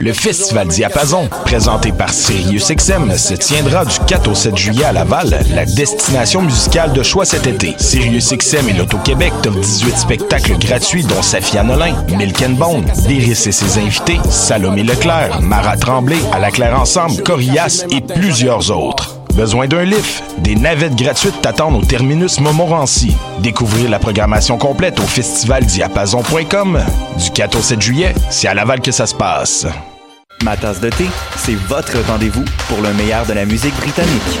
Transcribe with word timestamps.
Le 0.00 0.12
Festival 0.12 0.68
Diapason, 0.68 1.28
présenté 1.46 1.92
par 1.92 2.12
SiriusXM, 2.12 3.16
se 3.16 3.32
tiendra 3.34 3.86
du 3.86 3.98
4 4.06 4.30
au 4.30 4.34
7 4.34 4.56
juillet 4.56 4.84
à 4.84 4.92
Laval, 4.92 5.40
la 5.54 5.64
destination 5.64 6.42
musicale 6.42 6.92
de 6.92 7.02
choix 7.02 7.24
cet 7.24 7.46
été. 7.46 7.74
SiriusXM 7.78 8.68
et 8.68 8.72
l'Auto-Québec 8.74 9.32
t'offrent 9.42 9.60
18 9.60 9.96
spectacles 9.96 10.58
gratuits 10.58 11.04
dont 11.04 11.22
Safia 11.22 11.62
Nolin, 11.62 11.94
Milk 12.16 12.42
and 12.42 12.52
Bone, 12.52 12.84
et 13.08 13.34
ses 13.34 13.78
invités, 13.78 14.20
Salomé 14.28 14.82
Leclerc, 14.82 15.40
Marat 15.40 15.78
Tremblay, 15.78 16.18
À 16.32 16.38
la 16.38 16.50
Claire 16.50 16.78
Ensemble, 16.78 17.22
Corias 17.22 17.86
et 17.90 18.02
plusieurs 18.02 18.70
autres. 18.70 19.11
Besoin 19.34 19.66
d'un 19.66 19.84
lift? 19.84 20.22
Des 20.38 20.54
navettes 20.54 20.94
gratuites 20.94 21.40
t'attendent 21.40 21.76
au 21.76 21.84
terminus 21.84 22.38
Montmorency. 22.38 23.16
Découvrir 23.40 23.88
la 23.88 23.98
programmation 23.98 24.58
complète 24.58 25.00
au 25.00 25.06
festivaldiapason.com. 25.06 26.80
Du 27.18 27.30
4 27.30 27.58
au 27.58 27.62
7 27.62 27.80
juillet, 27.80 28.14
c'est 28.30 28.48
à 28.48 28.54
Laval 28.54 28.80
que 28.80 28.92
ça 28.92 29.06
se 29.06 29.14
passe. 29.14 29.66
Ma 30.44 30.56
tasse 30.56 30.80
de 30.80 30.90
thé, 30.90 31.06
c'est 31.36 31.54
votre 31.54 31.96
rendez-vous 32.06 32.44
pour 32.68 32.80
le 32.82 32.92
meilleur 32.92 33.24
de 33.26 33.32
la 33.32 33.46
musique 33.46 33.76
britannique. 33.76 34.40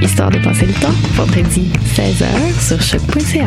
Histoire 0.00 0.30
de 0.30 0.38
passer 0.38 0.66
le 0.66 0.72
temps, 0.74 0.94
vendredi 1.14 1.70
16h 1.94 2.26
sur 2.60 2.80
choc.ca. 2.80 3.46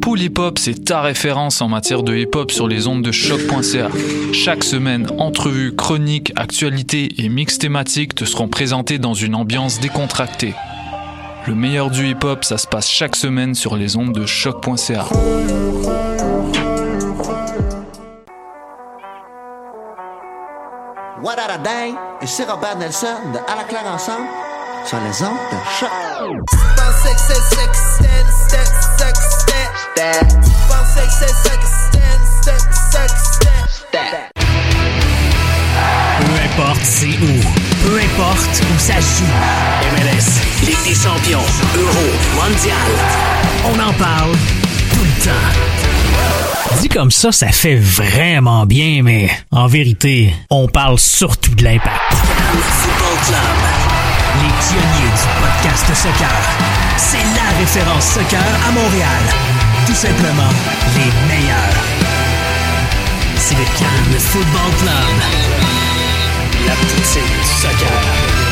Pool 0.00 0.20
Hip 0.22 0.38
Hop, 0.38 0.58
c'est 0.58 0.84
ta 0.84 1.02
référence 1.02 1.60
en 1.60 1.68
matière 1.68 2.02
de 2.02 2.16
hip 2.16 2.30
hop 2.34 2.50
sur 2.50 2.66
les 2.66 2.88
ondes 2.88 3.02
de 3.02 3.12
choc.ca. 3.12 3.88
Chaque 4.32 4.64
semaine, 4.64 5.06
entrevues, 5.18 5.74
chroniques, 5.76 6.32
actualités 6.36 7.08
et 7.18 7.28
mix 7.28 7.58
thématiques 7.58 8.14
te 8.14 8.24
seront 8.24 8.48
présentés 8.48 8.98
dans 8.98 9.14
une 9.14 9.34
ambiance 9.34 9.78
décontractée. 9.78 10.54
Le 11.46 11.54
meilleur 11.54 11.90
du 11.90 12.08
hip 12.08 12.24
hop, 12.24 12.44
ça 12.44 12.58
se 12.58 12.66
passe 12.66 12.90
chaque 12.90 13.14
semaine 13.14 13.54
sur 13.54 13.76
les 13.76 13.96
ondes 13.96 14.12
de 14.12 14.26
choc.ca. 14.26 15.06
What 21.26 21.40
a 21.40 21.58
day? 21.58 21.92
Et 22.22 22.26
c'est 22.28 22.44
Robert 22.44 22.76
Nelson 22.78 23.08
de 23.34 23.38
À 23.50 23.56
la 23.56 23.64
claire 23.64 23.84
ensemble 23.92 24.28
sur 24.84 24.96
les 24.98 25.24
ondes 25.24 25.36
de 25.50 25.56
choc. 25.76 25.90
Peu 36.20 36.32
importe 36.44 36.84
c'est 36.84 37.06
où, 37.06 37.40
peu 37.82 37.98
importe 37.98 38.62
où 38.62 38.78
ça 38.78 39.00
joue. 39.00 39.26
MLS, 39.96 40.64
Ligue 40.64 40.84
des 40.84 40.94
champions, 40.94 41.40
Euro, 41.76 42.06
Mondial. 42.36 42.92
On 43.64 43.80
en 43.80 43.92
parle 43.94 44.30
tout 44.94 45.02
le 45.02 45.24
temps. 45.24 46.05
Dit 46.80 46.88
comme 46.88 47.10
ça, 47.10 47.32
ça 47.32 47.48
fait 47.48 47.76
vraiment 47.76 48.66
bien, 48.66 49.02
mais 49.02 49.30
en 49.50 49.66
vérité, 49.66 50.34
on 50.50 50.68
parle 50.68 50.98
surtout 50.98 51.54
de 51.54 51.64
l'impact. 51.64 51.92
Les 54.42 54.52
pionniers 54.68 55.10
du 55.10 55.26
podcast 55.40 55.86
soccer. 55.94 56.30
C'est 56.96 57.16
la 57.18 57.58
référence 57.58 58.04
soccer 58.04 58.44
à 58.68 58.72
Montréal. 58.72 59.22
Tout 59.86 59.94
simplement 59.94 60.50
les 60.96 61.34
meilleurs. 61.34 61.84
C'est 63.36 63.54
le 63.54 63.64
Cannes 63.78 64.18
Football 64.18 64.72
Club. 64.78 64.92
La 66.66 66.74
poutine 66.74 67.22
du 67.22 67.60
soccer. 67.60 68.45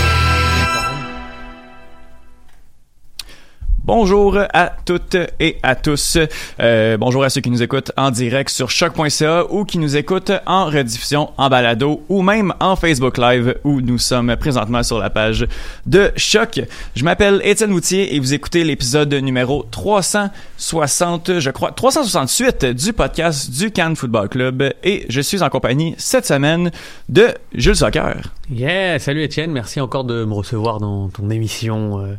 Bonjour 3.87 4.39
à 4.55 4.73
toutes 4.87 5.19
et 5.39 5.59
à 5.63 5.75
tous. 5.75 6.17
Euh, 6.59 6.97
bonjour 6.97 7.23
à 7.23 7.29
ceux 7.29 7.43
qui 7.43 7.51
nous 7.51 7.63
écoutent 7.63 7.93
en 7.99 8.11
direct 8.11 8.49
sur 8.49 8.71
choc.ca 8.71 9.45
ou 9.51 9.67
qui 9.67 9.77
nous 9.77 9.95
écoutent 9.95 10.33
en 10.47 10.65
rediffusion, 10.65 11.33
en 11.37 11.51
balado 11.51 12.03
ou 12.09 12.23
même 12.23 12.55
en 12.61 12.77
Facebook 12.77 13.19
Live 13.19 13.59
où 13.63 13.83
nous 13.83 13.99
sommes 13.99 14.35
présentement 14.37 14.83
sur 14.83 14.99
la 14.99 15.11
page 15.11 15.47
de 15.85 16.11
Choc. 16.17 16.63
Je 16.97 17.05
m'appelle 17.05 17.43
Étienne 17.45 17.73
Moutier 17.73 18.15
et 18.17 18.21
vous 18.21 18.33
écoutez 18.33 18.65
l'épisode 18.65 19.13
numéro 19.13 19.67
360, 19.71 21.41
je 21.41 21.51
crois, 21.51 21.73
368 21.73 22.65
du 22.65 22.95
podcast 22.95 23.51
du 23.51 23.71
Cannes 23.71 23.97
Football 23.97 24.31
Club 24.31 24.63
et 24.83 25.05
je 25.11 25.21
suis 25.21 25.43
en 25.43 25.51
compagnie 25.51 25.95
cette 25.99 26.25
semaine 26.25 26.71
de 27.11 27.35
Jules 27.53 27.77
Soccer. 27.77 28.33
Yeah, 28.51 28.99
salut 28.99 29.25
Étienne, 29.25 29.53
merci 29.53 29.79
encore 29.79 30.05
de 30.05 30.25
me 30.25 30.33
recevoir 30.33 30.81
dans 30.81 31.11
ton 31.11 31.29
émission 31.29 32.01
euh, 32.01 32.15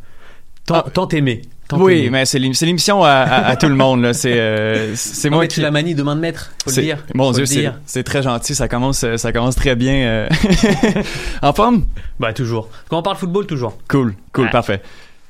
tant, 0.68 0.84
tant 0.84 1.08
aimée. 1.08 1.42
Tant 1.68 1.80
oui, 1.81 2.09
mais 2.12 2.26
c'est 2.26 2.38
l'ém- 2.38 2.53
c'est 2.53 2.66
l'émission 2.68 3.03
à, 3.03 3.09
à- 3.09 3.46
à 3.48 3.56
tout 3.56 3.68
le 3.68 3.74
monde. 3.76 4.14
C'est 4.14 4.40
euh, 4.40 4.94
c'est 4.96 5.30
moi 5.31 5.42
mais 5.42 5.48
qui 5.48 5.56
tu 5.56 5.62
la 5.62 5.72
manies 5.72 5.96
de 5.96 6.03
main 6.03 6.16
de 6.16 6.22
maître, 6.22 6.52
faut 6.64 6.70
le 6.70 6.76
C'est- 6.76 6.81
dire. 6.84 7.03
Mon 7.16 7.34
Faut 7.34 7.42
Dieu, 7.42 7.72
c'est 7.88 8.03
très 8.03 8.22
gentil. 8.22 8.53
Ça 8.53 8.68
commence, 8.68 9.03
ça 9.18 9.31
commence 9.31 9.56
très 9.56 9.75
bien. 9.75 9.94
euh. 9.94 10.30
en 11.42 11.54
forme? 11.54 11.86
Bah 12.20 12.34
toujours. 12.34 12.70
Quand 12.90 13.00
on 13.00 13.02
parle 13.02 13.18
football, 13.18 13.48
toujours. 13.48 13.78
Cool, 13.88 14.14
cool, 14.31 14.46
Ouais. 14.46 14.52
parfait. 14.52 14.81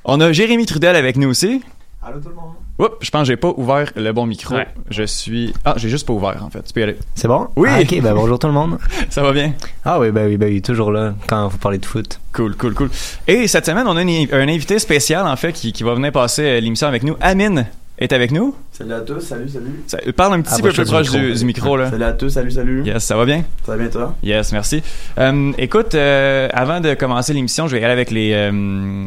On 0.03 0.19
a 0.19 0.31
Jérémy 0.33 0.65
Trudel 0.65 0.95
avec 0.95 1.15
nous 1.17 1.29
aussi. 1.29 1.61
Allô 2.07 2.19
tout 2.19 2.29
le 2.29 2.35
monde? 2.35 2.53
Oups, 2.77 2.97
je 3.01 3.09
pense 3.09 3.21
que 3.21 3.27
j'ai 3.27 3.35
pas 3.37 3.51
ouvert 3.57 3.91
le 3.95 4.11
bon 4.11 4.27
micro. 4.27 4.53
Ouais. 4.55 4.67
Je 4.91 5.03
suis... 5.03 5.53
Ah, 5.63 5.73
j'ai 5.77 5.89
juste 5.89 6.05
pas 6.05 6.13
ouvert, 6.13 6.43
en 6.45 6.49
fait. 6.51 6.61
Tu 6.61 6.71
peux 6.73 6.81
y 6.81 6.83
aller. 6.83 6.97
C'est 7.15 7.27
bon? 7.27 7.47
Oui. 7.55 7.67
Ah, 7.71 7.79
ok, 7.81 7.99
ben 8.01 8.13
bonjour 8.13 8.37
tout 8.37 8.45
le 8.45 8.53
monde. 8.53 8.77
Ça 9.09 9.23
va 9.23 9.31
bien? 9.31 9.53
Ah 9.83 9.99
oui, 9.99 10.11
ben 10.11 10.27
oui, 10.27 10.37
ben 10.37 10.47
oui, 10.53 10.61
toujours 10.61 10.91
là 10.91 11.15
quand 11.27 11.47
vous 11.47 11.57
parlez 11.57 11.79
de 11.79 11.85
foot. 11.85 12.19
Cool, 12.31 12.55
cool, 12.57 12.75
cool. 12.75 12.89
Et 13.27 13.47
cette 13.47 13.65
semaine, 13.65 13.87
on 13.87 13.97
a 13.97 14.01
une- 14.03 14.27
un 14.31 14.47
invité 14.47 14.77
spécial, 14.77 15.25
en 15.25 15.35
fait, 15.35 15.53
qui, 15.53 15.73
qui 15.73 15.81
va 15.83 15.95
venir 15.95 16.11
passer 16.11 16.43
euh, 16.43 16.59
l'émission 16.59 16.87
avec 16.87 17.01
nous. 17.01 17.15
Amine 17.21 17.65
est 17.97 18.13
avec 18.13 18.31
nous. 18.31 18.53
Salut 18.77 18.91
à 18.93 18.99
tous, 18.99 19.21
salut, 19.21 19.47
salut. 19.47 19.83
Ça- 19.87 19.99
parle 20.17 20.33
un 20.33 20.41
petit 20.41 20.61
peu 20.61 20.67
Approche-toi 20.67 20.83
plus 21.01 21.09
proche 21.09 21.11
du, 21.11 21.33
du 21.33 21.45
micro, 21.45 21.77
là. 21.77 21.89
Salut 21.89 22.03
à 22.03 22.11
tous, 22.11 22.27
salut, 22.27 22.51
salut. 22.51 22.83
Yes, 22.85 23.05
ça 23.05 23.15
va 23.15 23.23
bien? 23.23 23.45
Ça 23.65 23.71
va 23.71 23.77
bien 23.77 23.87
toi? 23.87 24.15
Yes, 24.21 24.51
merci. 24.51 24.83
Euh, 25.17 25.53
écoute, 25.57 25.95
euh, 25.95 26.49
avant 26.51 26.81
de 26.81 26.93
commencer 26.93 27.31
l'émission, 27.31 27.67
je 27.67 27.75
vais 27.75 27.81
y 27.81 27.85
aller 27.85 27.93
avec 27.93 28.11
les 28.11 28.31
euh, 28.33 29.05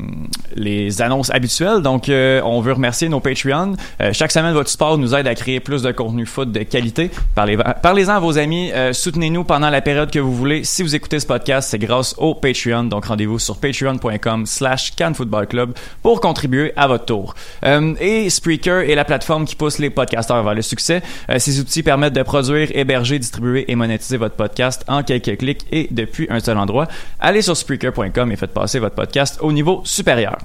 les 0.57 1.03
annonces 1.03 1.29
habituelles. 1.29 1.83
Donc, 1.83 2.09
euh, 2.09 2.41
on 2.45 2.63
veut 2.63 2.73
remercier 2.73 3.11
nos 3.11 3.21
Patreons. 3.21 3.75
Euh, 4.01 4.15
chaque 4.15 4.33
semaine, 4.33 4.55
votre 4.55 4.71
support 4.71 4.97
nous 4.97 5.15
aide 5.15 5.27
à 5.27 5.35
créer 5.35 5.61
plus 5.61 5.83
de 5.83 5.93
contenu 5.93 6.25
foot 6.25 6.51
de 6.51 6.61
qualité. 6.63 7.11
Parlez- 7.35 7.59
Parlez-en 7.83 8.15
à 8.15 8.21
vos 8.21 8.39
amis. 8.39 8.71
Euh, 8.73 8.95
Soutenez-nous 8.95 9.45
pendant 9.45 9.69
la 9.69 9.83
période 9.83 10.11
que 10.11 10.19
vous 10.19 10.35
voulez. 10.35 10.65
Si 10.65 10.83
vous 10.83 10.95
écoutez 10.95 11.21
ce 11.21 11.27
podcast, 11.27 11.69
c'est 11.69 11.79
grâce 11.79 12.15
au 12.17 12.35
Patreon. 12.35 12.85
Donc, 12.85 13.05
rendez-vous 13.05 13.39
sur 13.39 13.59
patreon.com 13.59 14.47
slash 14.47 14.95
Club 15.51 15.75
pour 16.03 16.23
contribuer 16.23 16.73
à 16.75 16.87
votre 16.87 17.05
tour. 17.05 17.35
Euh, 17.67 17.93
et 18.01 18.31
Spreaker 18.31 18.89
est 18.89 18.95
la 18.95 19.05
plateforme 19.05 19.45
qui 19.45 19.58
pousse 19.59 19.79
les 19.79 19.91
podcasteurs 19.91 20.43
vers 20.43 20.55
le 20.55 20.63
succès. 20.63 21.03
Euh, 21.29 21.39
ces 21.39 21.61
outils 21.61 21.83
permettent 21.83 22.15
de 22.15 22.23
produire, 22.23 22.69
héberger, 22.73 23.19
distribuer 23.19 23.71
et 23.71 23.75
monétiser 23.75 24.17
votre 24.17 24.37
podcast 24.37 24.85
en 24.89 25.03
quelques 25.03 25.37
clics 25.39 25.67
et 25.71 25.89
depuis 25.91 26.27
un 26.31 26.41
seul 26.41 26.57
endroit. 26.57 26.87
Allez 27.21 27.43
sur 27.43 27.57
Spreaker.com 27.57 28.33
et 28.33 28.37
faites 28.37 28.55
passer 28.55 28.79
votre 28.79 28.95
podcast 28.95 29.39
au 29.43 29.53
niveau 29.53 29.83
supérieur. 29.85 30.39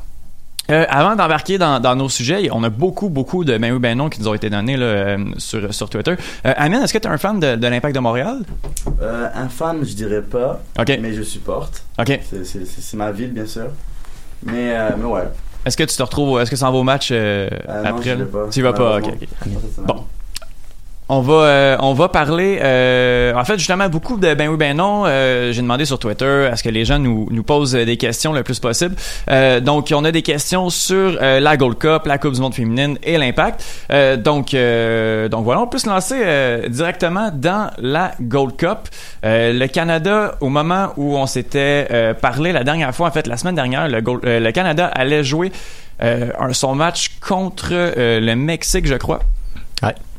Euh, 0.71 0.85
avant 0.89 1.17
d'embarquer 1.17 1.57
dans, 1.57 1.81
dans 1.81 1.93
nos 1.95 2.07
sujets, 2.07 2.47
on 2.51 2.63
a 2.63 2.69
beaucoup, 2.69 3.09
beaucoup 3.09 3.43
de 3.43 3.57
ben 3.57 3.73
oui, 3.73 3.79
ben 3.79 3.97
non 3.97 4.07
qui 4.09 4.21
nous 4.21 4.29
ont 4.29 4.33
été 4.33 4.49
donnés 4.49 4.77
là, 4.77 4.85
euh, 4.85 5.17
sur, 5.37 5.73
sur 5.73 5.89
Twitter. 5.89 6.15
Euh, 6.45 6.53
Amine, 6.55 6.81
est-ce 6.81 6.93
que 6.93 6.99
tu 6.99 7.07
es 7.07 7.11
un 7.11 7.17
fan 7.17 7.37
de, 7.37 7.55
de 7.57 7.67
l'Impact 7.67 7.93
de 7.93 7.99
Montréal? 7.99 8.39
Un 9.35 9.49
fan, 9.49 9.79
je 9.83 9.93
dirais 9.93 10.21
pas, 10.21 10.61
OK. 10.79 10.97
mais 11.01 11.13
je 11.13 11.21
supporte. 11.21 11.83
OK. 11.99 12.17
C'est- 12.43 12.93
ma 12.95 13.11
ville, 13.11 13.33
bien 13.33 13.45
sûr. 13.45 13.67
Mais, 14.45 14.73
mais 14.97 15.03
ouais. 15.05 15.23
Est-ce 15.65 15.77
que 15.77 15.83
tu 15.83 15.95
te 15.95 16.03
retrouves, 16.03 16.39
est-ce 16.41 16.49
que 16.51 16.55
ça 16.57 16.67
en 16.69 16.71
va 16.73 16.77
au 16.79 16.83
match 16.83 17.09
euh, 17.11 17.47
Euh, 17.69 17.83
non, 17.83 17.89
après? 17.89 18.15
vais 18.15 18.23
là? 18.23 18.25
pas, 18.25 18.49
Tu 18.51 18.61
vas 18.61 18.73
pas, 18.73 18.97
ok. 18.97 19.13
Bon. 19.85 20.05
On 21.09 21.19
va, 21.19 21.33
euh, 21.33 21.77
on 21.81 21.93
va 21.93 22.07
parler, 22.07 22.59
euh, 22.61 23.35
en 23.35 23.43
fait, 23.43 23.57
justement, 23.57 23.89
beaucoup 23.89 24.15
de 24.15 24.33
ben 24.35 24.47
oui, 24.47 24.55
ben 24.55 24.77
non. 24.77 25.03
Euh, 25.05 25.51
J'ai 25.51 25.61
demandé 25.61 25.83
sur 25.83 25.99
Twitter 25.99 26.47
à 26.49 26.55
ce 26.55 26.63
que 26.63 26.69
les 26.69 26.85
gens 26.85 26.97
nous, 26.97 27.27
nous 27.29 27.43
posent 27.43 27.73
des 27.73 27.97
questions 27.97 28.31
le 28.31 28.41
plus 28.41 28.59
possible. 28.59 28.95
Euh, 29.29 29.59
donc, 29.59 29.91
on 29.93 30.05
a 30.05 30.11
des 30.11 30.21
questions 30.21 30.69
sur 30.69 31.19
la 31.19 31.57
Gold 31.57 31.77
Cup, 31.77 32.03
la 32.05 32.17
Coupe 32.17 32.33
du 32.33 32.39
Monde 32.39 32.53
féminine 32.55 32.97
et 33.03 33.17
l'impact. 33.17 33.63
Donc, 34.23 34.55
donc 34.55 35.43
voilà, 35.43 35.61
on 35.61 35.67
peut 35.67 35.77
se 35.77 35.89
lancer 35.89 36.69
directement 36.69 37.31
dans 37.33 37.69
la 37.79 38.13
Gold 38.21 38.55
Cup. 38.55 38.79
Le 39.23 39.67
Canada, 39.67 40.35
au 40.39 40.49
moment 40.49 40.93
où 40.95 41.17
on 41.17 41.25
s'était 41.25 42.13
parlé 42.21 42.53
la 42.53 42.63
dernière 42.63 42.95
fois, 42.95 43.07
en 43.07 43.11
fait, 43.11 43.27
la 43.27 43.35
semaine 43.35 43.55
dernière, 43.55 43.89
le, 43.89 43.99
le 44.39 44.51
Canada 44.51 44.85
allait 44.87 45.23
jouer 45.23 45.51
un, 45.99 46.53
son 46.53 46.75
match 46.75 47.11
contre 47.19 47.73
le 47.73 48.35
Mexique, 48.35 48.87
je 48.87 48.95
crois. 48.95 49.19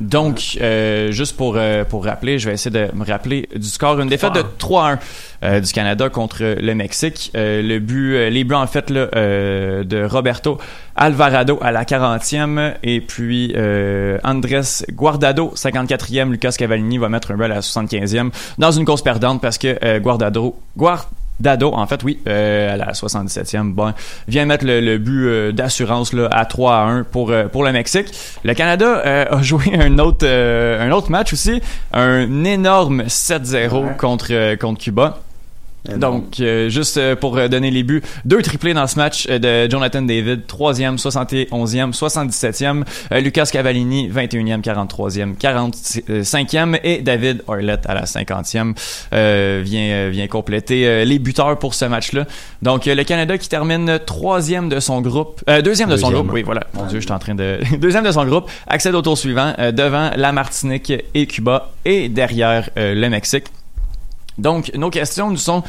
Donc, 0.01 0.57
euh, 0.61 1.11
juste 1.11 1.37
pour, 1.37 1.55
euh, 1.57 1.85
pour 1.85 2.05
rappeler, 2.05 2.37
je 2.37 2.47
vais 2.49 2.53
essayer 2.53 2.71
de 2.71 2.93
me 2.93 3.05
rappeler 3.05 3.47
du 3.55 3.67
score. 3.67 3.99
Une 3.99 4.09
défaite 4.09 4.33
de 4.33 4.43
3-1 4.59 4.99
euh, 5.43 5.59
du 5.59 5.71
Canada 5.71 6.09
contre 6.09 6.43
le 6.43 6.75
Mexique. 6.75 7.31
Euh, 7.35 7.61
le 7.61 7.79
but, 7.79 8.15
euh, 8.15 8.29
les 8.29 8.43
buts 8.43 8.55
en 8.55 8.67
fait 8.67 8.89
là, 8.89 9.07
euh, 9.15 9.83
de 9.83 10.03
Roberto 10.03 10.57
Alvarado 10.95 11.57
à 11.61 11.71
la 11.71 11.83
40e 11.83 12.75
et 12.83 13.01
puis 13.01 13.53
euh, 13.55 14.17
Andrés 14.23 14.83
Guardado, 14.91 15.53
54e. 15.55 16.31
Lucas 16.31 16.55
Cavallini 16.57 16.97
va 16.97 17.09
mettre 17.09 17.31
un 17.31 17.35
but 17.35 17.45
à 17.45 17.47
la 17.47 17.59
75e 17.61 18.31
dans 18.57 18.71
une 18.71 18.85
course 18.85 19.01
perdante 19.01 19.41
parce 19.41 19.57
que 19.57 19.77
euh, 19.83 19.99
Guardado, 19.99 20.55
Guard 20.77 21.09
Dado, 21.39 21.73
en 21.73 21.85
fait, 21.85 22.03
oui, 22.03 22.19
euh, 22.27 22.73
à 22.73 22.77
la 22.77 22.91
77e, 22.93 23.73
bon, 23.73 23.93
vient 24.27 24.45
mettre 24.45 24.65
le, 24.65 24.79
le 24.79 24.97
but 24.97 25.25
euh, 25.25 25.51
d'assurance 25.51 26.13
là, 26.13 26.27
à 26.31 26.45
3 26.45 26.75
à 26.75 26.81
1 26.83 27.03
pour, 27.03 27.31
euh, 27.31 27.47
pour 27.47 27.63
le 27.63 27.71
Mexique. 27.71 28.07
Le 28.43 28.53
Canada 28.53 29.01
euh, 29.05 29.25
a 29.29 29.41
joué 29.41 29.73
un 29.77 29.99
autre, 29.99 30.25
euh, 30.25 30.81
un 30.81 30.91
autre 30.91 31.11
match 31.11 31.33
aussi, 31.33 31.61
un 31.91 32.43
énorme 32.45 33.03
7-0 33.03 33.97
contre, 33.97 34.27
euh, 34.31 34.55
contre 34.55 34.81
Cuba. 34.81 35.19
Donc, 35.97 36.39
euh, 36.39 36.69
juste 36.69 36.97
euh, 36.97 37.15
pour 37.15 37.37
euh, 37.37 37.47
donner 37.47 37.71
les 37.71 37.83
buts, 37.83 38.01
deux 38.25 38.41
triplés 38.41 38.73
dans 38.73 38.87
ce 38.87 38.97
match 38.97 39.27
euh, 39.29 39.39
de 39.39 39.69
Jonathan 39.69 40.01
David, 40.01 40.41
3e, 40.47 40.97
71e, 40.99 41.93
77e, 41.93 42.83
euh, 43.11 43.19
Lucas 43.21 43.49
Cavallini, 43.51 44.09
21e, 44.09 44.61
43e, 44.61 45.35
45e 45.37 46.79
et 46.83 47.01
David 47.01 47.43
Arlett 47.47 47.85
à 47.87 47.93
la 47.93 48.05
50e 48.05 48.73
euh, 49.13 49.61
vient, 49.63 50.09
vient 50.09 50.27
compléter 50.27 50.87
euh, 50.87 51.05
les 51.05 51.19
buteurs 51.19 51.57
pour 51.59 51.73
ce 51.73 51.85
match-là. 51.85 52.25
Donc, 52.61 52.87
euh, 52.87 52.95
le 52.95 53.03
Canada 53.03 53.37
qui 53.37 53.49
termine 53.49 53.99
troisième 54.05 54.69
de 54.69 54.79
son 54.79 55.01
groupe, 55.01 55.41
euh, 55.49 55.61
deuxième 55.61 55.89
de 55.89 55.97
son 55.97 56.07
Deuxième. 56.07 56.23
groupe, 56.23 56.35
oui, 56.35 56.43
voilà, 56.43 56.61
mon 56.73 56.85
Dieu, 56.85 56.99
je 56.99 57.05
suis 57.05 57.13
en 57.13 57.19
train 57.19 57.35
de... 57.35 57.59
deuxième 57.79 58.03
de 58.03 58.11
son 58.11 58.25
groupe, 58.25 58.49
accède 58.67 58.95
au 58.95 59.01
tour 59.01 59.17
suivant 59.17 59.53
euh, 59.59 59.71
devant 59.71 60.11
la 60.15 60.31
Martinique 60.31 60.91
et 61.13 61.27
Cuba 61.27 61.71
et 61.85 62.09
derrière 62.09 62.69
euh, 62.77 62.93
le 62.95 63.09
Mexique. 63.09 63.45
Donc, 64.37 64.71
nos 64.75 64.89
questions 64.89 65.29
nous 65.29 65.37
sont 65.37 65.63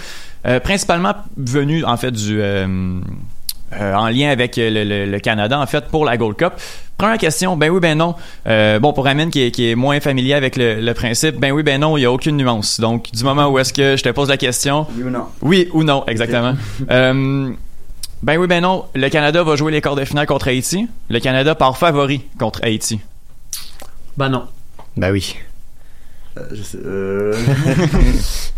euh, 0.47 0.61
principalement 0.61 1.15
venues, 1.37 1.85
en 1.85 1.97
fait, 1.97 2.11
du... 2.11 2.41
euh, 2.41 2.99
euh, 3.73 3.95
en 3.95 4.09
lien 4.09 4.31
avec 4.31 4.57
le, 4.57 4.71
le- 4.85 5.07
le 5.07 5.19
Canada, 5.19 5.59
en 5.59 5.67
fait, 5.67 5.87
pour 5.89 6.05
la 6.05 6.17
Gold 6.17 6.37
Cup. 6.37 6.53
Première 6.97 7.19
question, 7.19 7.57
ben 7.57 7.69
oui, 7.71 7.81
ben 7.81 7.99
non. 7.99 8.15
Euh, 8.47 8.79
bon, 8.79 8.93
pour 8.93 9.07
Amine 9.09 9.29
qui 9.31 9.43
est, 9.43 9.51
qui 9.51 9.69
est 9.71 9.75
moins 9.75 9.99
familier 10.01 10.35
avec 10.35 10.57
le, 10.57 10.81
le 10.81 10.95
principe, 10.95 11.39
ben 11.41 11.51
oui, 11.53 11.63
ben 11.65 11.81
non, 11.81 11.97
il 11.97 12.01
n'y 12.01 12.07
a 12.07 12.13
aucune 12.13 12.37
nuance. 12.37 12.79
Donc, 12.81 13.11
du 13.13 13.23
moment 13.25 13.49
où 13.49 13.59
est-ce 13.59 13.73
que 13.73 13.97
je 13.97 14.03
te 14.05 14.09
pose 14.11 14.29
la 14.29 14.37
question... 14.37 14.87
Oui 14.97 15.03
ou 15.05 15.11
non? 15.11 15.27
Oui 15.43 15.69
ou 15.73 15.83
non, 15.85 16.05
exactement. 16.07 16.55
Euh, 16.91 17.51
ben 18.23 18.39
oui, 18.39 18.47
ben 18.47 18.63
non, 18.63 18.87
le 18.95 19.09
Canada 19.11 19.43
va 19.43 19.57
jouer 19.57 19.73
les 19.73 19.81
quarts 19.83 19.95
de 19.97 20.05
finale 20.05 20.27
contre 20.27 20.49
Haïti. 20.49 20.89
Le 21.11 21.21
Canada 21.21 21.55
part 21.55 21.77
favori 21.77 22.23
contre 22.39 22.61
Haïti. 22.65 22.99
Bah 24.17 24.29
non. 24.31 24.45
Ben 24.97 25.11
oui. 25.13 25.37
Euh, 26.39 26.43
je 26.53 26.63
sais, 26.63 26.79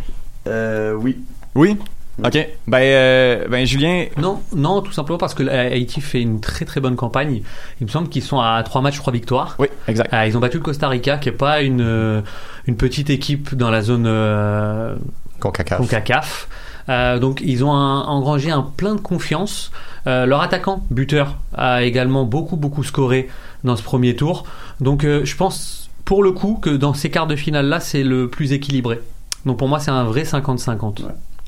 euh... 0.48 0.94
oui. 0.94 1.18
Oui? 1.54 1.76
OK. 2.24 2.48
Ben, 2.66 2.78
euh, 2.78 3.46
ben 3.48 3.64
Julien... 3.64 4.06
Non, 4.16 4.40
non, 4.56 4.80
tout 4.82 4.90
simplement 4.92 5.18
parce 5.18 5.34
que 5.34 5.44
euh, 5.44 5.70
Haïti 5.72 6.00
fait 6.00 6.20
une 6.20 6.40
très 6.40 6.64
très 6.64 6.80
bonne 6.80 6.96
campagne. 6.96 7.42
Il 7.80 7.86
me 7.86 7.90
semble 7.90 8.08
qu'ils 8.08 8.24
sont 8.24 8.40
à 8.40 8.60
3 8.64 8.80
matchs, 8.82 8.96
3 8.96 9.12
victoires. 9.12 9.54
Oui, 9.60 9.68
exact. 9.86 10.12
Euh, 10.12 10.26
ils 10.26 10.36
ont 10.36 10.40
battu 10.40 10.56
le 10.56 10.64
Costa 10.64 10.88
Rica, 10.88 11.18
qui 11.18 11.28
est 11.28 11.32
pas 11.32 11.62
une, 11.62 12.22
une 12.66 12.76
petite 12.76 13.08
équipe 13.10 13.54
dans 13.54 13.70
la 13.70 13.82
zone 13.82 14.04
euh, 14.08 14.96
Concacaf. 15.38 15.78
CONCACAF. 15.78 16.48
Euh, 16.88 17.18
donc 17.20 17.40
ils 17.44 17.64
ont 17.64 17.72
un- 17.72 18.02
engrangé 18.02 18.50
un 18.50 18.62
plein 18.62 18.94
de 18.96 19.00
confiance. 19.00 19.70
Euh, 20.08 20.26
leur 20.26 20.40
attaquant, 20.40 20.82
buteur, 20.90 21.36
a 21.54 21.82
également 21.84 22.24
beaucoup 22.24 22.56
beaucoup 22.56 22.82
scoré 22.82 23.28
dans 23.62 23.76
ce 23.76 23.82
premier 23.82 24.16
tour. 24.16 24.44
Donc 24.80 25.04
euh, 25.04 25.24
je 25.24 25.36
pense 25.36 25.88
pour 26.04 26.22
le 26.24 26.32
coup 26.32 26.58
que 26.60 26.70
dans 26.70 26.94
ces 26.94 27.10
quarts 27.10 27.26
de 27.28 27.36
finale 27.36 27.66
là, 27.66 27.78
c'est 27.78 28.02
le 28.02 28.28
plus 28.28 28.52
équilibré. 28.52 29.00
Donc 29.46 29.58
pour 29.58 29.68
moi, 29.68 29.80
c'est 29.80 29.90
un 29.90 30.04
vrai 30.04 30.22
50-50. 30.22 31.02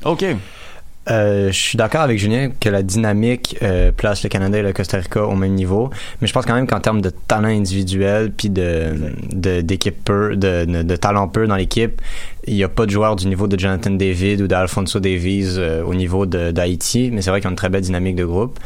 OK. 0.05 0.25
Euh, 1.09 1.47
je 1.47 1.57
suis 1.57 1.77
d'accord 1.79 2.01
avec 2.01 2.19
Julien 2.19 2.51
que 2.59 2.69
la 2.69 2.83
dynamique 2.83 3.57
euh, 3.63 3.91
place 3.91 4.21
le 4.21 4.29
Canada 4.29 4.59
et 4.59 4.61
le 4.61 4.71
Costa 4.71 4.97
Rica 4.99 5.23
au 5.25 5.33
même 5.35 5.53
niveau, 5.55 5.89
mais 6.21 6.27
je 6.27 6.31
pense 6.33 6.45
quand 6.45 6.53
même 6.53 6.67
qu'en 6.67 6.79
termes 6.79 7.01
de 7.01 7.09
talent 7.09 7.47
individuel 7.47 8.31
puis 8.31 8.51
de 8.51 8.93
de- 9.31 9.61
d'équipe 9.61 10.05
peu, 10.05 10.35
de, 10.35 10.65
de, 10.65 10.83
de 10.83 10.95
talent 10.95 11.27
peu 11.27 11.47
dans 11.47 11.55
l'équipe, 11.55 11.99
il 12.45 12.53
n'y 12.53 12.63
a 12.63 12.69
pas 12.69 12.85
de 12.85 12.91
joueur 12.91 13.15
du 13.15 13.25
niveau 13.25 13.47
de 13.47 13.57
Jonathan 13.57 13.89
David 13.89 14.41
ou 14.41 14.47
d'Alfonso 14.47 14.99
Davies 14.99 15.55
euh, 15.57 15.83
au 15.83 15.95
niveau 15.95 16.27
de- 16.27 16.51
d'Haïti, 16.51 17.09
mais 17.11 17.23
c'est 17.23 17.31
vrai 17.31 17.41
qu'ils 17.41 17.47
ont 17.47 17.51
une 17.51 17.55
très 17.57 17.69
belle 17.69 17.81
dynamique 17.81 18.15
de 18.15 18.25
groupe. 18.25 18.59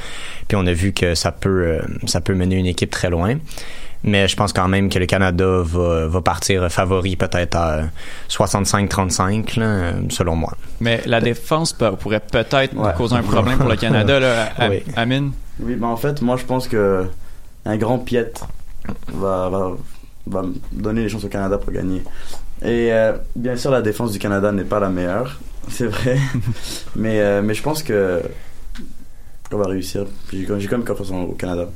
Puis 0.49 0.57
on 0.61 0.67
a 0.67 0.73
vu 0.73 0.91
que 0.91 1.15
ça 1.15 1.31
peut 1.31 1.49
euh, 1.65 1.81
ça 2.05 2.19
peut 2.19 2.33
mener 2.35 2.57
une 2.57 2.65
équipe 2.67 2.89
très 2.91 3.09
loin. 3.09 3.35
Mais 4.07 4.27
je 4.27 4.35
pense 4.35 4.53
quand 4.53 4.67
même 4.67 4.89
que 4.89 4.99
le 4.99 5.07
Canada 5.07 5.61
va, 5.63 6.05
va 6.07 6.21
partir 6.21 6.71
favori 6.71 7.15
peut-être 7.15 7.55
à 7.57 7.81
65-35, 8.29 9.59
là, 9.59 9.65
euh, 9.65 9.91
selon 10.09 10.35
moi. 10.35 10.53
Mais 10.79 11.01
la 11.05 11.19
défense 11.21 11.73
peut- 11.73 11.91
pourrait 11.95 12.19
peut-être 12.19 12.75
causer 12.95 13.15
un 13.15 13.23
problème 13.23 13.57
pour 13.57 13.69
le 13.69 13.75
Canada, 13.75 14.19
là, 14.19 14.49
à- 14.57 14.69
Oui. 14.69 14.83
Amine? 14.95 15.31
Oui, 15.59 15.75
ben 15.75 15.87
en 15.87 15.97
fait, 15.97 16.21
moi 16.21 16.37
je 16.37 16.43
pense 16.45 16.67
que 16.67 17.05
un 17.65 17.77
grand 17.77 17.97
Piet 17.99 18.31
va, 19.11 19.49
va, 19.49 19.71
va 20.27 20.41
donner 20.71 21.01
les 21.03 21.09
chances 21.09 21.23
au 21.23 21.29
Canada 21.29 21.57
pour 21.57 21.71
gagner. 21.73 22.03
Et 22.61 22.91
euh, 22.93 23.13
bien 23.35 23.55
sûr, 23.55 23.71
la 23.71 23.81
défense 23.81 24.11
du 24.11 24.19
Canada 24.19 24.51
n'est 24.51 24.63
pas 24.65 24.79
la 24.79 24.89
meilleure, 24.89 25.39
c'est 25.69 25.87
vrai. 25.87 26.17
mais, 26.95 27.19
euh, 27.21 27.41
mais 27.41 27.53
je 27.53 27.63
pense 27.63 27.81
que 27.83 28.21
qu'on 29.49 29.57
va 29.57 29.67
réussir. 29.67 30.05
J'ai 30.31 30.45
quand 30.45 30.55
même 30.77 30.83
confiance 30.85 31.11
en- 31.11 31.21
au 31.23 31.33
Canada. 31.33 31.67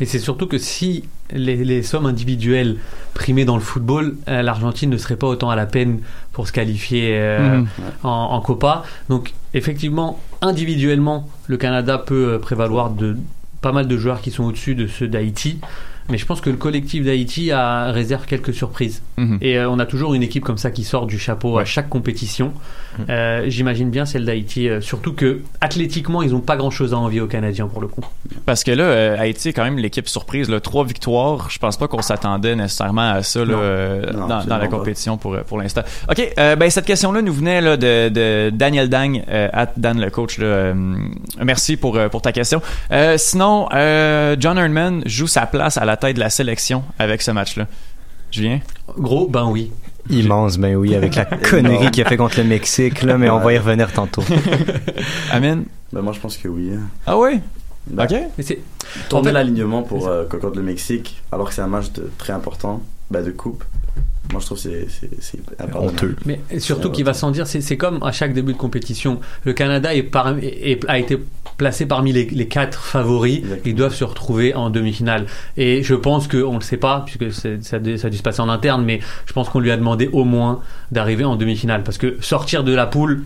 Mais 0.00 0.06
c'est 0.06 0.18
surtout 0.18 0.46
que 0.46 0.58
si 0.58 1.04
les, 1.32 1.56
les 1.64 1.82
sommes 1.82 2.06
individuelles 2.06 2.76
primées 3.14 3.44
dans 3.44 3.56
le 3.56 3.62
football, 3.62 4.16
euh, 4.28 4.42
l'Argentine 4.42 4.90
ne 4.90 4.96
serait 4.96 5.16
pas 5.16 5.26
autant 5.26 5.50
à 5.50 5.56
la 5.56 5.66
peine 5.66 6.00
pour 6.32 6.46
se 6.46 6.52
qualifier 6.52 7.10
euh, 7.18 7.58
Mhm. 7.58 7.66
en, 8.04 8.08
en 8.10 8.40
Copa. 8.40 8.84
Donc 9.08 9.32
effectivement, 9.54 10.20
individuellement, 10.40 11.28
le 11.46 11.56
Canada 11.56 11.98
peut 11.98 12.34
euh, 12.34 12.38
prévaloir 12.38 12.90
de 12.90 13.16
pas 13.60 13.72
mal 13.72 13.88
de 13.88 13.96
joueurs 13.96 14.20
qui 14.20 14.30
sont 14.30 14.44
au-dessus 14.44 14.74
de 14.74 14.86
ceux 14.86 15.08
d'Haïti. 15.08 15.58
Mais 16.10 16.16
je 16.16 16.24
pense 16.24 16.40
que 16.40 16.48
le 16.48 16.56
collectif 16.56 17.04
d'Haïti 17.04 17.50
a, 17.52 17.92
réserve 17.92 18.24
quelques 18.24 18.54
surprises. 18.54 19.02
Mhm. 19.18 19.38
Et 19.42 19.58
euh, 19.58 19.68
on 19.68 19.78
a 19.78 19.84
toujours 19.84 20.14
une 20.14 20.22
équipe 20.22 20.42
comme 20.44 20.56
ça 20.56 20.70
qui 20.70 20.84
sort 20.84 21.06
du 21.06 21.18
chapeau 21.18 21.58
à 21.58 21.64
chaque 21.66 21.88
compétition. 21.90 22.52
Euh, 23.08 23.44
J'imagine 23.48 23.90
bien 23.90 24.04
celle 24.06 24.24
d'Haïti. 24.24 24.68
euh, 24.68 24.80
surtout 24.80 25.12
que 25.12 25.40
athlétiquement, 25.60 26.22
ils 26.22 26.30
n'ont 26.32 26.40
pas 26.40 26.56
grand-chose 26.56 26.94
à 26.94 26.98
envier 26.98 27.20
aux 27.20 27.26
Canadiens 27.26 27.66
pour 27.68 27.80
le 27.80 27.88
coup. 27.88 28.04
Parce 28.46 28.64
que 28.64 28.70
là, 28.70 28.84
euh, 28.84 29.16
Haïti 29.18 29.48
est 29.50 29.52
quand 29.52 29.64
même 29.64 29.78
l'équipe 29.78 30.08
surprise. 30.08 30.48
Là. 30.48 30.60
Trois 30.60 30.84
victoires. 30.84 31.48
Je 31.50 31.58
pense 31.58 31.76
pas 31.76 31.88
qu'on 31.88 32.02
s'attendait 32.02 32.56
nécessairement 32.56 33.10
à 33.12 33.22
ça 33.22 33.40
là, 33.40 33.46
Non. 33.46 33.58
euh, 33.60 34.12
Non, 34.12 34.26
dans, 34.28 34.44
dans 34.44 34.56
la 34.58 34.66
pas. 34.66 34.76
compétition 34.76 35.16
pour, 35.16 35.36
pour 35.46 35.58
l'instant. 35.58 35.82
OK, 36.10 36.32
euh, 36.38 36.56
ben, 36.56 36.70
cette 36.70 36.86
question-là 36.86 37.22
nous 37.22 37.32
venait 37.32 37.60
là, 37.60 37.76
de, 37.76 38.08
de 38.08 38.50
Daniel 38.50 38.88
Dang, 38.88 39.22
euh, 39.28 39.48
at 39.52 39.72
Dan 39.76 40.00
le 40.00 40.10
coach. 40.10 40.38
Là, 40.38 40.46
Euh, 40.46 40.74
merci 41.42 41.76
pour, 41.76 41.98
pour 42.10 42.22
ta 42.22 42.32
question. 42.32 42.60
Euh, 42.90 43.16
sinon, 43.18 43.68
euh, 43.72 44.36
John 44.40 44.58
Herdman 44.58 45.02
joue 45.06 45.26
sa 45.26 45.46
place 45.46 45.76
à 45.76 45.84
la 45.84 45.96
tête 45.96 46.14
de 46.16 46.20
la 46.20 46.30
sélection 46.30 46.82
avec 46.98 47.22
ce 47.22 47.30
match-là. 47.30 47.66
Julien? 48.30 48.58
Gros, 48.98 49.26
ben 49.28 49.44
oui. 49.46 49.70
Immense, 50.10 50.58
ben 50.58 50.74
oui, 50.76 50.94
avec 50.94 51.14
la 51.14 51.24
connerie 51.50 51.90
qu'il 51.90 52.04
a 52.04 52.08
fait 52.08 52.16
contre 52.16 52.38
le 52.38 52.44
Mexique, 52.44 53.02
là, 53.02 53.18
mais 53.18 53.28
on 53.30 53.38
va 53.40 53.52
y 53.52 53.58
revenir 53.58 53.92
tantôt. 53.92 54.22
Amine? 55.30 55.64
Ben 55.92 56.02
moi 56.02 56.12
je 56.12 56.20
pense 56.20 56.36
que 56.36 56.48
oui. 56.48 56.70
Ah 57.06 57.18
oui? 57.18 57.40
Ben, 57.86 58.04
OK. 58.04 58.12
Mais 58.36 58.44
c'est 58.44 58.58
Tourner 59.08 59.20
En 59.20 59.24
fait- 59.28 59.32
l'alignement 59.32 59.82
pour 59.82 60.08
euh, 60.08 60.24
contre 60.26 60.56
le 60.56 60.62
Mexique, 60.62 61.22
alors 61.32 61.48
que 61.48 61.54
c'est 61.54 61.60
un 61.62 61.66
match 61.66 61.90
de, 61.92 62.10
très 62.18 62.32
important, 62.32 62.82
ben, 63.10 63.24
de 63.24 63.30
coupe. 63.30 63.64
Moi 64.32 64.40
je 64.40 64.46
trouve 64.46 64.62
que 64.62 64.68
c'est. 65.20 65.38
Honteux. 65.74 66.16
Mais 66.26 66.40
surtout 66.58 66.90
qu'il 66.90 67.04
va 67.04 67.14
sans 67.14 67.30
dire, 67.30 67.46
c'est 67.46 67.76
comme 67.76 68.02
à 68.02 68.12
chaque 68.12 68.32
début 68.34 68.52
de 68.52 68.58
compétition. 68.58 69.20
Le 69.44 69.52
Canada 69.52 69.94
est 69.94 70.02
par- 70.02 70.36
est- 70.40 70.84
a 70.88 70.98
été 70.98 71.18
placé 71.56 71.86
parmi 71.86 72.12
les, 72.12 72.24
les 72.26 72.46
quatre 72.46 72.80
favoris. 72.84 73.40
Ils 73.64 73.74
doivent 73.74 73.94
se 73.94 74.04
retrouver 74.04 74.54
en 74.54 74.70
demi-finale. 74.70 75.26
Et 75.56 75.82
je 75.82 75.94
pense 75.94 76.28
qu'on 76.28 76.52
ne 76.54 76.58
le 76.58 76.64
sait 76.64 76.76
pas, 76.76 77.04
puisque 77.06 77.32
ça, 77.32 77.76
a 77.76 77.78
dû- 77.80 77.98
ça 77.98 78.06
a 78.06 78.10
dû 78.10 78.16
se 78.16 78.22
passer 78.22 78.40
en 78.40 78.48
interne, 78.48 78.84
mais 78.84 79.00
je 79.26 79.32
pense 79.32 79.48
qu'on 79.48 79.58
lui 79.60 79.70
a 79.72 79.76
demandé 79.76 80.08
au 80.12 80.24
moins 80.24 80.60
d'arriver 80.92 81.24
en 81.24 81.34
demi-finale. 81.36 81.82
Parce 81.82 81.98
que 81.98 82.16
sortir 82.20 82.62
de 82.64 82.72
la 82.74 82.86
poule, 82.86 83.22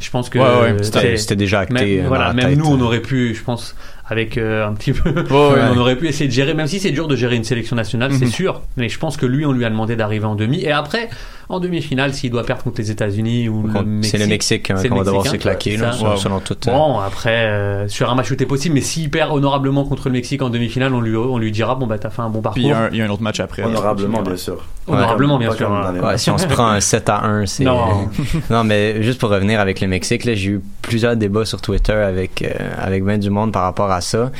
Je 0.00 0.10
pense 0.10 0.28
que 0.28 0.38
Ouais, 0.38 0.72
ouais, 0.74 1.16
c'était- 1.16 1.34
déjà 1.34 1.60
acté, 1.60 1.96
Même, 1.96 2.04
euh, 2.04 2.08
voilà, 2.08 2.24
dans 2.24 2.36
la 2.36 2.42
même 2.42 2.48
tête. 2.50 2.58
nous, 2.58 2.66
on 2.66 2.78
aurait 2.82 3.00
pu, 3.00 3.34
je 3.34 3.42
pense, 3.42 3.74
avec 4.08 4.36
euh, 4.36 4.66
un 4.66 4.74
petit 4.74 4.92
peu, 4.92 5.10
ouais. 5.10 5.60
on 5.74 5.78
aurait 5.78 5.96
pu 5.96 6.08
essayer 6.08 6.26
de 6.28 6.32
gérer, 6.34 6.54
même 6.54 6.66
si 6.66 6.80
c'est 6.80 6.90
dur 6.90 7.06
de 7.08 7.16
gérer 7.16 7.36
une 7.36 7.44
sélection 7.44 7.76
nationale, 7.76 8.12
c'est 8.12 8.24
Mhm. 8.26 8.30
sûr. 8.30 8.60
Mais 8.76 8.88
je 8.88 8.98
pense 8.98 9.16
que 9.16 9.26
lui, 9.26 9.46
on 9.46 9.52
lui 9.52 9.64
a 9.64 9.70
demandé 9.70 9.94
d'arriver 9.96 10.24
en 10.26 10.34
demi. 10.34 10.62
Et 10.64 10.72
après, 10.72 11.08
en 11.52 11.60
demi-finale, 11.60 12.14
s'il 12.14 12.30
doit 12.30 12.44
perdre 12.44 12.62
contre 12.64 12.80
les 12.80 12.90
États-Unis 12.90 13.48
ou 13.48 13.66
le 13.66 13.82
Mexique, 13.84 14.10
c'est 14.10 14.18
le 14.18 14.26
Mexique, 14.26 14.70
hein, 14.70 14.76
c'est 14.80 14.88
qu'on 14.88 14.96
le 14.96 15.00
va 15.02 15.06
devoir 15.06 15.26
se 15.26 15.36
claquer, 15.36 15.76
là, 15.76 15.92
ça. 15.92 16.16
selon- 16.16 16.40
tout. 16.40 16.56
Bon, 16.66 16.98
après, 16.98 17.46
euh, 17.46 17.88
sur 17.88 18.10
un 18.10 18.14
match 18.14 18.30
où 18.30 18.36
t'es 18.36 18.46
possible, 18.46 18.74
mais 18.74 18.80
s'il 18.80 19.10
perd 19.10 19.30
honorablement 19.32 19.84
contre 19.84 20.08
le 20.08 20.12
Mexique 20.12 20.42
en 20.42 20.50
demi-finale, 20.50 20.92
on 20.94 21.00
lui, 21.00 21.16
on 21.16 21.38
lui 21.38 21.52
dira, 21.52 21.74
bon, 21.74 21.86
bah, 21.86 21.98
t'as 21.98 22.10
fait 22.10 22.22
un 22.22 22.30
bon 22.30 22.40
parcours. 22.40 22.54
Puis 22.54 22.64
il 22.64 22.68
y, 22.68 22.72
a 22.72 22.78
un, 22.84 22.88
il 22.90 22.96
y 22.96 23.02
a 23.02 23.04
un 23.04 23.10
autre 23.10 23.22
match 23.22 23.40
après. 23.40 23.62
Honorablement, 23.62 24.22
bien 24.22 24.36
sûr. 24.36 24.64
Honorablement, 24.86 25.38
bien 25.38 25.52
sûr. 25.52 25.70
hein. 25.72 25.94
Ouais, 26.02 26.18
si 26.18 26.30
on 26.30 26.38
se 26.38 26.46
prend 26.46 26.66
un 26.66 26.80
7 26.80 27.08
à 27.08 27.24
1, 27.24 27.46
c'est. 27.46 27.64
Non. 27.64 28.08
non, 28.50 28.64
mais 28.64 29.02
juste 29.02 29.20
pour 29.20 29.30
revenir 29.30 29.60
avec 29.60 29.80
le 29.80 29.88
Mexique, 29.88 30.24
là, 30.24 30.34
j'ai 30.34 30.50
eu 30.52 30.60
plusieurs 30.82 31.16
débats 31.16 31.44
sur 31.44 31.60
Twitter 31.60 31.92
avec, 31.92 32.42
euh, 32.42 32.52
avec 32.78 33.04
ben 33.04 33.18
du 33.18 33.30
monde 33.30 33.52
par 33.52 33.62
rapport 33.62 33.90
à 33.90 34.00
ça. 34.00 34.30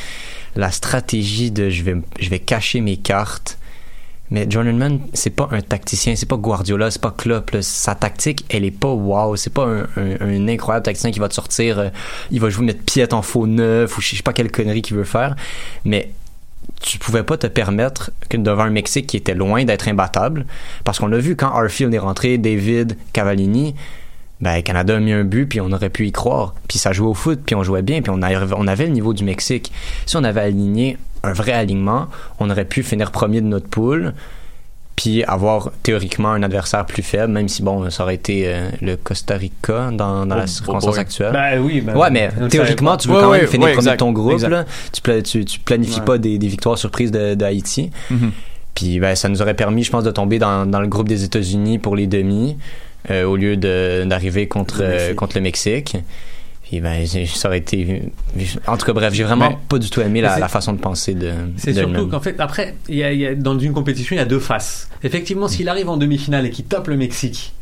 La 0.57 0.71
stratégie 0.71 1.51
de 1.51 1.71
je 1.71 1.83
vais, 1.83 1.97
je 2.21 2.29
vais 2.29 2.39
cacher 2.39 2.81
mes 2.81 2.97
cartes. 2.97 3.59
Mais 4.33 4.47
John 4.49 4.75
Mann, 4.75 4.99
c'est 5.13 5.29
pas 5.29 5.47
un 5.53 5.61
tacticien, 5.61 6.17
c'est 6.17 6.29
pas 6.29 6.39
Guardiola, 6.39 6.91
c'est 6.91 7.03
pas 7.03 7.11
Klopp. 7.11 7.55
Sa 7.61 7.95
tactique, 7.95 8.47
elle 8.49 8.65
est 8.65 8.71
pas 8.71 8.89
wow. 8.89 9.37
C'est 9.37 9.53
pas 9.53 9.67
un, 9.67 10.49
incroyable 10.49 10.85
tacticien 10.85 11.11
qui 11.11 11.19
va 11.19 11.29
te 11.29 11.35
sortir, 11.35 11.79
euh, 11.79 11.89
il 12.31 12.41
va 12.41 12.49
jouer 12.49 12.65
mettre 12.65 12.83
piète 12.83 13.13
en 13.13 13.21
faux 13.21 13.47
neuf 13.47 13.99
ou 13.99 14.01
je 14.01 14.17
sais 14.17 14.23
pas 14.23 14.33
quelle 14.33 14.51
connerie 14.51 14.81
qu'il 14.81 14.97
veut 14.97 15.05
faire. 15.05 15.37
Mais 15.85 16.13
tu 16.81 16.99
pouvais 16.99 17.25
pas 17.25 17.37
te 17.37 17.47
permettre 17.47 18.11
que 18.31 18.39
devant 18.39 18.63
un 18.63 18.71
Mexique 18.71 19.07
qui 19.07 19.19
était 19.19 19.35
loin 19.35 19.65
d'être 19.65 19.87
imbattable, 19.87 20.47
parce 20.85 20.99
qu'on 20.99 21.09
l'a 21.09 21.19
vu 21.19 21.37
quand 21.37 21.53
Arfield 21.55 21.93
est 21.93 21.99
rentré, 21.99 22.39
David, 22.39 22.97
Cavallini, 23.13 23.75
ben 24.41 24.63
Canada 24.63 24.97
a 24.97 25.01
mis 25.01 25.13
un 25.13 25.25
but 25.25 25.45
puis 25.45 25.61
on 25.61 25.71
aurait 25.73 25.91
pu 25.91 26.07
y 26.07 26.13
croire, 26.13 26.55
puis 26.69 26.79
ça 26.79 26.93
jouait 26.93 27.09
au 27.09 27.15
foot 27.15 27.41
puis 27.45 27.55
on 27.55 27.63
jouait 27.63 27.83
bien 27.83 28.01
puis 28.01 28.11
on, 28.11 28.21
on 28.23 28.67
avait 28.67 28.87
le 28.87 28.93
niveau 28.93 29.13
du 29.13 29.25
Mexique. 29.25 29.73
Si 30.07 30.17
on 30.17 30.25
avait 30.25 30.41
aligné 30.41 30.97
un 31.25 31.33
vrai 31.33 31.53
alignement, 31.53 32.09
on 32.41 32.51
aurait 32.51 32.65
pu 32.65 32.83
finir 32.83 33.11
premier 33.11 33.41
de 33.41 33.47
notre 33.47 33.69
poule 33.69 34.13
puis 34.95 35.25
avoir 35.25 35.71
théoriquement 35.83 36.31
un 36.33 36.43
adversaire 36.43 36.85
plus 36.85 37.03
faible, 37.03 37.33
même 37.33 37.49
si 37.49 37.63
bon, 37.63 37.89
ça 37.91 38.03
aurait 38.03 38.15
été 38.15 38.43
euh, 38.47 38.69
le 38.83 38.97
Costa 38.97 39.37
Rica 39.37 39.91
dans, 39.91 40.27
dans 40.27 40.37
Oh, 40.37 40.39
la 40.39 40.47
circonstance 40.47 40.93
boy. 40.95 41.01
actuelle. 41.01 41.33
Bah 41.33 41.57
oui, 41.59 41.81
bah 41.81 41.95
ouais, 41.97 42.11
mais 42.11 42.29
théoriquement, 42.51 42.97
tu 42.99 43.09
veux 43.09 43.15
quand 43.15 43.31
Ouais, 43.31 43.39
même 43.41 43.47
finir 43.49 43.69
ouais, 43.69 43.73
premier 43.75 43.91
de 43.93 43.97
ton 43.97 44.13
groupe. 44.13 44.41
Là. 44.43 44.65
Tu, 44.93 45.01
pla- 45.01 45.23
tu, 45.23 45.45
tu 45.47 45.59
planifies 45.61 46.03
pas 46.03 46.19
des, 46.19 46.37
des 46.39 46.47
victoires 46.47 46.77
surprises 46.77 47.11
de, 47.11 47.35
de 47.35 47.45
Haïti. 47.45 47.91
Mhm. 48.11 48.33
Puis 48.75 49.01
ben, 49.01 49.15
ça 49.17 49.29
nous 49.31 49.41
aurait 49.43 49.55
permis, 49.55 49.83
je 49.83 49.91
pense, 49.91 50.05
de 50.05 50.11
tomber 50.11 50.39
dans, 50.39 50.67
dans 50.67 50.81
le 50.81 50.89
groupe 50.89 51.09
des 51.09 51.25
États-Unis 51.25 51.79
pour 51.79 51.97
les 51.97 52.07
demi, 52.07 52.59
euh, 53.11 53.25
au 53.25 53.37
lieu 53.37 53.57
d'arriver 53.57 54.47
contre, 54.47 54.81
Le 54.81 54.85
euh, 54.85 55.15
contre 55.15 55.37
le 55.37 55.43
Mexique. 55.43 55.97
Puis 56.73 56.81
ben, 56.81 57.07
ça 57.07 57.49
aurait 57.49 57.59
été. 57.59 58.01
En 58.67 58.79
tout 58.79 58.87
cas, 58.87 58.95
bref, 58.95 59.13
j'ai 59.13 59.25
vraiment 59.25 59.51
Mais- 59.51 59.59
pas 59.69 59.79
du 59.79 59.91
tout 59.91 60.01
aimé 60.01 60.23
la, 60.23 60.49
façon 60.49 60.73
de 60.73 60.79
penser 60.79 61.13
de. 61.13 61.31
C'est 61.59 61.75
surtout 61.75 62.09
qu'en 62.09 62.21
fait, 62.21 62.41
après, 62.41 62.77
il 62.89 62.95
y 62.97 63.05
a- 63.05 63.13
y 63.13 63.27
a- 63.27 63.35
dans 63.35 63.59
une 63.59 63.75
compétition, 63.75 64.17
il 64.17 64.19
y 64.19 64.23
a 64.23 64.25
deux 64.25 64.39
faces. 64.39 64.89
Effectivement, 65.03 65.49
s'il 65.49 65.69
arrive 65.69 65.91
en 65.91 65.99
demi-finale 65.99 66.47
et 66.47 66.51
qu'il 66.51 66.65
tape 66.65 66.89
le 66.89 66.97
Mexique, 66.97 67.53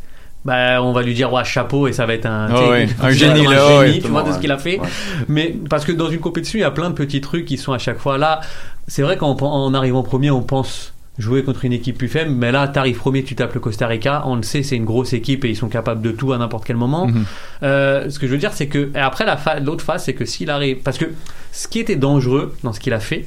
bah, 0.45 0.81
on 0.81 0.93
va 0.93 1.03
lui 1.03 1.13
dire, 1.15 1.33
ouais, 1.33 1.45
chapeau, 1.45 1.89
et 1.89 1.93
ça 1.93 2.07
va 2.07 2.15
être 2.15 2.27
un, 2.27 2.47
Ah 2.51 2.55
tu 2.55 2.63
sais, 2.63 2.69
ouais, 2.71 2.89
un 3.03 3.11
génie, 3.11 3.47
un 3.47 3.51
là, 3.51 3.67
génie, 3.83 3.95
ouais. 3.97 4.01
tu 4.01 4.07
vois, 4.07 4.23
de 4.23 4.31
ce 4.31 4.39
qu'il 4.39 4.53
a 4.53 4.59
fait. 4.59 4.79
Ouais. 4.79 4.87
Mais 5.27 5.57
parce 5.69 5.85
que 5.85 5.91
dans 5.91 6.09
une 6.09 6.21
compétition, 6.21 6.61
il 6.61 6.63
y 6.63 6.65
a 6.65 6.71
plein 6.71 6.89
de 6.91 6.95
petits 6.95 7.21
trucs 7.21 7.47
qui 7.47 7.59
sont 7.59 7.73
à 7.73 7.79
chaque 7.79 7.99
fois 7.99 8.17
là. 8.17 8.41
C'est 8.87 9.03
vrai 9.03 9.17
qu'en 9.17 9.33
en 9.37 9.75
arrivant 9.75 10.05
premier, 10.05 10.31
on 10.31 10.43
pense 10.43 10.93
jouer 11.21 11.45
contre 11.45 11.65
une 11.65 11.73
équipe 11.73 11.99
plus 11.99 12.09
faible, 12.09 12.31
mais 12.31 12.51
là, 12.51 12.67
t'arrives 12.67 12.97
premier, 12.97 13.23
tu 13.23 13.35
tapes 13.37 13.55
le 13.55 13.61
Costa 13.61 13.87
Rica, 13.87 14.23
on 14.27 14.37
le 14.37 14.43
sait, 14.43 14.63
c'est 14.63 14.77
une 14.77 14.85
grosse 14.85 15.13
équipe 15.13 15.45
et 15.45 15.51
ils 15.51 15.57
sont 15.57 15.69
capables 15.69 16.03
de 16.03 16.11
tout 16.11 16.33
à 16.33 16.39
n'importe 16.39 16.65
quel 16.65 16.77
moment. 16.77 17.07
Mhm. 17.07 17.25
Euh, 17.63 18.11
ce 18.11 18.19
que 18.19 18.27
je 18.27 18.33
veux 18.33 18.39
dire, 18.39 18.53
c'est 18.53 18.67
que 18.69 18.91
et 18.95 18.99
après 18.99 19.25
la 19.27 19.39
l'autre 19.61 19.85
phase, 19.85 20.05
c'est 20.05 20.15
que 20.15 20.25
s'il 20.25 20.51
arrive, 20.51 20.79
parce 20.79 20.99
que 20.99 21.05
ce 21.53 21.69
qui 21.69 21.79
était 21.79 21.97
dangereux 21.97 22.57
dans 22.65 22.73
ce 22.73 22.81
qu'il 22.81 22.93
a 22.95 23.01
fait, 23.01 23.27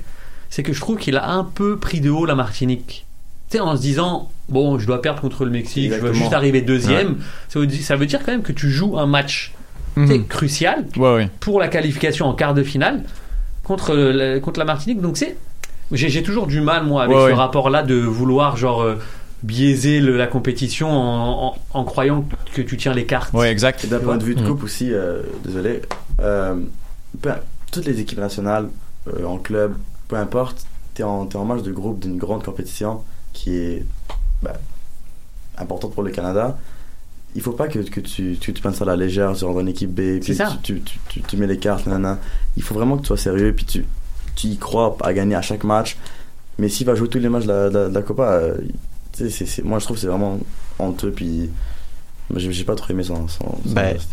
c'est 0.50 0.64
que 0.64 0.74
je 0.74 0.80
trouve 0.82 0.98
qu'il 0.98 1.16
a 1.18 1.30
un 1.32 1.44
peu 1.44 1.78
pris 1.78 2.02
de 2.02 2.10
haut 2.10 2.26
la 2.26 2.36
Martinique. 2.36 3.06
Tu 3.50 3.58
sais, 3.58 3.64
en 3.64 3.76
se 3.76 3.82
disant, 3.82 4.30
bon, 4.50 4.80
je 4.80 4.88
dois 4.88 5.02
perdre 5.02 5.22
contre 5.22 5.46
le 5.46 5.52
Mexique, 5.52 5.94
je 5.94 6.00
veux 6.00 6.14
juste 6.14 6.34
arriver 6.34 6.62
deuxième. 6.62 7.18
Ça, 7.50 7.60
veut, 7.60 7.68
dire- 7.68 7.84
ça 7.84 7.96
veut 7.96 8.06
dire 8.08 8.20
quand 8.26 8.32
même 8.32 8.42
que 8.42 8.52
tu 8.52 8.70
joues 8.70 8.98
un 8.98 9.06
match 9.06 9.54
Mhm. 9.96 10.26
crucial 10.28 10.86
Ouais, 10.98 11.14
ouais. 11.14 11.30
pour 11.40 11.60
la 11.60 11.68
qualification 11.68 12.26
en 12.26 12.34
quart 12.34 12.56
de 12.56 12.64
finale 12.64 13.04
contre, 13.64 14.40
contre 14.40 14.60
la 14.60 14.66
Martinique. 14.66 15.02
Donc 15.02 15.18
c'est, 15.18 15.38
j'ai 15.94 16.10
j'ai 16.10 16.24
toujours 16.24 16.48
du 16.48 16.62
mal 16.62 16.86
moi 16.86 17.04
avec 17.04 17.16
Ouais, 17.16 17.24
ce 17.24 17.28
ouais. 17.30 17.34
rapport-là 17.34 17.84
de 17.84 17.96
vouloir 17.96 18.58
genre 18.58 18.82
euh, 18.82 18.96
biaiser 19.44 20.00
le- 20.00 20.18
la 20.18 20.28
compétition 20.28 20.90
en, 20.90 21.48
en- 21.48 21.56
en 21.74 21.84
croyant 21.84 22.26
que 22.54 22.62
tu 22.62 22.78
tiens 22.78 22.94
les 22.94 23.06
cartes. 23.06 23.34
Ouais, 23.34 23.52
exact. 23.52 23.84
Et 23.84 23.88
d'un 23.88 24.00
point 24.00 24.18
de 24.18 24.24
vue 24.24 24.36
de 24.36 24.42
Mm. 24.42 24.48
coupe 24.48 24.64
aussi, 24.64 24.94
euh, 24.94 25.22
désolé, 25.46 25.82
euh, 26.22 26.56
peu- 27.22 27.32
toutes 27.72 27.86
les 27.86 28.00
équipes 28.00 28.20
nationales, 28.20 28.70
euh, 29.08 29.26
en 29.26 29.38
club, 29.38 29.76
peu 30.08 30.16
importe, 30.16 30.66
t'es 30.94 31.04
en, 31.04 31.26
t'es 31.26 31.36
en 31.38 31.46
match 31.46 31.62
de 31.64 31.72
groupe 31.72 32.00
d'une 32.00 32.18
grande 32.18 32.44
compétition 32.44 33.02
qui 33.34 33.56
est 33.56 33.86
bah, 34.42 34.54
importante 35.58 35.94
pour 35.94 36.04
le 36.04 36.12
Canada. 36.12 36.58
Il 37.36 37.42
faut 37.42 37.52
pas 37.54 37.68
que, 37.68 37.80
que 37.80 38.00
tu, 38.00 38.38
tu 38.40 38.54
prennes 38.54 38.76
ça 38.76 38.84
à 38.84 38.88
la 38.88 38.96
légère 38.96 39.36
sur 39.36 39.60
une 39.60 39.68
équipe 39.68 39.90
B, 39.92 40.20
puis 40.22 40.36
ça. 40.36 40.56
tu, 40.62 40.82
tu, 40.82 41.00
tu, 41.10 41.22
tu 41.22 41.38
mets 41.38 41.48
les 41.48 41.58
cartes, 41.58 41.88
nanana. 41.88 42.20
Il 42.58 42.64
faut 42.64 42.76
vraiment 42.76 42.96
que 42.96 43.02
tu 43.02 43.08
sois 43.08 43.18
sérieux, 43.18 43.54
puis 43.56 43.66
tu, 43.66 43.86
tu 44.36 44.48
y 44.48 44.58
crois 44.58 44.96
à 45.04 45.14
gagner 45.14 45.36
à 45.36 45.42
chaque 45.42 45.64
match. 45.64 45.98
Mais 46.60 46.70
s'il 46.70 46.86
va 46.86 46.96
jouer 46.96 47.08
tous 47.10 47.20
les 47.20 47.30
matchs 47.30 47.44
de 47.46 47.52
la, 47.52 47.70
de 47.70 47.78
la- 47.78 47.90
de 47.90 47.94
la 47.94 48.02
Copa, 48.02 48.24
euh, 48.34 48.58
c'est- 49.14 49.64
moi 49.64 49.80
je 49.80 49.86
trouve 49.86 49.98
que 49.98 50.02
c'est 50.02 50.08
vraiment 50.08 50.40
honteux, 50.80 51.12
puis 51.12 51.50
j'ai 52.36 52.64
pas 52.64 52.76
trop 52.76 52.92
aimé 52.92 53.04
son. 53.04 53.28
son, 53.28 53.58
son 53.66 53.74
geste. 53.94 54.10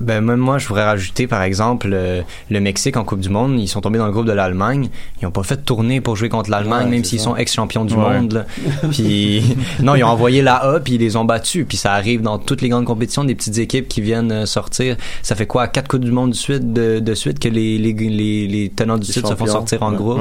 Ben, 0.00 0.20
même 0.20 0.38
moi, 0.38 0.58
je 0.58 0.66
voudrais 0.68 0.84
rajouter, 0.84 1.26
par 1.26 1.42
exemple, 1.42 1.90
euh, 1.92 2.22
le 2.50 2.60
Mexique 2.60 2.96
en 2.96 3.04
Coupe 3.04 3.20
du 3.20 3.28
Monde. 3.28 3.58
Ils 3.60 3.68
sont 3.68 3.80
tombés 3.80 3.98
dans 3.98 4.06
le 4.06 4.12
groupe 4.12 4.26
de 4.26 4.32
l'Allemagne. 4.32 4.88
Ils 5.20 5.24
n'ont 5.24 5.30
pas 5.30 5.42
fait 5.42 5.56
de 5.56 5.60
tournée 5.62 6.00
pour 6.00 6.16
jouer 6.16 6.28
contre 6.28 6.50
l'Allemagne, 6.50 6.84
Ouais, 6.86 6.90
même 6.90 7.04
s'ils 7.04 7.20
sont 7.20 7.36
ex-champions 7.36 7.84
du 7.84 7.94
Ouais. 7.94 8.20
monde. 8.20 8.32
là. 8.32 8.46
Puis, 8.90 9.42
non, 9.82 9.94
ils 9.94 10.04
ont 10.04 10.08
envoyé 10.08 10.42
la 10.42 10.56
A, 10.56 10.80
puis 10.80 10.94
ils 10.94 11.00
les 11.00 11.16
ont 11.16 11.24
battus. 11.24 11.64
Puis 11.68 11.76
ça 11.76 11.92
arrive 11.92 12.22
dans 12.22 12.38
toutes 12.38 12.62
les 12.62 12.68
grandes 12.68 12.84
compétitions, 12.86 13.24
des 13.24 13.34
petites 13.34 13.58
équipes 13.58 13.88
qui 13.88 14.00
viennent 14.00 14.32
euh, 14.32 14.46
sortir. 14.46 14.96
Ça 15.22 15.34
fait 15.34 15.46
quoi, 15.46 15.68
quatre 15.68 15.88
Coupes 15.88 16.04
du 16.04 16.12
Monde 16.12 16.30
de 16.30 16.34
suite, 16.36 16.72
de, 16.72 16.98
de 17.00 17.14
suite 17.14 17.38
que 17.38 17.48
les, 17.48 17.78
les, 17.78 17.92
les, 17.92 18.46
les 18.46 18.68
tenants 18.74 18.98
du 18.98 19.06
titre 19.10 19.28
se 19.28 19.34
font 19.34 19.46
sortir 19.46 19.82
en 19.82 19.90
Ouais. 19.90 19.96
groupe? 19.96 20.20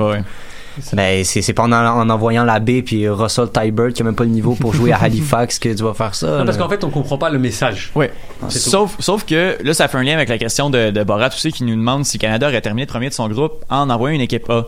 Ouais. 0.78 0.84
Ben, 0.94 1.24
c'est 1.24 1.42
c'est 1.42 1.54
pas 1.54 1.64
en, 1.64 1.72
en 1.72 2.10
envoyant 2.10 2.44
la 2.44 2.60
B 2.60 2.82
puis 2.86 3.08
Russell 3.08 3.50
Tybert 3.52 3.94
qui 3.94 4.02
a 4.02 4.06
même 4.06 4.16
pas 4.16 4.24
le 4.24 4.30
niveau 4.32 4.56
pour 4.56 4.74
jouer 4.74 4.92
à 4.92 4.98
Halifax 5.04 5.60
que 5.60 5.70
tu 5.70 5.84
vas 5.84 5.94
faire 5.94 6.16
ça. 6.16 6.40
Non, 6.40 6.46
parce 6.46 6.58
qu'en 6.58 6.70
fait, 6.70 6.84
on 6.84 6.90
comprend 6.90 7.18
pas 7.18 7.30
le 7.30 7.40
message. 7.40 7.92
C'est 8.50 8.64
tout. 8.64 8.70
Sauf, 8.70 8.96
sauf 9.00 9.26
que 9.26 9.58
là, 9.64 9.74
ça 9.74 9.88
fait 9.88 9.98
un 9.98 10.04
lien 10.04 10.14
avec 10.16 10.30
la 10.30 10.38
question 10.38 10.70
de, 10.70 10.90
de 10.92 11.04
Borat 11.04 11.28
aussi 11.28 11.52
qui 11.52 11.64
nous 11.64 11.76
demande 11.76 12.06
si 12.06 12.18
Canada 12.18 12.48
aurait 12.48 12.62
terminé 12.62 12.86
premier 12.86 13.10
de 13.10 13.14
son 13.14 13.28
groupe 13.30 13.64
en 13.70 13.90
envoyant 13.90 14.16
une 14.16 14.22
équipe 14.22 14.50
A. 14.50 14.66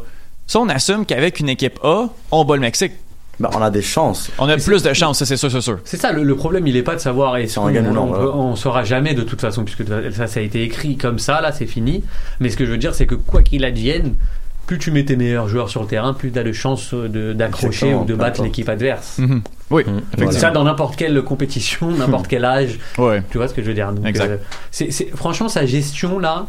Ça, 0.48 0.60
on 0.60 0.70
assume 0.70 1.06
qu'avec 1.06 1.40
une 1.40 1.50
équipe 1.50 1.80
A, 1.84 2.06
on 2.32 2.46
bat 2.46 2.56
le 2.56 2.62
Mexique. 2.62 2.92
Ben, 3.38 3.50
on 3.54 3.62
a 3.62 3.70
des 3.70 3.82
chances. 3.82 4.32
On 4.38 4.48
a 4.48 4.56
plus 4.56 4.82
de 4.82 4.94
chance, 4.94 5.18
ça, 5.20 5.26
c'est 5.26 5.36
sûr, 5.36 5.52
c'est 5.52 5.60
sûr. 5.60 5.80
C'est 5.84 5.98
ça, 6.00 6.14
le, 6.14 6.24
le 6.24 6.36
problème, 6.36 6.68
il 6.68 6.78
est 6.78 6.84
pas 6.84 6.96
de 6.96 7.02
savoir 7.02 7.36
et 7.36 7.48
Si 7.48 7.60
on 7.60 7.68
gagne 7.70 7.88
ou 7.90 7.92
non, 7.94 8.04
on, 8.04 8.12
peut- 8.14 8.32
on 8.34 8.56
saura 8.56 8.86
jamais 8.86 9.14
de 9.14 9.24
toute 9.24 9.42
façon, 9.42 9.66
puisque 9.66 9.84
ça, 10.16 10.28
ça 10.28 10.40
a 10.40 10.44
été 10.44 10.64
écrit 10.64 10.96
comme 10.96 11.20
ça, 11.20 11.42
là, 11.42 11.52
c'est 11.52 11.66
fini. 11.66 12.02
Mais 12.40 12.50
ce 12.50 12.56
que 12.56 12.66
je 12.66 12.72
veux 12.72 12.78
dire, 12.78 12.96
c'est 12.96 13.06
que 13.08 13.16
quoi 13.16 13.42
qu'il 13.42 13.66
advienne, 13.66 14.16
plus 14.68 14.78
tu 14.80 14.92
mets 14.92 15.06
tes 15.06 15.16
meilleurs 15.16 15.48
joueurs 15.48 15.70
sur 15.70 15.82
le 15.82 15.88
terrain, 15.88 16.14
plus 16.14 16.32
tu 16.32 16.40
as 16.40 16.44
de 16.44 16.52
chances 16.52 16.94
de- 16.94 17.34
d'accrocher 17.34 17.94
ou 17.94 18.04
de 18.06 18.16
battre 18.16 18.44
l'équipe 18.44 18.68
adverse. 18.70 19.20
Mhm. 19.20 19.42
Oui. 19.72 19.84
C'est 20.18 20.32
ça 20.34 20.52
dans 20.52 20.64
n'importe 20.64 20.96
quelle 20.96 21.22
compétition, 21.22 21.92
n'importe 21.98 22.28
quel 22.28 22.46
âge. 22.46 22.80
Ouais. 22.98 23.22
Tu 23.32 23.38
vois 23.38 23.48
ce 23.48 23.54
que 23.54 23.62
je 23.62 23.68
veux 23.68 23.74
dire 23.74 23.92
Donc, 23.92 24.06
Exact. 24.06 24.40
euh, 24.72 24.86
franchement, 25.16 25.50
sa 25.50 25.66
gestion 25.66 26.20
là. 26.20 26.48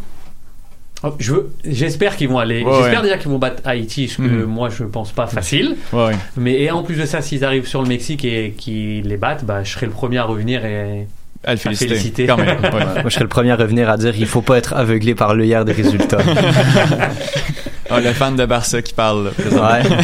oh, 1.02 1.14
Je 1.18 1.32
veux, 1.32 1.52
j'espère 1.64 2.16
qu'ils 2.16 2.28
vont 2.28 2.38
aller. 2.38 2.62
Ouais, 2.62 2.73
j'espère 2.78 3.00
ouais. 3.00 3.02
déjà 3.06 3.18
qu'ils 3.18 3.30
vont 3.30 3.38
battre 3.38 3.62
Haïti, 3.64 4.08
ce 4.08 4.16
que 4.18 4.23
Mhm. 4.23 4.44
moi 4.44 4.68
je 4.70 4.85
pense 4.85 5.12
pas 5.12 5.26
facile. 5.26 5.76
Ouais. 5.92 6.12
Mais 6.37 6.61
et 6.62 6.70
en 6.70 6.82
plus 6.82 6.96
de 6.96 7.04
ça, 7.04 7.20
s'ils 7.23 7.44
arrivent 7.44 7.66
sur 7.66 7.82
le 7.82 7.88
Mexique 7.88 8.25
et 8.25 8.54
qu'ils 8.56 9.06
les 9.08 9.16
battent, 9.16 9.44
bah, 9.44 9.62
je 9.62 9.73
serai 9.73 9.87
le 9.87 9.92
premier 9.92 10.18
à 10.18 10.25
revenir 10.25 10.64
et 10.64 11.06
À 11.44 11.52
le 11.52 11.58
féliciter. 11.58 11.88
féliciter. 11.90 12.26
Quand 12.26 12.37
même. 12.38 12.58
ouais. 12.61 12.70
Moi, 12.70 13.02
je 13.04 13.11
serais 13.11 13.25
le 13.25 13.28
premier 13.28 13.50
à 13.52 13.56
revenir 13.56 13.88
à 13.90 13.96
dire 13.96 14.14
il 14.16 14.26
faut 14.26 14.42
pas 14.42 14.58
être 14.58 14.73
aveuglé 14.75 15.14
par 15.14 15.35
l'œillère 15.35 15.64
des 15.64 15.73
résultats. 15.73 16.18
Ah, 17.90 18.00
le 18.00 18.12
fan 18.12 18.37
de 18.37 18.45
Barça 18.47 18.83
qui 18.83 18.93
parle. 18.95 19.33
là. 19.50 19.81
Ouais. 19.81 19.83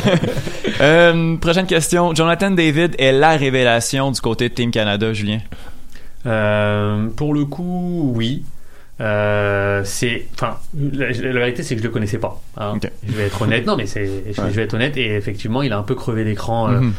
Euh, 0.80 1.36
prochaine 1.36 1.66
question. 1.66 2.12
Jonathan 2.12 2.50
David 2.50 2.96
est 2.98 3.12
la 3.12 3.36
révélation 3.36 4.10
du 4.10 4.20
côté 4.20 4.48
de 4.48 4.54
Team 4.54 4.72
Canada, 4.72 5.12
Julien? 5.12 5.38
Euh, 6.26 7.06
pour 7.16 7.34
le 7.34 7.44
coup, 7.44 8.12
oui. 8.16 8.42
Euh, 9.00 9.82
c'est, 9.84 10.26
enfin, 10.34 10.58
la, 10.74 11.10
la 11.10 11.32
vérité 11.32 11.62
c'est 11.62 11.74
que 11.76 11.80
je 11.82 11.86
le 11.86 11.92
connaissais 11.92 12.18
pas. 12.18 12.40
hein. 12.56 12.74
Je 13.06 13.12
vais 13.12 13.24
être 13.24 13.42
honnête. 13.42 13.64
Non, 13.66 13.76
mais 13.76 13.86
c'est, 13.86 14.06
je, 14.06 14.40
Ouais. 14.40 14.48
je 14.50 14.56
vais 14.56 14.62
être 14.62 14.74
honnête. 14.74 14.96
Et 14.96 15.14
effectivement, 15.14 15.62
il 15.62 15.72
a 15.72 15.78
un 15.78 15.82
peu 15.82 15.94
crevé 15.94 16.24
l'écran. 16.24 16.68
euh, 16.68 16.80
Mhm. 16.80 16.92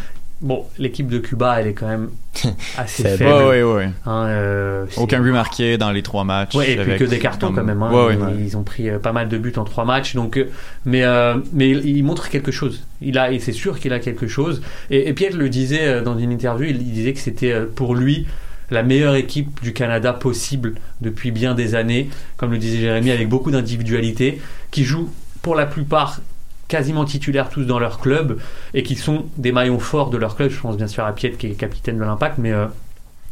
Bon, 0.43 0.65
l'équipe 0.77 1.07
de 1.07 1.19
Cuba, 1.19 1.59
elle 1.61 1.67
est 1.67 1.73
quand 1.73 1.87
même 1.87 2.09
assez 2.77 3.03
faible. 3.03 3.23
Ouais, 3.23 3.63
ouais, 3.63 3.63
ouais. 3.63 3.89
hein, 4.05 4.25
euh, 4.27 4.85
Aucun 4.97 5.21
but 5.21 5.31
marqué 5.31 5.77
dans 5.77 5.89
les 5.91 6.03
trois 6.03 6.25
matchs. 6.25 6.53
Ouais, 6.53 6.71
et 6.71 6.75
puis 6.75 6.81
avec- 6.81 6.99
que 6.99 7.05
des 7.05 7.17
cartons 7.17 7.53
quand 7.53 7.63
même. 7.63 7.81
hein. 7.81 8.33
Ils 8.37 8.57
ont 8.57 8.63
pris 8.63 8.89
euh, 8.89 8.99
pas 8.99 9.13
mal 9.13 9.29
de 9.29 9.37
buts 9.37 9.53
en 9.55 9.63
trois 9.63 9.85
matchs. 9.85 10.15
Donc, 10.15 10.35
euh, 10.37 10.49
mais 10.85 11.03
euh, 11.03 11.35
mais 11.53 11.69
il, 11.69 12.03
montre 12.03 12.29
quelque 12.29 12.51
chose. 12.51 12.83
Il 13.01 13.17
a, 13.17 13.31
et 13.31 13.39
c'est 13.39 13.53
sûr 13.53 13.79
qu'il 13.79 13.93
a 13.93 13.99
quelque 13.99 14.27
chose. 14.27 14.61
Et, 14.91 15.07
et 15.07 15.13
Pierre 15.13 15.35
le 15.37 15.47
disait 15.47 16.01
dans 16.01 16.17
une 16.17 16.31
interview. 16.31 16.67
Il, 16.69 16.75
il 16.81 16.91
disait 16.91 17.13
que 17.13 17.19
c'était 17.19 17.61
pour 17.61 17.95
lui 17.95 18.27
la 18.69 18.83
meilleure 18.83 19.15
équipe 19.15 19.61
du 19.61 19.71
Canada 19.71 20.11
possible 20.13 20.73
depuis 20.99 21.31
bien 21.31 21.53
des 21.53 21.73
années, 21.75 22.09
comme 22.37 22.51
le 22.51 22.57
disait 22.57 22.79
Jérémy, 22.79 23.11
avec 23.11 23.29
beaucoup 23.29 23.51
d'individualité, 23.51 24.41
qui 24.71 24.83
jouent 24.83 25.09
pour 25.41 25.55
la 25.55 25.65
plupart 25.65 26.19
quasiment 26.73 27.05
titulaires 27.05 27.49
tous 27.49 27.65
dans 27.65 27.77
leur 27.77 27.99
club 27.99 28.39
et 28.73 28.81
qui 28.81 28.95
sont 28.95 29.25
des 29.37 29.51
maillons 29.51 29.77
forts 29.77 30.09
de 30.09 30.17
leur 30.17 30.35
club. 30.35 30.49
Je 30.49 30.59
pense 30.59 30.75
bien 30.75 30.87
sûr 30.87 31.05
à 31.05 31.11
Piet 31.13 31.31
qui 31.33 31.47
est 31.47 31.51
capitaine 31.51 31.99
de 31.99 32.03
l'Impact, 32.03 32.39
mais 32.39 32.51
euh, 32.51 32.65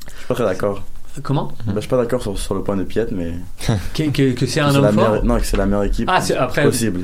Je 0.08 0.16
suis 0.18 0.28
pas 0.28 0.36
très 0.36 0.44
d'accord. 0.46 0.84
comment? 1.24 1.52
Bah, 1.66 1.74
je 1.76 1.80
suis 1.82 1.90
pas 1.90 1.98
d'accord 1.98 2.22
sur, 2.22 2.38
sur 2.38 2.54
le 2.54 2.62
point 2.62 2.78
de 2.78 2.84
Piet, 2.84 3.08
mais. 3.12 3.34
que, 3.96 4.04
que- 4.12 4.34
que 4.34 4.46
c'est 4.46 4.60
un 4.60 4.76
homme 4.76 4.84
fort 4.94 5.10
meilleure- 5.10 5.26
Non, 5.26 5.38
que 5.40 5.46
c'est 5.46 5.58
la 5.58 5.66
meilleure 5.66 5.86
équipe 5.86 6.08
Ah, 6.12 6.22
après- 6.40 6.64
possible. 6.66 7.02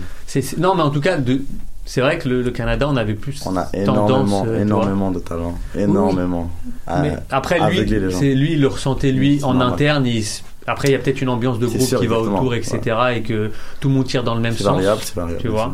Non, 0.59 0.75
mais 0.75 0.83
en 0.83 0.91
tout 0.91 1.01
cas, 1.01 1.17
de, 1.17 1.41
c'est 1.85 2.01
vrai 2.01 2.19
que 2.19 2.29
le, 2.29 2.43
le 2.43 2.51
Canada, 2.51 2.87
on 2.87 2.97
avait 2.97 3.15
plus 3.15 3.41
On 3.47 3.57
a 3.57 3.67
énormément, 3.73 4.45
euh, 4.47 4.61
énormément 4.61 5.09
de 5.09 5.19
talent. 5.19 5.57
Énormément. 5.75 6.51
À 6.85 7.01
Mais 7.01 7.13
après, 7.31 7.57
lui, 7.71 8.11
c'est 8.11 8.35
lui, 8.35 8.53
il 8.53 8.61
le 8.61 8.67
ressentait 8.67 9.11
lui 9.11 9.43
en 9.43 9.53
normal. 9.55 9.73
interne. 9.73 10.05
il 10.05 10.23
après, 10.69 10.89
il 10.89 10.91
y 10.91 10.95
a 10.95 10.99
peut-être 10.99 11.21
une 11.21 11.29
ambiance 11.29 11.59
de 11.59 11.65
groupe 11.65 11.79
sûr, 11.79 11.97
qui 12.01 12.07
va 12.07 12.19
autour, 12.19 12.53
etc., 12.53 12.79
et 13.15 13.21
que 13.21 13.51
tout 13.79 13.87
le 13.87 13.93
monde 13.95 14.05
tire 14.05 14.25
dans 14.25 14.35
le 14.35 14.41
même 14.41 14.51
C'est 14.51 14.63
sens. 14.65 14.73
variable, 14.75 14.99
c'est 15.01 15.15
variable, 15.15 15.39
Tu 15.41 15.47
vois. 15.47 15.73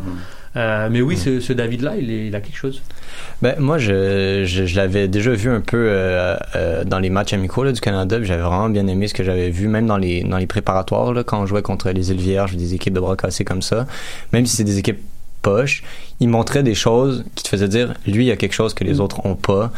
Euh, 0.56 0.88
mais 0.90 1.00
oui, 1.00 1.16
ce, 1.16 1.40
ce 1.40 1.52
David-là, 1.52 1.94
il, 1.96 2.34
a 2.34 2.40
quelque 2.40 2.56
chose. 2.56 2.80
Ben, 3.42 3.54
moi, 3.58 3.78
je, 3.78 4.44
je, 4.46 4.66
je 4.66 4.76
l'avais 4.76 5.08
déjà 5.08 5.32
vu 5.32 5.50
un 5.50 5.60
peu 5.60 5.86
euh, 5.90 6.36
euh, 6.54 6.84
dans 6.84 7.00
les 7.00 7.10
matchs 7.10 7.32
amicaux 7.32 7.64
là, 7.64 7.72
du 7.72 7.80
Canada. 7.80 8.22
J'avais 8.22 8.42
vraiment 8.42 8.68
bien 8.68 8.86
aimé 8.86 9.08
ce 9.08 9.14
que 9.14 9.24
j'avais 9.24 9.50
vu, 9.50 9.66
même 9.66 9.86
dans 9.86 9.96
les, 9.96 10.22
dans 10.22 10.38
les 10.38 10.46
préparatoires, 10.46 11.12
là, 11.12 11.24
quand 11.24 11.40
on 11.42 11.46
jouait 11.46 11.62
contre 11.62 11.90
les 11.90 12.10
îles 12.10 12.20
Vierges, 12.20 12.54
des 12.56 12.74
équipes 12.74 12.94
de 12.94 13.00
bras 13.00 13.16
cassés 13.16 13.44
comme 13.44 13.62
ça. 13.62 13.86
Même 14.32 14.46
si 14.46 14.56
c'est 14.56 14.64
des 14.64 14.78
équipes 14.78 15.00
poches, 15.42 15.82
il 16.20 16.28
montrait 16.28 16.62
des 16.62 16.74
choses 16.74 17.24
qui 17.34 17.42
te 17.44 17.48
faisaient 17.50 17.68
dire, 17.68 17.92
lui, 18.06 18.24
il 18.24 18.28
y 18.28 18.30
a 18.30 18.36
quelque 18.36 18.54
chose 18.54 18.72
que 18.74 18.82
les 18.84 19.00
autres 19.00 19.26
ont 19.26 19.34
pas. 19.34 19.72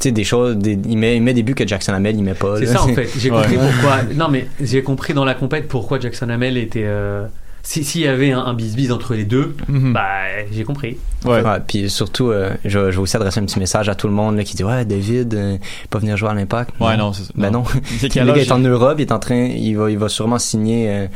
Tu 0.00 0.08
sais, 0.08 0.12
des 0.12 0.24
choses, 0.24 0.56
des, 0.56 0.72
il, 0.88 0.96
met, 0.98 1.16
il 1.16 1.22
met 1.22 1.34
des 1.34 1.42
buts 1.44 1.54
que 1.54 1.66
Jackson 1.68 1.92
Hamel, 1.92 2.16
il 2.16 2.24
met 2.24 2.34
pas. 2.34 2.56
C'est 2.58 2.66
ça, 2.66 2.82
en 2.82 2.88
fait. 2.88 3.06
J'ai 3.18 3.30
Ouais. 3.32 3.36
compris 3.42 3.56
pourquoi. 3.56 4.02
Non, 4.16 4.28
mais 4.28 4.48
j'ai 4.60 4.82
compris 4.82 5.12
dans 5.14 5.24
la 5.24 5.34
compète 5.34 5.68
pourquoi 5.68 6.00
Jackson 6.00 6.28
Hamel 6.30 6.56
était. 6.56 6.82
euh, 6.86 7.26
si- 7.62 7.84
S'il 7.84 8.00
y 8.00 8.08
avait 8.08 8.32
un, 8.32 8.40
un 8.40 8.54
bis-bis 8.54 8.90
entre 8.90 9.14
les 9.14 9.24
deux, 9.24 9.54
Mhm. 9.68 9.92
bah, 9.92 10.02
j'ai 10.50 10.64
compris. 10.64 10.96
Ouais. 11.24 11.40
puis 11.68 11.88
surtout, 11.88 12.30
euh, 12.30 12.50
je, 12.64 12.70
je 12.90 12.96
vais 12.96 12.98
aussi 12.98 13.14
adresser 13.16 13.38
un 13.38 13.44
petit 13.44 13.60
message 13.60 13.88
à 13.88 13.94
tout 13.94 14.08
le 14.08 14.12
monde 14.12 14.36
là, 14.36 14.42
qui 14.42 14.56
dit 14.56 14.64
Ouais, 14.64 14.84
David, 14.84 15.34
euh, 15.34 15.56
pas 15.88 16.00
venir 16.00 16.16
jouer 16.16 16.30
à 16.30 16.34
l'Impact. 16.34 16.72
Ouais, 16.80 16.96
non, 16.96 17.12
c'est- 17.12 17.30
Ben 17.36 17.50
non. 17.50 17.62
le 18.02 18.08
gars 18.08 18.36
est 18.36 18.50
en 18.50 18.58
Europe, 18.58 18.96
il 18.98 19.02
est 19.02 19.12
en 19.12 19.20
train, 19.20 19.36
il 19.46 19.74
va, 19.76 19.88
il 19.90 19.98
va 19.98 20.08
sûrement 20.08 20.40
signer. 20.40 20.90
euh, 20.90 21.06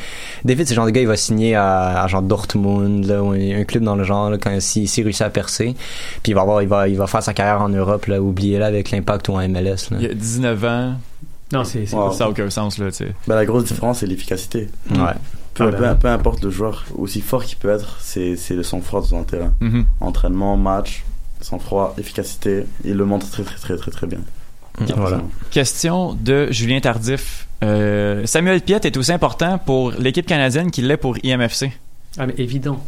David, 0.45 0.69
c'est 0.69 0.75
le 0.75 0.77
genre 0.77 0.87
de 0.87 0.93
gars, 0.93 1.01
il 1.01 1.09
va 1.09 1.17
signer 1.17 1.57
à, 1.57 2.03
à 2.05 2.07
genre 2.07 2.23
Dortmund, 2.23 3.05
là, 3.07 3.21
ou 3.23 3.33
un, 3.33 3.61
un 3.61 3.65
club 3.65 3.83
dans 3.83 3.97
le 3.97 4.05
genre, 4.05 4.31
là, 4.31 4.39
quand 4.39 4.61
s'il 4.61 4.89
s'il 4.89 5.03
réussit 5.03 5.23
à 5.23 5.31
percer. 5.31 5.75
Puis 6.23 6.31
il 6.31 6.35
va 6.35 6.43
avoir, 6.43 6.63
il 6.63 6.69
va, 6.69 6.87
il 6.89 6.97
va 6.97 7.09
faire 7.09 7.23
sa 7.25 7.35
carrière 7.35 7.61
en 7.61 7.69
Europe, 7.69 8.07
là, 8.07 8.21
oubliez-la 8.23 8.67
avec 8.67 8.93
l'Impact 8.93 9.29
ou 9.29 9.33
en 9.33 9.41
MLS. 9.49 9.91
Là. 9.91 9.97
Il 9.99 10.03
y 10.03 10.11
a 10.11 10.15
19 10.15 10.65
ans. 10.65 10.95
Non, 11.53 11.63
c'est 11.65 11.93
Wow. 11.93 12.13
Ça 12.13 12.25
n'a 12.25 12.31
aucun 12.31 12.51
sens, 12.51 12.79
là, 12.79 12.91
tu 12.91 12.99
sais. 12.99 13.13
Bah, 13.27 13.35
la 13.37 13.45
grosse 13.45 13.65
différence, 13.65 13.99
c'est 14.01 14.07
l'efficacité. 14.07 14.69
Ouais. 14.91 14.99
Peu, 15.57 15.71
peu- 15.71 15.95
peu 15.99 16.09
importe 16.09 16.43
le 16.45 16.51
joueur, 16.51 16.85
aussi 16.97 17.21
fort 17.21 17.45
qu'il 17.45 17.57
peut 17.59 17.71
être, 17.71 17.97
c'est 18.01 18.37
c'est 18.37 18.55
le 18.55 18.63
sang-froid 18.63 19.03
sur 19.03 19.17
un 19.17 19.23
terrain. 19.25 19.53
Mhm. 19.61 19.85
Entraînement, 20.01 20.57
match, 20.57 21.05
sang-froid, 21.41 21.95
efficacité, 21.99 22.65
il 22.85 22.95
le 22.95 23.05
montre 23.05 23.31
très 23.31 23.43
très 23.43 23.57
très 23.59 23.77
très 23.77 23.91
très 23.91 24.07
bien. 24.07 24.19
Voilà. 24.97 25.23
Question 25.51 26.13
de 26.15 26.49
Julien 26.53 26.81
Tardif. 26.81 27.49
Euh, 27.65 28.27
Samuel 28.27 28.61
Piet 28.61 28.81
est 28.85 28.97
aussi 28.99 29.11
important 29.13 29.57
pour 29.59 29.93
l'équipe 29.93 30.27
canadienne 30.27 30.71
qu'il 30.71 30.87
l'est 30.87 30.99
pour 30.99 31.17
IMFC. 31.25 31.71
Ah, 32.19 32.27
mais 32.27 32.35
évident. 32.37 32.79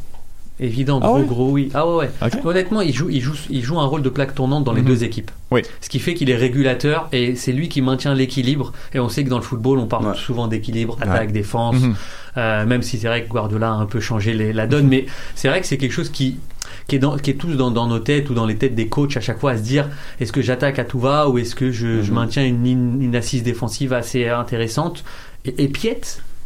Évident, 0.61 0.99
Ah 1.01 1.07
gros, 1.07 1.19
ouais? 1.19 1.25
gros, 1.25 1.51
oui. 1.53 1.71
Ah 1.73 1.87
ouais, 1.89 2.09
ouais. 2.21 2.31
Honnêtement, 2.45 2.81
il 2.81 2.93
joue, 2.93 3.09
il, 3.11 3.21
joue, 3.21 3.35
il 3.49 3.63
joue 3.63 3.79
un 3.79 3.87
rôle 3.87 4.03
de 4.03 4.09
plaque 4.09 4.35
tournante 4.35 4.65
dans 4.65 4.73
les 4.73 4.83
Mhm. 4.83 4.89
deux 4.89 5.05
équipes. 5.05 5.31
Oui. 5.53 5.63
Ce 5.81 5.89
qui 5.89 6.01
fait 6.01 6.15
qu'il 6.15 6.31
est 6.31 6.37
régulateur 6.37 7.09
et 7.13 7.37
c'est 7.37 7.53
lui 7.53 7.69
qui 7.69 7.81
maintient 7.81 8.13
l'équilibre. 8.13 8.73
Et 8.93 8.99
on 8.99 9.09
sait 9.09 9.23
que 9.23 9.29
dans 9.31 9.37
le 9.39 9.45
football, 9.45 9.79
on 9.79 9.87
parle 9.87 10.09
Ouais. 10.09 10.17
souvent 10.17 10.49
d'équilibre, 10.49 10.99
attaque, 11.01 11.29
Ouais. 11.29 11.33
défense. 11.33 11.77
Mhm. 11.77 11.95
Euh, 12.39 12.65
même 12.65 12.83
si 12.83 12.99
c'est 12.99 13.09
vrai 13.09 13.25
que 13.25 13.29
Guardiola 13.29 13.69
a 13.69 13.73
un 13.75 13.87
peu 13.87 14.01
changé 14.01 14.33
les- 14.33 14.53
la 14.55 14.67
donne. 14.67 14.87
Mais 14.89 15.05
c'est 15.35 15.49
vrai 15.49 15.61
que 15.61 15.67
c'est 15.67 15.77
quelque 15.77 15.93
chose 15.93 16.09
qui, 16.11 16.39
qui, 16.87 16.97
est 16.97 16.99
dans, 16.99 17.17
qui 17.17 17.31
est 17.31 17.35
tous 17.35 17.55
dans, 17.55 17.71
dans 17.71 17.87
nos 17.89 17.99
têtes 17.99 18.31
ou 18.31 18.35
dans 18.35 18.47
les 18.47 18.57
têtes 18.57 18.75
des 18.75 18.89
coachs 18.89 19.17
à 19.17 19.21
chaque 19.21 19.41
fois 19.41 19.51
à 19.53 19.57
se 19.57 19.63
dire 19.63 19.89
est-ce 20.21 20.33
que 20.33 20.41
j'attaque 20.41 20.79
à 20.79 20.85
tout 20.85 21.01
va 21.01 21.29
ou 21.29 21.39
est-ce 21.39 21.55
que 21.55 21.71
je, 21.73 22.03
je 22.03 22.09
Mhm. 22.11 22.15
maintiens 22.15 22.45
une, 22.47 23.15
assise 23.17 23.43
défensive 23.43 23.93
assez 23.93 24.29
intéressante. 24.29 25.05
Et, 25.45 25.65
et 25.65 25.69
Piet, 25.69 26.01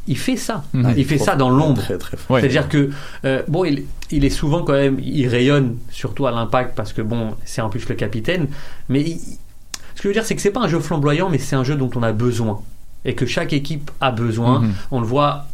il 0.08 0.16
fait 0.18 0.36
ça. 0.36 0.64
Mhm. 0.72 0.94
Il 0.96 1.04
fait 1.04 1.18
ça 1.18 1.36
dans 1.36 1.50
l'ombre. 1.50 1.82
Ouais. 2.30 2.40
C'est-à-dire 2.40 2.68
que 2.68 2.90
euh, 3.24 3.42
bon, 3.48 3.64
il, 3.64 3.84
il 4.10 4.24
est 4.24 4.30
souvent 4.30 4.62
quand 4.62 4.72
même, 4.72 4.98
il 5.00 5.28
rayonne 5.28 5.76
surtout 5.90 6.26
à 6.26 6.30
l'impact 6.32 6.74
parce 6.74 6.92
que 6.92 7.02
bon, 7.02 7.34
c'est 7.44 7.60
en 7.60 7.68
plus 7.68 7.88
le 7.88 7.94
capitaine. 7.94 8.48
Mais 8.88 9.02
il- 9.02 9.18
ce 9.94 10.00
que 10.00 10.04
je 10.04 10.08
veux 10.08 10.14
dire, 10.14 10.24
c'est 10.24 10.34
que 10.34 10.40
c'est 10.40 10.50
pas 10.50 10.60
un 10.60 10.68
jeu 10.68 10.80
flamboyant, 10.80 11.28
mais 11.28 11.38
c'est 11.38 11.54
un 11.54 11.64
jeu 11.64 11.76
dont 11.76 11.90
on 11.94 12.02
a 12.02 12.12
besoin 12.12 12.60
et 13.04 13.14
que 13.14 13.26
chaque 13.26 13.52
équipe 13.52 13.90
a 14.00 14.10
besoin. 14.10 14.60
Mhm. 14.60 14.72
On 14.92 15.00
le 15.00 15.06
voit 15.06 15.46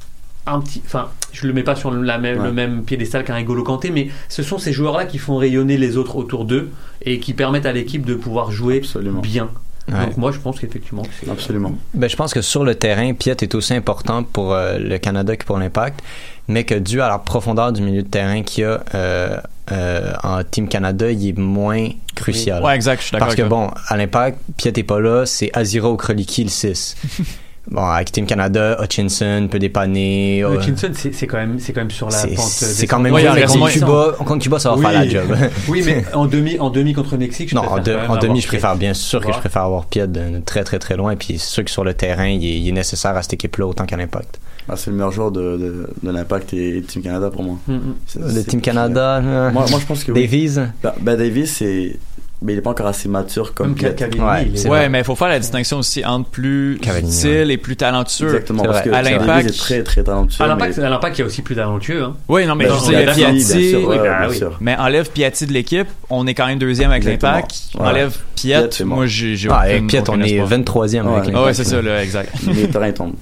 un 0.55 0.61
petit, 0.61 0.83
enfin, 0.87 1.09
je 1.33 1.47
le 1.47 1.53
mets 1.53 1.63
pas 1.63 1.75
sur 1.77 1.91
la 1.91 2.19
même, 2.19 2.39
Ouais. 2.39 2.47
le 2.47 2.53
même 2.53 2.83
piédestal 2.85 3.25
qu'un 3.25 3.39
N'Golo 3.39 3.63
Kanté, 3.63 3.91
mais 3.91 4.09
ce 4.29 4.43
sont 4.43 4.59
ces 4.59 4.73
joueurs-là 4.73 5.05
qui 5.07 5.19
font 5.19 5.37
rayonner 5.37 5.77
les 5.77 5.97
autres 5.97 6.17
autour 6.17 6.45
d'eux 6.45 6.71
et 7.03 7.19
qui 7.21 7.35
permettent 7.35 7.67
à 7.67 7.73
l'équipe 7.73 8.05
de 8.05 8.15
pouvoir 8.15 8.51
jouer 8.51 8.79
Absolument. 8.79 9.21
bien. 9.21 9.49
Ouais. 9.91 10.05
Donc 10.05 10.17
moi, 10.19 10.33
je 10.33 10.39
pense 10.39 10.61
qu'effectivement, 10.61 11.03
que 11.03 11.09
c'est 11.19 11.31
Absolument. 11.31 11.73
Ben, 11.95 12.11
je 12.11 12.17
pense 12.17 12.35
que 12.35 12.43
sur 12.43 12.63
le 12.63 12.75
terrain, 12.75 13.15
Piet 13.15 13.37
est 13.41 13.55
aussi 13.55 13.73
important 13.73 14.23
pour 14.23 14.53
euh, 14.53 14.79
le 14.79 14.99
Canada 14.99 15.35
que 15.35 15.47
pour 15.47 15.57
l'Impact, 15.59 16.01
mais 16.47 16.65
que 16.65 16.75
dû 16.75 17.01
à 17.01 17.09
la 17.09 17.19
profondeur 17.19 17.73
du 17.73 17.81
milieu 17.81 18.03
de 18.03 18.09
terrain 18.09 18.43
qu'il 18.43 18.65
y 18.65 18.67
a 18.67 18.83
euh, 18.95 19.39
euh, 19.73 20.13
en 20.23 20.43
Team 20.45 20.69
Canada, 20.69 21.11
il 21.11 21.29
est 21.29 21.39
moins 21.39 21.89
crucial. 22.15 22.63
Ouais, 22.63 22.75
exact, 22.75 23.01
je 23.01 23.07
suis 23.07 23.13
d'accord 23.13 23.29
Parce 23.29 23.37
que 23.37 23.43
toi. 23.43 23.49
bon, 23.49 23.71
à 23.87 23.97
l'Impact, 23.97 24.39
Piet 24.59 24.73
est 24.77 24.83
pas 24.83 25.01
là, 25.01 25.25
c'est 25.25 25.51
Azira 25.55 25.89
ou 25.91 25.97
Kroliki 25.97 26.45
le 26.45 26.51
6. 26.51 26.97
bon, 27.71 27.83
avec 27.83 28.13
Team 28.13 28.27
Canada, 28.27 28.77
Hutchinson 28.83 29.49
peut 29.51 29.59
dépanner. 29.59 30.43
euh, 30.43 30.57
Hutchinson, 30.59 30.91
c'est 30.95 31.15
c'est 31.15 31.27
quand 31.27 31.37
même, 31.39 31.59
c'est 31.59 31.73
quand 31.73 31.81
même 31.81 31.91
sur 31.91 32.09
la 32.09 32.23
pente. 32.27 32.39
c'est 32.39 32.87
quand 32.87 32.99
même 33.01 33.15
il 33.17 33.23
bien, 33.23 33.47
contre. 33.47 33.71
Cuba, 33.71 34.13
contre 34.19 34.43
Cuba, 34.43 34.59
ça 34.59 34.71
va 34.71 34.77
Oui. 34.77 34.83
faire 34.83 34.93
la 34.93 35.09
job. 35.09 35.37
Oui, 35.69 35.83
mais 35.85 36.05
en 36.13 36.27
demi, 36.27 36.59
en 36.59 36.71
demi 36.71 36.93
contre 36.93 37.13
le 37.13 37.19
Mexique, 37.19 37.51
je 37.51 37.55
Non, 37.55 37.63
en, 37.63 38.17
demi, 38.19 38.41
je 38.41 38.47
préfère 38.47 38.77
bien 38.77 38.95
sûr 38.95 39.21
que 39.25 39.33
je 39.33 39.39
préfère 39.39 39.63
avoir 39.63 39.87
Piet 39.87 40.07
de 40.09 40.41
très 40.45 40.65
très 40.65 40.79
très 40.79 40.97
loin. 40.97 41.15
Puis 41.17 41.39
c'est 41.39 41.51
sûr 41.51 41.65
que 41.65 41.71
sur 41.71 41.85
le 41.85 41.95
terrain, 41.95 42.27
il 42.29 42.45
est, 42.45 42.59
il 42.61 42.69
est 42.69 42.73
nécessaire 42.73 43.17
à 43.17 43.23
cette 43.23 43.35
équipe-là 43.35 43.67
autant 43.67 43.87
qu'à 43.87 43.97
l'Impact. 43.97 44.39
Ah, 44.71 44.77
c'est 44.77 44.91
le 44.91 44.97
meilleur 44.97 45.13
joueur 45.13 45.31
de, 45.31 45.57
de, 45.57 45.89
de 46.03 46.11
l'Impact 46.11 46.53
et, 46.53 46.77
et 46.77 46.83
Team 46.83 47.03
Canada 47.03 47.31
pour 47.31 47.43
moi. 47.43 47.57
Mm, 47.67 47.75
mm. 47.75 48.35
Le 48.37 48.43
Team 48.45 48.61
Canada, 48.61 49.17
euh, 49.17 49.51
Moi, 49.51 49.65
moi 49.71 49.79
je 49.81 49.87
pense 49.87 50.05
que 50.05 50.13
oui. 50.13 50.21
Davies. 50.23 50.57
Bah, 50.83 50.95
bah, 51.01 51.17
Davis, 51.17 51.55
c'est. 51.57 51.99
Mais 52.41 52.53
il 52.53 52.59
est 52.59 52.63
pas 52.63 52.71
encore 52.71 52.87
assez 52.87 53.09
mature 53.09 53.53
comme 53.53 53.75
Même. 53.75 53.95
Cavani, 53.97 54.21
Ouais, 54.21 54.47
il 54.47 54.55
est- 54.55 54.59
c'est 54.59 54.69
Ouais, 54.69 54.79
vrai. 54.79 54.89
mais 54.89 54.99
il 55.01 55.05
faut 55.05 55.17
faire 55.17 55.27
la 55.29 55.41
distinction 55.41 55.79
aussi 55.79 56.05
entre 56.05 56.31
plus 56.31 56.79
Cavani, 56.81 57.09
utile 57.09 57.51
et 57.51 57.57
plus 57.57 57.75
talentueux. 57.75 58.27
Exactement, 58.29 58.63
parce 58.63 58.83
que 58.83 58.91
À 58.91 59.03
l'Impact- 59.03 59.49
est 59.49 59.59
très 59.59 59.83
très 59.83 60.05
talentueux. 60.05 60.45
À 60.45 60.47
l'impact, 60.47 60.77
mais- 60.79 60.85
à 60.85 60.89
l'impact, 60.89 61.19
il 61.19 61.21
y 61.21 61.25
a 61.25 61.27
aussi 61.27 61.43
plus 61.43 61.57
talentueux. 61.57 62.05
Hein. 62.05 62.15
Oui, 62.29 62.47
non, 62.47 62.55
mais 62.55 62.67
Ben, 62.67 62.75
je 62.75 62.91
Piatti, 62.91 63.21
bien 63.21 63.41
sûr, 63.41 63.89
ouais, 63.89 63.97
oui, 63.97 64.03
bien 64.03 64.29
oui. 64.29 64.37
sûr. 64.37 64.57
mais 64.61 64.77
enlève 64.77 65.11
Piatti 65.11 65.47
de 65.47 65.53
l'équipe, 65.53 65.89
on 66.11 66.27
est 66.29 66.35
quand 66.35 66.47
même 66.47 66.59
deuxième 66.61 66.93
avec 66.93 67.03
l'Impact. 67.05 67.51
Ouais. 67.75 67.87
Enlève 67.87 68.17
Piet, 68.37 68.69
moi 68.85 69.07
j'ai 69.07 69.35
j'ai 69.35 69.49
Ah, 69.51 69.59
avec 69.63 69.89
Piet, 69.89 70.09
on 70.09 70.21
est 70.23 70.31
espoir. 70.31 70.47
23e 70.49 71.07
avec 71.09 71.19
l'Impact. 71.27 71.37
Ah 71.37 71.45
ouais, 71.47 71.55
c'est 71.55 71.65
ça, 71.65 71.83
là, 71.83 72.03
exact. 72.05 72.33
Les 72.47 72.69
terrains 72.69 72.93
tombent. 72.93 73.15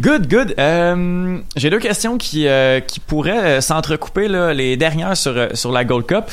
Good, 0.00 0.26
good. 0.28 0.54
Euh, 0.58 1.36
J'ai 1.54 1.70
deux 1.70 1.78
questions 1.78 2.16
qui, 2.18 2.48
euh, 2.48 2.80
qui 2.80 2.98
pourraient 2.98 3.58
euh, 3.58 3.60
s'entrecouper, 3.60 4.26
là, 4.26 4.52
les 4.52 4.76
dernières 4.76 5.16
sur, 5.16 5.34
sur 5.52 5.70
la 5.70 5.84
Gold 5.84 6.06
Cup. 6.06 6.24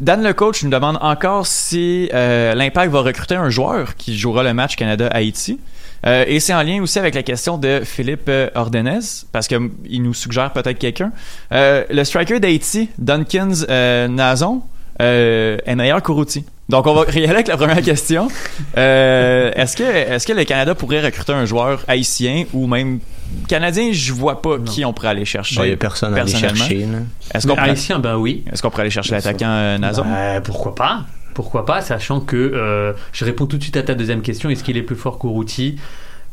Dan 0.00 0.22
le 0.22 0.32
coach 0.32 0.62
nous 0.62 0.70
demande 0.70 0.98
encore 1.02 1.46
si 1.46 2.08
euh, 2.14 2.54
l'Impact 2.54 2.90
va 2.90 3.00
recruter 3.00 3.34
un 3.34 3.50
joueur 3.50 3.94
qui 3.96 4.16
jouera 4.16 4.42
le 4.42 4.54
match 4.54 4.76
Canada-Haïti. 4.76 5.58
Euh, 6.06 6.24
et 6.26 6.40
c'est 6.40 6.54
en 6.54 6.62
lien 6.62 6.82
aussi 6.82 6.98
avec 6.98 7.14
la 7.14 7.22
question 7.22 7.58
de 7.58 7.82
Philippe 7.84 8.28
euh, 8.28 8.48
Ordenez, 8.54 9.00
parce 9.30 9.46
qu'il 9.48 10.02
nous 10.02 10.14
suggère 10.14 10.52
peut-être 10.52 10.78
quelqu'un. 10.78 11.12
Le 11.50 12.04
striker 12.04 12.40
d'Haïti, 12.40 12.88
Duncans 12.98 13.64
euh, 13.68 14.08
Nazon, 14.08 14.62
est 14.98 15.74
meilleur 15.74 16.02
qu'Uruti. 16.02 16.44
Donc 16.68 16.86
on 16.86 16.94
va 16.94 17.04
y 17.14 17.24
avec 17.26 17.48
la 17.48 17.56
première 17.56 17.82
question. 17.82 18.28
Est-ce 18.76 19.76
que 19.76 19.82
est-ce 19.82 20.26
que 20.26 20.32
le 20.32 20.44
Canada 20.44 20.74
pourrait 20.74 21.00
recruter 21.00 21.32
un 21.32 21.44
joueur 21.44 21.84
haïtien 21.88 22.44
ou 22.52 22.66
même 22.66 23.00
canadien 23.48 23.92
Je 23.92 24.12
vois 24.12 24.40
pas 24.42 24.58
qui 24.58 24.84
on 24.84 24.92
pourrait 24.92 25.08
aller 25.08 25.24
chercher. 25.24 25.60
Il 25.62 25.66
n'y 25.68 25.72
a 25.72 25.76
personne 25.76 26.14
à 26.14 26.20
aller 26.22 26.32
chercher. 26.32 26.86
Est-ce 27.34 27.46
qu'on 27.46 27.54
pourrait, 27.54 27.70
haïtien, 27.70 27.98
ben 27.98 28.16
oui. 28.16 28.44
est-ce 28.52 28.62
qu'on 28.62 28.70
pourrait 28.70 28.82
aller 28.82 28.90
chercher 28.90 29.12
l'attaquant 29.12 29.46
euh, 29.48 29.78
Nazon? 29.78 30.04
Bah, 30.04 30.40
pourquoi 30.40 30.74
pas? 30.74 31.04
Pourquoi 31.34 31.64
pas, 31.64 31.80
sachant 31.80 32.20
que 32.20 32.36
euh, 32.36 32.92
je 33.12 33.24
réponds 33.24 33.46
tout 33.46 33.56
de 33.56 33.62
suite 33.62 33.76
à 33.78 33.82
ta 33.82 33.94
deuxième 33.94 34.20
question 34.20 34.50
est-ce 34.50 34.62
qu'il 34.62 34.76
est 34.76 34.82
plus 34.82 34.96
fort 34.96 35.18
qu'Uruti 35.18 35.76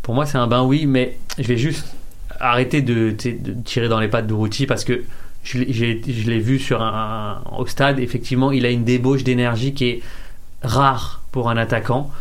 Pour 0.02 0.14
moi, 0.14 0.26
c'est 0.26 0.38
un 0.38 0.48
ben 0.48 0.64
oui, 0.64 0.86
mais 0.86 1.18
je 1.38 1.48
vais 1.48 1.56
juste 1.58 1.88
arrêter 2.42 2.82
de, 2.82 3.16
tirer 3.64 3.88
dans 3.88 4.00
les 4.02 4.10
pattes 4.10 4.28
d'Uruti 4.28 4.66
parce 4.66 4.84
que 4.84 5.04
je 5.44 5.60
l'ai- 5.60 5.72
j'ai- 5.72 6.02
je 6.06 6.30
l'ai 6.30 6.40
vu 6.40 6.60
sur 6.60 6.82
un, 6.82 7.42
un- 7.46 7.58
au 7.58 7.66
stade. 7.66 8.00
Effectivement, 8.00 8.52
il 8.52 8.66
a 8.66 8.70
une 8.72 8.84
débauche 8.84 9.24
d'énergie 9.24 9.74
qui 9.74 9.86
est 9.88 10.02
rare 10.64 11.22
pour 11.32 11.50
un 11.50 11.56
attaquant. 11.56 12.12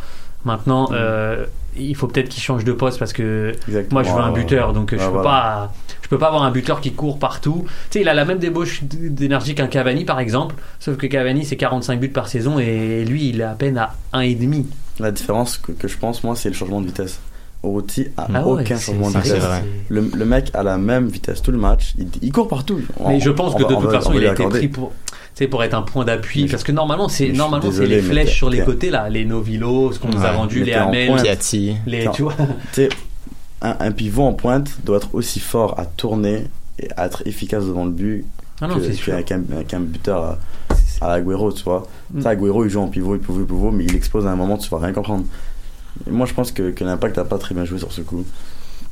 Maintenant, 0.45 0.89
euh, 0.93 1.47
il 1.79 1.95
faut 1.97 2.07
peut-être 2.07 2.29
qu'il 2.29 2.43
change 2.43 2.65
de 2.65 2.73
poste 2.73 2.99
parce 2.99 3.13
que 3.13 3.53
Exactement. 3.69 4.01
moi 4.01 4.03
je 4.03 4.15
veux 4.15 4.21
un 4.23 4.33
buteur, 4.33 4.73
donc 4.73 4.91
je 4.93 4.97
peux 4.99 5.05
voilà. 5.05 5.23
pas, 5.23 5.73
je 6.03 6.09
peux 6.09 6.19
pas 6.19 6.27
avoir 6.29 6.43
un 6.43 6.51
buteur 6.51 6.81
qui 6.81 6.93
court 6.93 7.19
partout. 7.19 7.65
Tu 7.67 7.73
sais, 7.91 8.01
il 8.01 8.09
a 8.09 8.15
la 8.15 8.25
même 8.25 8.39
débauche 8.39 8.83
d'énergie 8.85 9.55
qu'un 9.55 9.67
Cavani 9.69 10.05
par 10.05 10.21
exemple, 10.21 10.55
sauf 10.81 10.97
que 10.97 11.07
Cavani 11.07 11.45
c'est 11.45 11.57
45 11.57 12.01
buts 12.01 12.09
par 12.09 12.29
saison 12.29 12.59
et 12.59 13.05
lui 13.05 13.29
il 13.31 13.41
est 13.41 13.45
à 13.45 13.55
peine 13.55 13.79
à 13.79 13.95
1,5. 14.15 14.65
La 15.01 15.11
différence 15.13 15.59
que, 15.59 15.73
que 15.73 15.87
je 15.87 15.97
pense, 15.97 16.25
moi, 16.25 16.35
c'est 16.35 16.49
le 16.49 16.55
changement 16.57 16.81
de 16.81 16.87
vitesse. 16.87 17.21
Orochi 17.63 18.07
a 18.17 18.27
Ah 18.35 18.47
aucun 18.47 18.79
changement 18.79 19.11
de 19.11 19.19
vitesse. 19.19 19.45
Le, 19.89 20.11
le 20.15 20.25
mec 20.25 20.51
a 20.55 20.63
la 20.63 20.77
même 20.79 21.07
vitesse 21.09 21.41
tout 21.43 21.51
le 21.53 21.59
match. 21.59 21.95
Il, 21.99 22.09
il 22.23 22.33
court 22.33 22.49
partout. 22.49 22.81
On- 22.99 23.09
Mais 23.09 23.21
je 23.21 23.31
pense 23.31 23.55
que 23.55 23.63
de 23.63 23.75
toute 23.75 23.85
va- 23.85 23.93
façon, 23.93 24.13
il 24.15 24.27
a 24.27 24.33
été 24.33 24.45
pris 24.47 24.69
pour, 24.69 24.93
sais, 25.39 25.47
pour 25.49 25.63
être 25.65 25.75
un 25.75 25.83
point 25.83 26.05
d'appui. 26.05 26.47
Parce 26.47 26.63
que 26.65 26.73
normalement, 26.73 27.09
c'est 27.09 27.29
normalement 27.33 27.71
c'est 27.73 27.87
les 27.87 28.01
flèches 28.03 28.35
sur 28.37 28.51
les 28.51 28.61
côtés 28.63 28.91
là, 28.91 29.09
les 29.09 29.25
Novilo, 29.25 29.93
ce 29.93 29.99
qu'on 29.99 30.09
nous 30.09 30.25
a 30.25 30.33
vendu, 30.33 30.65
les 30.65 30.75
Hamel, 30.75 31.13
les 31.87 32.09
tu 32.13 32.23
vois. 32.23 32.35
un, 33.63 33.77
un 33.81 33.91
pivot 33.91 34.23
en 34.25 34.33
pointe 34.35 34.71
doit 34.85 34.99
être 34.99 35.09
aussi 35.15 35.41
fort 35.41 35.79
à 35.81 35.85
tourner 35.87 36.45
et 36.79 36.89
à 36.97 37.07
être 37.07 37.23
efficace 37.27 37.65
devant 37.65 37.85
le 37.85 37.91
but 37.91 38.25
Ah 38.61 38.69
non, 38.69 38.77
que- 38.77 38.85
c'est 38.85 38.93
sûr. 38.93 39.13
qu'un 39.25 39.43
qu'un- 39.43 39.65
qu'un 39.67 39.81
buteur 39.81 40.23
à, 40.23 40.39
à 41.01 41.13
Agüero, 41.15 41.51
tu 41.53 41.65
vois. 41.65 41.87
Mm. 42.13 42.21
Ça, 42.23 42.31
Agüero, 42.31 42.65
il 42.65 42.71
joue 42.71 42.81
en 42.81 42.87
pivot, 42.87 43.17
il 43.17 43.21
pivot, 43.21 43.41
il 43.41 43.47
pivot, 43.47 43.71
mais 43.73 43.85
il 43.85 43.97
explose 43.97 44.27
à 44.27 44.31
un 44.31 44.37
moment, 44.37 44.57
tu 44.59 44.71
vas 44.71 44.79
rien 44.79 44.93
comprendre. 44.93 45.25
Et 46.07 46.11
moi, 46.13 46.27
je 46.27 46.35
pense 46.35 46.53
que, 46.53 46.71
que 46.71 46.85
l'impact 46.85 47.17
n'a 47.17 47.25
pas 47.25 47.39
très 47.39 47.55
bien 47.55 47.65
joué 47.65 47.79
sur 47.81 47.93
ce 47.93 48.01
coup. 48.03 48.25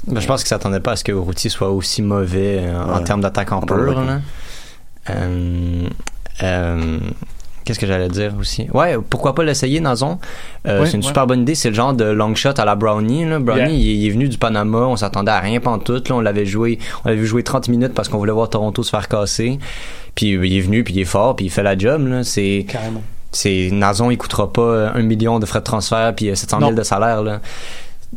Ben, 0.08 0.18
je 0.20 0.26
pense 0.26 0.42
qu'ils 0.42 0.48
s'attendaient 0.48 0.80
pas 0.80 0.92
à 0.92 0.96
ce 0.96 1.04
que 1.04 1.12
Routy 1.12 1.48
soit 1.48 1.70
aussi 1.70 2.02
mauvais 2.02 2.58
euh, 2.62 2.82
en 2.84 2.98
Ouais. 2.98 3.04
termes 3.04 3.20
d'attaque 3.20 3.52
en 3.52 3.58
En 3.60 3.74
là. 3.76 4.20
Euh, 5.10 5.86
euh, 6.42 6.98
Qu'est-ce 7.64 7.80
que 7.80 7.86
j'allais 7.88 8.08
dire 8.08 8.32
aussi? 8.38 8.68
Ouais, 8.72 8.96
pourquoi 9.10 9.34
pas 9.34 9.42
l'essayer, 9.42 9.80
Nazon? 9.80 10.18
Euh, 10.68 10.84
c'est 10.86 10.92
une 10.92 11.00
ouais. 11.00 11.06
super 11.08 11.26
bonne 11.26 11.40
idée. 11.40 11.56
C'est 11.56 11.70
le 11.70 11.74
genre 11.74 11.94
de 11.94 12.04
long 12.04 12.32
shot 12.36 12.50
à 12.58 12.64
la 12.64 12.76
Brownie. 12.76 13.24
Là. 13.24 13.40
Brownie, 13.40 13.62
Yeah. 13.62 13.70
il, 13.72 13.88
est- 13.90 13.94
il 13.96 14.06
est 14.06 14.10
venu 14.10 14.28
du 14.28 14.38
Panama. 14.38 14.78
On 14.86 14.94
s'attendait 14.94 15.32
à 15.32 15.40
rien 15.40 15.58
pantoute. 15.58 16.08
Là. 16.08 16.14
On 16.14 16.20
l'avait 16.20 16.46
joué. 16.46 16.78
On 17.04 17.08
l'avait 17.08 17.20
vu 17.22 17.26
jouer 17.26 17.42
30 17.42 17.66
minutes 17.68 17.92
parce 17.92 18.08
qu'on 18.08 18.18
voulait 18.18 18.30
voir 18.32 18.50
Toronto 18.50 18.84
se 18.84 18.90
faire 18.90 19.08
casser. 19.08 19.58
Puis 20.14 20.34
euh, 20.36 20.46
il 20.46 20.56
est 20.56 20.60
venu, 20.60 20.84
puis 20.84 20.94
il 20.94 21.00
est 21.00 21.04
fort, 21.04 21.34
puis 21.34 21.46
il 21.46 21.50
fait 21.50 21.64
la 21.64 21.76
job. 21.76 22.06
Là. 22.06 22.22
C'est, 22.22 22.66
Carrément. 22.68 23.02
c'est 23.32 23.70
Nazon, 23.72 24.12
il 24.12 24.16
coûtera 24.16 24.52
pas 24.52 24.62
euh, 24.62 24.90
un 24.94 25.02
million 25.02 25.40
de 25.40 25.46
frais 25.46 25.58
de 25.58 25.64
transfert 25.64 26.14
puis 26.14 26.30
euh, 26.30 26.36
700 26.36 26.58
000 26.60 26.70
Non. 26.70 26.76
de 26.76 26.82
salaire. 26.84 27.22
Là. 27.24 27.40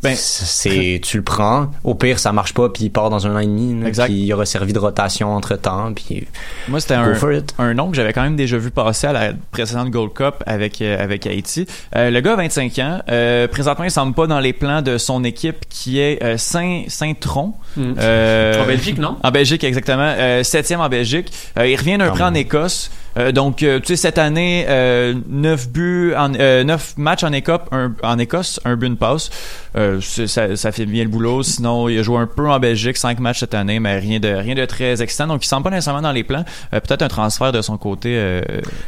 Ben, 0.01 0.15
c'est 0.15 0.99
tu 1.03 1.17
le 1.17 1.23
prends 1.23 1.67
au 1.83 1.93
pire 1.95 2.19
ça 2.19 2.31
marche 2.31 2.53
pas 2.53 2.69
puis 2.69 2.85
il 2.85 2.89
part 2.89 3.09
dans 3.09 3.27
un 3.27 3.35
an 3.35 3.39
et 3.39 3.45
demi 3.45 3.85
Exact. 3.85 4.05
puis 4.05 4.15
il 4.23 4.33
aura 4.33 4.45
servi 4.45 4.71
de 4.73 4.79
rotation 4.79 5.33
entre 5.35 5.55
temps 5.55 5.91
puis 5.93 6.25
Moi, 6.67 6.79
c'était 6.79 6.95
un, 6.95 7.13
un 7.57 7.73
nom 7.73 7.89
que 7.89 7.95
j'avais 7.95 8.13
quand 8.13 8.21
même 8.23 8.35
déjà 8.35 8.57
vu 8.57 8.71
passer 8.71 9.07
à 9.07 9.13
la 9.13 9.31
précédente 9.51 9.89
Gold 9.89 10.13
Cup 10.13 10.35
avec, 10.45 10.81
euh, 10.81 11.01
avec 11.03 11.25
Haïti. 11.27 11.65
Euh, 11.95 12.09
le 12.11 12.21
gars 12.21 12.33
a 12.33 12.35
25 12.37 12.79
ans. 12.79 12.99
Euh, 13.09 13.47
présentement, 13.47 13.85
il 13.85 13.91
semble 13.91 14.13
pas 14.13 14.27
dans 14.27 14.39
les 14.39 14.53
plans 14.53 14.81
de 14.81 14.97
son 14.97 15.23
équipe 15.23 15.65
qui 15.69 15.99
est 15.99 16.23
euh, 16.23 16.37
Saint, 16.37 16.83
Saint-Tron. 16.87 17.53
Mm. 17.75 17.93
Euh, 17.99 18.63
En 18.63 18.67
Belgique, 18.67 18.97
non? 18.97 19.17
En 19.23 19.31
Belgique, 19.31 19.63
exactement. 19.63 20.13
Euh, 20.17 20.43
septième 20.43 20.81
en 20.81 20.89
Belgique. 20.89 21.31
Euh, 21.57 21.67
il 21.67 21.75
revient 21.75 21.97
d'un 21.97 22.09
prêt 22.11 22.23
en. 22.23 22.33
Écosse. 22.33 22.91
Euh, 23.17 23.31
donc, 23.31 23.63
euh, 23.63 23.79
tu 23.79 23.87
sais, 23.87 23.95
cette 23.95 24.17
année, 24.17 24.65
euh, 24.69 25.13
9 25.27 25.69
buts, 25.69 26.13
en, 26.15 26.33
euh, 26.35 26.63
9 26.63 26.93
matchs 26.97 27.23
en, 27.23 27.31
Écope, 27.33 27.67
un- 27.71 27.93
en 28.03 28.17
Écosse, 28.19 28.59
un 28.65 28.75
but, 28.75 28.87
une 28.87 28.97
passe. 28.97 29.29
Euh, 29.75 29.99
ça, 30.01 30.55
ça 30.55 30.71
fait 30.71 30.85
bien 30.85 31.03
le 31.03 31.09
boulot. 31.09 31.43
Sinon, 31.43 31.89
il 31.89 31.97
a 31.99 32.03
joué 32.03 32.17
un 32.17 32.27
peu 32.27 32.47
en 32.49 32.59
Belgique, 32.59 32.97
5 32.97 33.19
matchs 33.19 33.39
cette 33.39 33.53
année, 33.53 33.79
mais 33.79 33.97
rien 33.99 34.19
de, 34.19 34.29
rien 34.29 34.55
de 34.55 34.65
très 34.65 35.01
excitant. 35.01 35.27
Donc, 35.27 35.43
il 35.43 35.47
semble 35.47 35.63
pas 35.63 35.69
nécessairement 35.69 36.01
dans 36.01 36.11
les 36.11 36.23
plans. 36.23 36.45
Euh, 36.73 36.79
Peut-être 36.79 37.01
un 37.01 37.07
transfert 37.07 37.51
de 37.51 37.61
son 37.61 37.77
côté. 37.77 38.13
euh, 38.17 38.41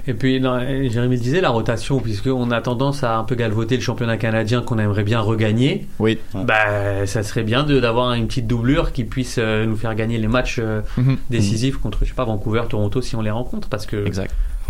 Et 0.08 0.14
puis, 0.14 0.40
non, 0.40 0.54
euh, 0.62 0.90
Jérémy 0.90 1.18
disait, 1.18 1.42
la 1.42 1.50
rotation, 1.50 2.00
puisqu'on 2.00 2.52
a 2.52 2.62
tendance 2.62 3.04
à 3.04 3.18
un 3.18 3.24
peu 3.24 3.36
galvauter 3.36 3.76
le 3.76 3.82
championnat 3.82 4.18
canadien 4.18 4.62
qu'on 4.62 4.80
aimerait 4.80 5.04
bien 5.04 5.20
regagner. 5.20 5.88
Oui. 6.00 6.18
Bah, 6.34 7.06
ça 7.06 7.24
serait 7.24 7.44
bien 7.44 7.64
de- 7.64 7.80
d'avoir 7.80 8.14
une 8.14 8.28
petite 8.28 8.48
doublure 8.48 8.92
qui 8.92 9.04
puisse 9.04 9.36
euh, 9.40 9.66
nous 9.66 9.76
faire 9.76 9.96
gagner 9.96 10.18
les 10.18 10.28
matchs 10.28 10.58
euh, 10.60 10.82
Mhm. 10.98 11.18
décisifs 11.30 11.78
contre, 11.78 12.00
je 12.02 12.10
sais 12.10 12.14
pas, 12.16 12.26
Vancouver, 12.26 12.64
Toronto, 12.70 13.02
si 13.02 13.16
on 13.16 13.22
les 13.22 13.32
rencontre. 13.32 13.68
Parce 13.70 13.86
que. 13.86 14.06
Exact. 14.06 14.21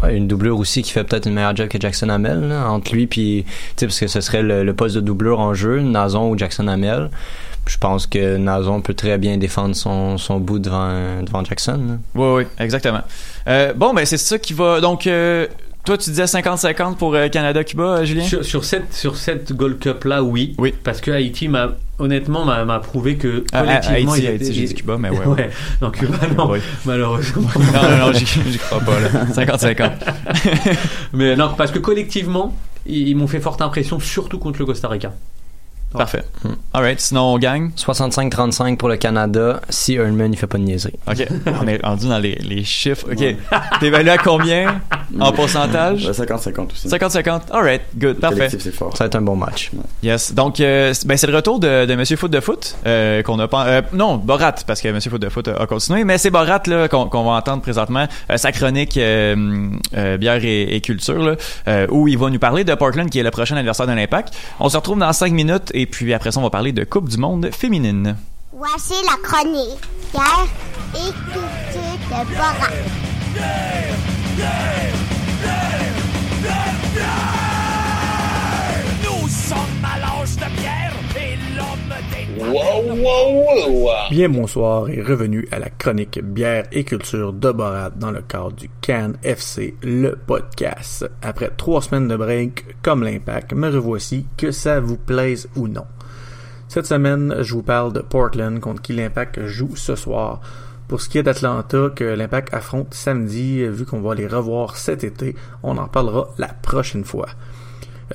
Ouais, 0.04 0.18
une 0.18 0.28
doublure 0.28 0.58
aussi 0.60 0.82
qui 0.82 0.92
fait 0.92 1.04
peut-être 1.04 1.28
une 1.28 1.34
meilleure 1.34 1.56
job 1.56 1.68
que 1.68 1.80
Jackson 1.80 2.10
Hamel 2.10 2.48
là, 2.48 2.70
entre 2.70 2.94
lui 2.94 3.08
puis 3.08 3.46
tu 3.46 3.52
sais 3.78 3.86
parce 3.88 4.00
que 4.00 4.08
ce 4.08 4.22
serait 4.22 4.42
le, 4.42 4.64
le 4.64 4.74
poste 4.74 4.96
de 4.96 5.02
doublure 5.02 5.40
en 5.40 5.54
jeu 5.54 5.82
Nazon 5.82 6.30
ou 6.30 6.38
Jackson 6.38 6.68
Hamel 6.68 7.10
je 7.68 7.78
pense 7.78 8.08
que 8.08 8.38
Nazon 8.38 8.82
peut 8.82 8.94
très 8.94 9.18
bien 9.18 9.38
défendre 9.38 9.76
son, 9.76 10.18
son 10.18 10.40
bout 10.40 10.60
devant 10.60 11.22
devant 11.22 11.44
Jackson 11.44 11.80
là. 11.88 11.94
Oui, 12.16 12.44
oui, 12.44 12.44
exactement. 12.60 13.02
Euh, 13.48 13.74
bon, 13.74 13.94
ben 13.94 14.06
c'est 14.06 14.18
ça 14.18 14.38
qui 14.40 14.54
va. 14.54 14.82
Donc, 14.82 15.08
euh, 15.08 15.48
toi, 15.84 15.98
tu 15.98 16.10
disais 16.12 16.26
50-50 16.26 16.96
pour 16.96 17.16
euh, 17.16 17.28
Canada-Cuba, 17.28 17.84
euh, 17.84 18.06
Julien? 18.06 18.24
Sur, 18.24 18.46
sur 18.46 18.64
cette, 18.64 18.94
sur 18.94 19.16
cette 19.16 19.54
Gold 19.54 19.80
Cup 19.80 20.04
là, 20.04 20.22
oui. 20.22 20.56
Oui. 20.60 20.74
Parce 20.84 21.02
que 21.02 21.10
Haïti 21.10 21.48
m'a, 21.48 21.72
honnêtement, 21.98 22.46
m'a, 22.46 22.80
prouvé 22.80 23.16
que 23.16 23.44
Ah, 23.52 23.62
collectivement, 23.62 24.12
Haïti, 24.14 24.26
il 24.26 24.30
Haïti, 24.30 24.54
j'ai 24.54 24.66
dit 24.66 24.74
Cuba, 24.76 24.98
mais 25.00 25.10
ouais, 25.10 25.26
ouais. 25.26 25.50
Non, 25.82 25.90
Cuba, 25.90 26.18
non. 26.38 26.52
Oui. 26.52 26.60
Malheureusement. 26.86 27.50
non, 27.56 27.90
non, 27.90 27.98
non, 27.98 28.14
j'y 28.14 28.26
j'y 28.26 28.58
crois 28.60 28.80
pas, 28.80 29.00
là. 29.00 29.10
50-50. 29.34 29.92
Mais 31.14 31.36
non, 31.36 31.52
parce 31.58 31.72
que 31.72 31.80
collectivement, 31.80 32.56
ils, 32.86 33.10
ils 33.10 33.16
m'ont 33.16 33.28
fait 33.28 33.40
forte 33.40 33.62
impression, 33.62 34.00
surtout 34.00 34.38
contre 34.38 34.60
le 34.60 34.66
Costa 34.66 34.88
Rica. 34.88 35.14
Parfait. 35.92 36.24
Alright, 36.74 37.00
sinon 37.02 37.34
on 37.34 37.38
gagne? 37.38 37.72
65-35 37.78 38.78
pour 38.78 38.88
le 38.90 38.98
Canada 38.98 39.60
si 39.70 39.96
Earnman 39.96 40.32
il 40.34 40.38
fait 40.38 40.48
pas 40.48 40.58
de 40.58 40.64
niaiserie 40.64 40.94
Ok, 41.08 41.28
on 41.62 41.68
est 41.68 41.84
rendu 41.86 42.08
dans 42.08 42.18
les, 42.20 42.36
les 42.36 42.64
chiffres. 42.64 43.08
Ok, 43.12 43.24
t'évalues 43.80 44.10
à 44.10 44.18
combien 44.18 44.82
en 45.20 45.32
pourcentage? 45.32 46.10
50-50 46.10 46.72
aussi. 46.72 46.88
50-50. 46.88 47.42
Alright, 47.52 47.82
good, 47.98 48.18
parfait. 48.20 48.36
Collectif, 48.38 48.62
c'est 48.62 48.72
fort. 48.74 48.96
ça 48.96 49.04
va 49.04 49.08
être 49.08 49.16
un 49.16 49.22
bon 49.22 49.36
match 49.36 49.72
Yes. 50.04 50.34
Donc, 50.34 50.60
euh, 50.60 50.94
c'est- 50.94 51.06
ben, 51.06 51.18
c'est 51.18 51.28
le 51.28 51.36
retour 51.36 51.60
de, 51.60 51.86
de 51.86 51.96
Monsieur 51.96 52.16
Foot 52.18 52.32
de 52.32 52.40
Foot 52.40 52.76
euh, 52.86 53.22
qu'on 53.24 53.38
a 53.40 53.48
pas. 53.48 53.66
euh, 53.68 53.82
non, 53.94 54.16
Borat 54.18 54.56
parce 54.66 54.82
que 54.82 54.88
Monsieur 54.90 55.12
Foot 55.12 55.22
de 55.22 55.30
Foot 55.30 55.48
a, 55.50 55.62
a 55.62 55.68
continué, 55.68 56.04
mais 56.06 56.18
c'est 56.18 56.30
Borat 56.32 56.62
là 56.68 56.88
qu'on 56.88 57.08
qu'on 57.08 57.24
va 57.24 57.32
entendre 57.34 57.62
présentement 57.62 58.08
euh, 58.30 58.38
sa 58.38 58.52
chronique 58.52 58.96
euh, 58.98 59.68
euh, 59.98 60.18
bière 60.18 60.44
et, 60.44 60.76
et 60.76 60.82
culture 60.82 61.20
là, 61.22 61.36
euh, 61.68 61.88
où 61.90 62.08
il 62.08 62.18
va 62.18 62.30
nous 62.30 62.40
parler 62.40 62.64
de 62.64 62.74
Portland 62.76 63.10
qui 63.10 63.20
est 63.20 63.24
le 63.24 63.32
prochain 63.32 63.58
adversaire 63.58 63.88
de 63.88 63.92
l'Impact. 63.94 64.34
On 64.60 64.70
se 64.70 64.78
retrouve 64.78 64.98
dans 65.00 65.12
5 65.14 65.32
minutes 65.34 65.72
et 65.74 65.81
puis 65.86 66.14
après 66.14 66.32
ça 66.32 66.40
on 66.40 66.44
va 66.44 66.50
parler 66.50 66.72
de 66.72 66.84
Coupe 66.84 67.10
du 67.10 67.18
Monde 67.18 67.50
féminine. 67.52 68.16
Voici 68.54 68.94
la 69.06 69.18
chronique 69.28 69.80
Pierre 70.12 70.48
et 70.96 71.12
culture 71.32 71.98
de. 72.10 72.72
Nous 74.38 75.11
Bien 84.10 84.30
bonsoir 84.30 84.90
et 84.90 85.02
revenu 85.02 85.48
à 85.52 85.60
la 85.60 85.70
chronique 85.70 86.20
bière 86.24 86.66
et 86.72 86.84
culture 86.84 87.34
de 87.34 87.52
Borat 87.52 87.92
dans 87.92 88.10
le 88.10 88.22
cadre 88.22 88.54
du 88.54 88.70
Can 88.82 89.14
FC, 89.22 89.76
le 89.84 90.16
podcast. 90.16 91.10
Après 91.22 91.52
trois 91.56 91.82
semaines 91.82 92.08
de 92.08 92.16
break, 92.16 92.66
comme 92.82 93.04
l'impact, 93.04 93.54
me 93.54 93.70
revoici, 93.70 94.26
que 94.38 94.52
ça 94.52 94.80
vous 94.80 94.98
plaise 94.98 95.50
ou 95.56 95.68
non. 95.68 95.86
Cette 96.68 96.88
semaine, 96.88 97.36
je 97.42 97.54
vous 97.54 97.64
parle 97.64 97.94
de 97.94 98.00
Portland 98.00 98.60
contre 98.60 98.82
qui 98.82 98.94
l'impact 98.94 99.46
joue 99.46 99.76
ce 99.76 99.96
soir. 99.96 100.42
Pour 100.88 101.00
ce 101.00 101.10
qui 101.10 101.20
est 101.20 101.24
d'Atlanta, 101.24 101.90
que 101.96 102.04
l'impact 102.04 102.54
affronte 102.54 102.94
samedi, 102.94 103.64
vu 103.66 103.86
qu'on 103.86 104.02
va 104.02 104.16
les 104.16 104.28
revoir 104.28 104.78
cet 104.78 105.04
été, 105.04 105.36
on 105.62 105.78
en 105.78 105.88
parlera 105.88 106.30
la 106.38 106.48
prochaine 106.48 107.06
fois. 107.06 107.28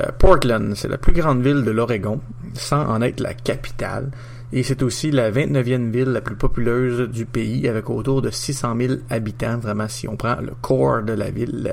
Euh, 0.00 0.10
Portland, 0.18 0.74
c'est 0.74 0.88
la 0.88 0.98
plus 0.98 1.12
grande 1.12 1.42
ville 1.42 1.64
de 1.64 1.70
l'Oregon, 1.70 2.20
sans 2.54 2.86
en 2.86 3.00
être 3.02 3.20
la 3.20 3.34
capitale, 3.34 4.10
et 4.52 4.62
c'est 4.62 4.82
aussi 4.82 5.10
la 5.10 5.30
29e 5.30 5.90
ville 5.90 6.08
la 6.08 6.20
plus 6.20 6.36
populeuse 6.36 7.08
du 7.08 7.26
pays, 7.26 7.68
avec 7.68 7.90
autour 7.90 8.22
de 8.22 8.30
600 8.30 8.76
000 8.78 8.94
habitants, 9.10 9.58
vraiment 9.58 9.88
si 9.88 10.08
on 10.08 10.16
prend 10.16 10.36
le 10.40 10.52
corps 10.60 11.02
de 11.02 11.12
la 11.12 11.30
ville. 11.30 11.72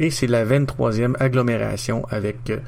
Et 0.00 0.10
c'est 0.10 0.26
la 0.26 0.44
23e 0.44 1.14
agglomération 1.18 2.06
avec 2.10 2.50
euh, 2.50 2.58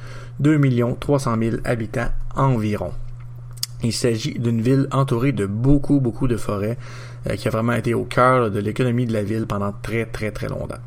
2 0.41 0.61
300 0.99 1.37
000 1.39 1.57
habitants 1.65 2.09
environ. 2.35 2.93
Il 3.83 3.93
s'agit 3.93 4.39
d'une 4.39 4.61
ville 4.61 4.89
entourée 4.93 5.33
de 5.33 5.47
beaucoup, 5.47 6.01
beaucoup 6.01 6.29
de 6.29 6.37
forêts, 6.37 6.77
euh, 7.29 7.37
qui 7.37 7.49
a 7.49 7.51
vraiment 7.51 7.73
été 7.73 7.95
au 7.95 8.05
cœur 8.05 8.51
de 8.51 8.59
l'économie 8.59 9.07
de 9.07 9.13
la 9.13 9.23
ville 9.23 9.47
pendant 9.47 9.73
très, 9.83 10.05
très, 10.07 10.33
très 10.33 10.49
longtemps. 10.49 10.81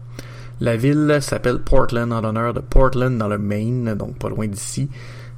La 0.62 0.76
ville 0.76 1.18
s'appelle 1.20 1.60
Portland 1.60 2.12
en 2.14 2.22
l'honneur 2.22 2.54
de 2.54 2.60
Portland 2.60 3.18
dans 3.18 3.28
le 3.28 3.38
Maine, 3.38 3.96
donc 3.96 4.18
pas 4.18 4.30
loin 4.30 4.48
d'ici. 4.48 4.90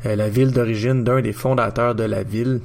Euh, 0.06 0.16
la 0.16 0.30
ville 0.30 0.52
d'origine 0.52 1.04
d'un 1.04 1.22
des 1.22 1.34
fondateurs 1.34 1.96
de 1.96 2.04
la 2.04 2.24
ville. 2.24 2.62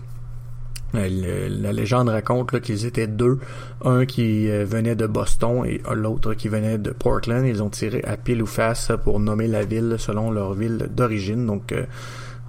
Euh, 0.96 1.48
la 1.48 1.72
légende 1.72 2.08
raconte 2.08 2.60
qu'ils 2.60 2.84
étaient 2.84 3.06
deux, 3.06 3.38
un 3.84 4.04
qui 4.04 4.50
euh, 4.50 4.64
venait 4.64 4.96
de 4.96 5.06
Boston 5.06 5.64
et 5.64 5.80
l'autre 5.94 6.34
qui 6.34 6.48
venait 6.48 6.78
de 6.78 6.90
Portland. 6.90 7.46
Ils 7.46 7.62
ont 7.62 7.70
tiré 7.70 8.02
à 8.04 8.16
pile 8.16 8.42
ou 8.42 8.46
face 8.46 8.90
pour 9.04 9.20
nommer 9.20 9.46
la 9.46 9.64
ville 9.64 9.94
selon 9.98 10.30
leur 10.32 10.54
ville 10.54 10.88
d'origine. 10.90 11.46
Donc 11.46 11.72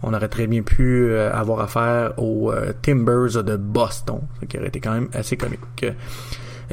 on 0.02 0.14
aurait 0.14 0.30
très 0.30 0.48
bien 0.48 0.64
pu 0.64 1.16
avoir 1.16 1.60
affaire 1.60 2.14
aux 2.18 2.52
Timbers 2.82 3.44
de 3.44 3.56
Boston, 3.56 4.22
ce 4.42 4.48
qui 4.48 4.58
aurait 4.58 4.70
été 4.70 4.80
quand 4.80 4.94
même 4.94 5.10
assez 5.14 5.38
comique. 5.38 5.86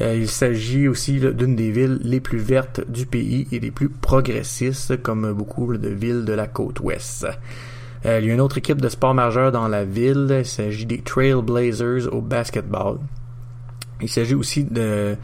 Euh, 0.01 0.15
il 0.15 0.29
s'agit 0.29 0.87
aussi 0.87 1.19
d'une 1.19 1.57
des 1.57 1.71
villes 1.71 1.99
les 2.03 2.21
plus 2.21 2.39
vertes 2.39 2.89
du 2.89 3.07
pays 3.07 3.49
et 3.51 3.59
les 3.59 3.71
plus 3.71 3.89
progressistes, 3.89 5.03
comme 5.03 5.33
beaucoup 5.33 5.77
de 5.77 5.89
villes 5.89 6.25
de 6.25 6.33
la 6.33 6.47
côte 6.47 6.81
ouest. 6.81 7.27
Euh, 8.07 8.21
il 8.21 8.29
y 8.29 8.31
a 8.31 8.35
une 8.35 8.41
autre 8.41 8.59
équipe 8.59 8.81
de 8.81 8.89
sport 8.89 9.15
majeur 9.15 9.51
dans 9.51 9.67
la 9.67 9.85
ville. 9.85 10.29
Il 10.31 10.47
s'agit 10.47 10.87
des 10.87 11.01
Trailblazers 11.01 12.13
au 12.13 12.21
basketball. 12.21 12.99
Il 14.01 14.09
s'agit 14.09 14.35
aussi 14.35 14.65
de 14.65 15.17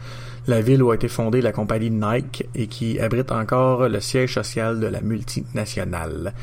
la 0.47 0.61
ville 0.61 0.83
où 0.83 0.91
a 0.91 0.95
été 0.95 1.07
fondée 1.07 1.41
la 1.41 1.53
compagnie 1.53 1.89
Nike 1.89 2.45
et 2.53 2.67
qui 2.67 2.99
abrite 2.99 3.31
encore 3.31 3.87
le 3.87 3.99
siège 3.99 4.33
social 4.33 4.79
de 4.79 4.87
la 4.87 5.01
multinationale. 5.01 6.33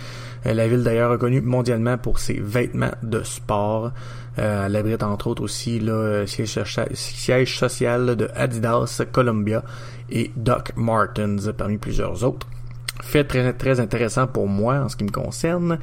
La 0.45 0.69
ville 0.69 0.83
d'ailleurs 0.83 1.11
reconnue 1.11 1.41
mondialement 1.41 1.99
pour 1.99 2.19
ses 2.19 2.41
vêtements 2.41 2.95
de 3.03 3.23
sport. 3.23 3.93
Euh, 4.39 4.67
elle 4.67 4.77
abrite 4.77 5.03
entre 5.03 5.27
autres 5.27 5.43
aussi 5.43 5.79
le 5.79 6.25
siège, 6.27 7.59
social 7.59 8.17
de 8.17 8.29
Adidas, 8.35 9.03
Columbia 9.13 9.63
et 10.11 10.31
Doc 10.37 10.73
Martens 10.77 11.53
parmi 11.57 11.79
plusieurs 11.79 12.25
autres. 12.25 12.47
Fait 13.03 13.25
très, 13.25 13.53
très 13.53 13.81
intéressant 13.81 14.27
pour 14.27 14.47
moi 14.47 14.77
en 14.77 14.89
ce 14.89 14.97
qui 14.97 15.05
me 15.05 15.11
concerne. 15.11 15.79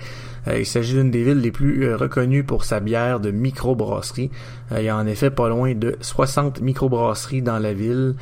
Euh, 0.48 0.60
il 0.60 0.66
s'agit 0.66 0.94
d'une 0.94 1.12
des 1.12 1.24
villes 1.24 1.42
les 1.42 1.52
plus 1.52 1.84
euh, 1.84 1.98
reconnues 1.98 2.44
pour 2.44 2.64
sa 2.64 2.80
bière 2.80 3.20
de 3.20 3.30
microbrasserie. 3.32 4.32
il 4.76 4.84
y 4.84 4.90
a 4.90 4.98
en 4.98 5.06
effet 5.06 5.30
pas 5.30 5.50
loin 5.50 5.74
de 5.76 5.96
60 6.02 6.62
microbrasseries 6.62 7.42
dans 7.42 7.60
la 7.60 7.74
ville 7.74 8.16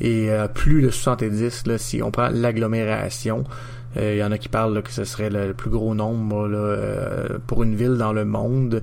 et 0.00 0.28
plus 0.54 0.82
de 0.82 0.90
70 0.90 1.68
là, 1.68 1.78
si 1.78 2.02
on 2.02 2.10
prend 2.10 2.28
l'agglomération. 2.28 3.44
Il 3.96 4.16
y 4.16 4.24
en 4.24 4.32
a 4.32 4.38
qui 4.38 4.48
parlent 4.48 4.82
que 4.82 4.90
ce 4.90 5.04
serait 5.04 5.30
le, 5.30 5.54
plus 5.54 5.70
gros 5.70 5.94
nombre 5.94 6.48
pour 7.46 7.62
une 7.62 7.76
ville 7.76 7.96
dans 7.96 8.12
le 8.12 8.24
monde. 8.24 8.82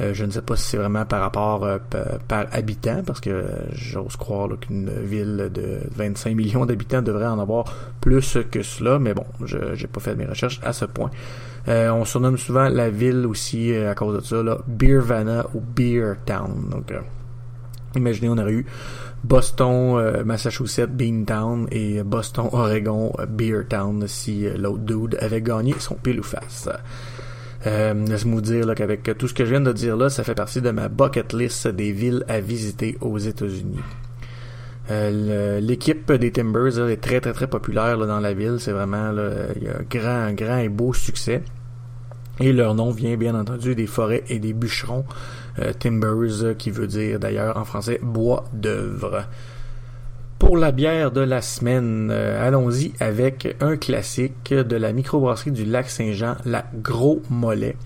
Euh, 0.00 0.12
je 0.12 0.24
ne 0.24 0.30
sais 0.32 0.42
pas 0.42 0.56
si 0.56 0.70
c'est 0.70 0.76
vraiment 0.76 1.04
par 1.04 1.20
rapport 1.20 1.64
euh, 1.64 1.78
par 2.26 2.46
habitant, 2.50 3.02
parce 3.06 3.20
que 3.20 3.30
euh, 3.30 3.46
j'ose 3.72 4.16
croire 4.16 4.48
qu'une 4.58 4.90
ville 4.90 5.50
de 5.52 5.80
25 5.94 6.34
millions 6.34 6.66
d'habitants 6.66 7.00
devrait 7.00 7.26
en 7.26 7.38
avoir 7.38 7.64
plus 8.00 8.38
que 8.50 8.62
cela, 8.62 8.98
mais 8.98 9.14
bon, 9.14 9.24
je 9.44 9.58
n'ai 9.58 9.86
pas 9.86 10.00
fait 10.00 10.16
mes 10.16 10.26
recherches 10.26 10.60
à 10.64 10.72
ce 10.72 10.84
point. 10.84 11.10
on 11.68 12.04
surnomme 12.04 12.38
souvent 12.38 12.68
la 12.68 12.90
ville 12.90 13.24
aussi 13.26 13.72
à 13.74 13.94
cause 13.94 14.16
de 14.16 14.24
ça, 14.24 14.42
là, 14.42 14.58
Beervana 14.66 15.46
ou 15.54 15.60
Beer 15.60 16.14
Town. 16.26 16.68
Donc, 16.70 16.92
imaginez, 17.94 18.28
on 18.28 18.38
aurait 18.38 18.52
eu 18.52 18.66
Boston, 19.24 20.22
Massachusetts, 20.24 20.90
Beantown 20.90 21.66
et 21.70 22.02
Boston, 22.02 22.48
Oregon, 22.52 23.12
Beer 23.28 23.66
Town 23.68 24.06
si 24.06 24.46
l'autre 24.56 24.82
dude 24.84 25.18
avait 25.20 25.42
gagné 25.42 25.74
son 25.78 25.94
pile 25.94 26.20
ou 26.20 26.22
face. 26.22 26.68
Euh, 27.66 27.94
Laisse-moi 27.94 28.40
dire 28.40 28.74
qu'avec 28.74 29.16
tout 29.16 29.28
ce 29.28 29.34
que 29.34 29.44
je 29.44 29.50
viens 29.50 29.60
de 29.60 29.72
dire 29.72 29.96
là, 29.96 30.10
ça 30.10 30.22
fait 30.22 30.34
partie 30.34 30.60
de 30.60 30.70
ma 30.70 30.88
bucket 30.88 31.32
list 31.32 31.68
des 31.68 31.92
villes 31.92 32.24
à 32.28 32.40
visiter 32.40 32.98
aux 33.00 33.18
États-Unis. 33.18 33.80
Euh, 34.90 35.60
l'équipe 35.60 36.12
des 36.12 36.30
Timbers 36.30 36.78
est 36.90 37.00
très 37.00 37.20
très 37.20 37.32
très 37.32 37.46
populaire 37.46 37.96
dans 37.98 38.20
la 38.20 38.34
ville. 38.34 38.56
C'est 38.58 38.72
vraiment 38.72 39.12
il 39.56 39.62
y 39.62 39.68
a 39.68 39.78
un 39.78 39.82
grand, 39.88 40.34
grand 40.34 40.58
et 40.58 40.68
beau 40.68 40.92
succès. 40.92 41.42
Et 42.40 42.52
leur 42.52 42.74
nom 42.74 42.90
vient 42.90 43.16
bien 43.16 43.34
entendu 43.34 43.74
des 43.74 43.86
forêts 43.86 44.24
et 44.28 44.38
des 44.38 44.52
bûcherons. 44.52 45.04
Euh, 45.58 45.72
Timbers, 45.72 46.56
qui 46.58 46.70
veut 46.70 46.86
dire 46.86 47.20
d'ailleurs 47.20 47.56
en 47.56 47.64
français 47.64 48.00
bois 48.02 48.44
d'œuvre. 48.52 49.26
Pour 50.38 50.56
la 50.56 50.72
bière 50.72 51.12
de 51.12 51.20
la 51.20 51.40
semaine, 51.40 52.10
euh, 52.10 52.46
allons-y 52.46 52.92
avec 52.98 53.56
un 53.60 53.76
classique 53.76 54.52
de 54.52 54.76
la 54.76 54.92
microbrasserie 54.92 55.52
du 55.52 55.64
lac 55.64 55.88
Saint-Jean, 55.88 56.36
la 56.44 56.64
Gros 56.74 57.22
Mollet. 57.30 57.76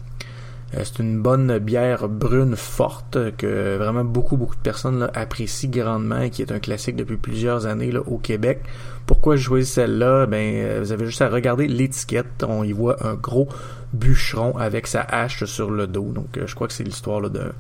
Euh, 0.74 0.83
c'est 0.85 0.98
une 0.98 1.20
bonne 1.20 1.59
bière 1.59 2.09
brune 2.09 2.54
forte 2.54 3.37
que 3.37 3.76
vraiment 3.78 4.04
beaucoup 4.04 4.37
beaucoup 4.37 4.54
de 4.54 4.61
personnes 4.61 5.09
apprécient 5.14 5.70
grandement 5.70 6.20
et 6.20 6.31
qui 6.31 6.42
est 6.42 6.52
un 6.52 6.59
classique 6.59 6.96
depuis 6.96 7.16
plusieurs 7.16 7.66
années 7.66 7.96
au 7.96 8.18
Québec. 8.18 8.61
Pourquoi 9.07 9.37
je 9.37 9.62
celle-là? 9.62 10.26
Ben 10.26 10.54
euh, 10.57 10.81
vous 10.81 10.92
avez 10.92 11.07
juste 11.07 11.22
à 11.22 11.28
regarder 11.28 11.66
l'étiquette, 11.66 12.44
on 12.46 12.64
y 12.64 12.72
voit 12.72 13.07
un 13.07 13.14
gros 13.14 13.48
bûcheron 13.94 14.57
avec 14.59 14.87
sa 14.87 15.00
hache 15.00 15.44
sur 15.44 15.70
le 15.70 15.87
dos. 15.87 16.12
Donc 16.12 16.38
je 16.44 16.54
crois 16.54 16.68
que 16.68 16.74
c'est 16.74 16.85
l'histoire 16.85 17.31
d'un 17.31 17.52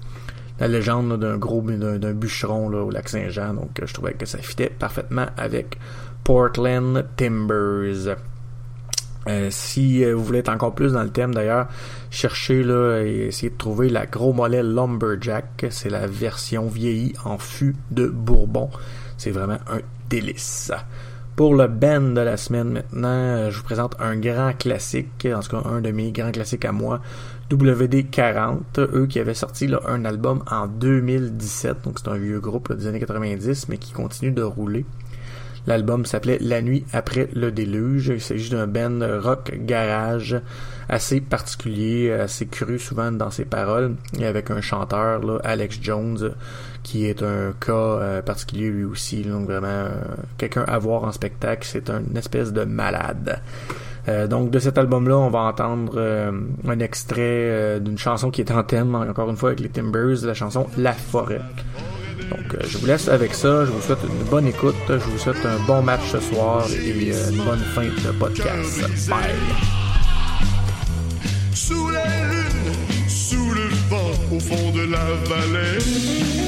la 0.60 0.66
légende 0.66 1.18
d'un 1.20 1.38
gros 1.38 1.62
bûcheron 1.62 2.66
au 2.72 2.90
lac 2.90 3.08
Saint-Jean. 3.08 3.54
Donc 3.54 3.80
je 3.82 3.92
trouvais 3.94 4.14
que 4.14 4.26
ça 4.26 4.38
fitait 4.38 4.70
parfaitement 4.76 5.26
avec 5.36 5.78
Portland 6.24 7.06
Timbers. 7.16 8.16
Euh, 9.26 9.48
si 9.50 10.04
euh, 10.04 10.14
vous 10.14 10.24
voulez 10.24 10.38
être 10.38 10.48
encore 10.48 10.74
plus 10.74 10.92
dans 10.92 11.02
le 11.02 11.10
thème 11.10 11.34
d'ailleurs, 11.34 11.68
cherchez 12.10 12.62
là 12.62 13.02
et 13.02 13.26
essayez 13.26 13.50
de 13.50 13.56
trouver 13.56 13.88
la 13.88 14.06
Gros 14.06 14.32
Mollet 14.32 14.62
Lumberjack. 14.62 15.66
C'est 15.70 15.90
la 15.90 16.06
version 16.06 16.66
vieillie 16.66 17.14
en 17.24 17.38
fût 17.38 17.76
de 17.90 18.06
Bourbon. 18.06 18.70
C'est 19.16 19.30
vraiment 19.30 19.58
un 19.68 19.80
délice. 20.08 20.72
Pour 21.36 21.54
le 21.54 21.68
band 21.68 22.00
de 22.00 22.20
la 22.20 22.36
semaine 22.36 22.70
maintenant, 22.70 23.08
euh, 23.08 23.50
je 23.50 23.58
vous 23.58 23.64
présente 23.64 23.94
un 24.00 24.16
grand 24.16 24.54
classique, 24.58 25.28
en 25.32 25.40
tout 25.40 25.50
cas 25.50 25.68
un 25.68 25.80
de 25.80 25.90
mes 25.92 26.10
grands 26.10 26.32
classiques 26.32 26.64
à 26.64 26.72
moi, 26.72 27.00
WD40, 27.50 28.80
eux 28.80 29.06
qui 29.06 29.20
avaient 29.20 29.34
sorti 29.34 29.68
là, 29.68 29.80
un 29.86 30.04
album 30.04 30.42
en 30.50 30.66
2017, 30.66 31.84
donc 31.84 32.00
c'est 32.00 32.08
un 32.08 32.18
vieux 32.18 32.40
groupe 32.40 32.72
des 32.72 32.88
années 32.88 32.98
90, 32.98 33.68
mais 33.68 33.78
qui 33.78 33.92
continue 33.92 34.32
de 34.32 34.42
rouler. 34.42 34.84
L'album 35.66 36.06
s'appelait 36.06 36.38
La 36.40 36.62
nuit 36.62 36.84
après 36.92 37.28
le 37.34 37.52
déluge. 37.52 38.08
Il 38.08 38.20
s'agit 38.20 38.50
d'un 38.50 38.66
band 38.66 39.00
rock 39.20 39.52
garage 39.64 40.40
assez 40.88 41.20
particulier, 41.20 42.10
assez 42.10 42.46
cru 42.46 42.78
souvent 42.78 43.12
dans 43.12 43.30
ses 43.30 43.44
paroles, 43.44 43.96
et 44.18 44.26
avec 44.26 44.50
un 44.50 44.60
chanteur, 44.60 45.20
Alex 45.44 45.78
Jones, 45.82 46.32
qui 46.82 47.06
est 47.06 47.22
un 47.22 47.52
cas 47.60 47.72
euh, 47.72 48.22
particulier 48.22 48.70
lui 48.70 48.84
aussi. 48.84 49.22
Donc 49.22 49.46
vraiment, 49.46 49.66
euh, 49.68 49.90
quelqu'un 50.38 50.64
à 50.66 50.78
voir 50.78 51.04
en 51.04 51.12
spectacle, 51.12 51.66
c'est 51.70 51.90
une 51.90 52.16
espèce 52.16 52.52
de 52.52 52.64
malade. 52.64 53.40
Euh, 54.08 54.26
donc 54.26 54.50
de 54.50 54.58
cet 54.58 54.78
album-là, 54.78 55.18
on 55.18 55.28
va 55.28 55.40
entendre 55.40 56.32
un 56.66 56.78
extrait 56.80 57.78
d'une 57.80 57.98
chanson 57.98 58.30
qui 58.30 58.40
est 58.40 58.50
en 58.50 58.62
thème, 58.62 58.94
encore 58.94 59.28
une 59.28 59.36
fois 59.36 59.50
avec 59.50 59.60
les 59.60 59.68
Timbers, 59.68 60.24
la 60.24 60.34
chanson 60.34 60.66
La 60.78 60.94
Forêt. 60.94 61.42
Donc, 62.30 62.54
euh, 62.54 62.58
je 62.68 62.78
vous 62.78 62.86
laisse 62.86 63.08
avec 63.08 63.34
ça. 63.34 63.64
Je 63.64 63.70
vous 63.70 63.80
souhaite 63.80 63.98
une 64.04 64.24
bonne 64.24 64.46
écoute. 64.46 64.74
Je 64.88 64.94
vous 64.94 65.18
souhaite 65.18 65.44
un 65.44 65.58
bon 65.66 65.82
match 65.82 66.00
ce 66.12 66.20
soir 66.20 66.66
et 66.70 67.12
euh, 67.12 67.30
une 67.30 67.44
bonne 67.44 67.64
fin 67.74 67.84
de 67.84 68.12
podcast. 68.18 68.80
Bye. 69.08 69.34
Sous 71.54 71.88
la 71.90 72.04
lune, 72.04 73.08
sous 73.08 73.52
le 73.54 73.68
vent, 73.88 74.10
au 74.36 74.40
fond 74.40 74.70
de 74.72 74.90
la 74.90 75.04
vallée. 75.28 76.47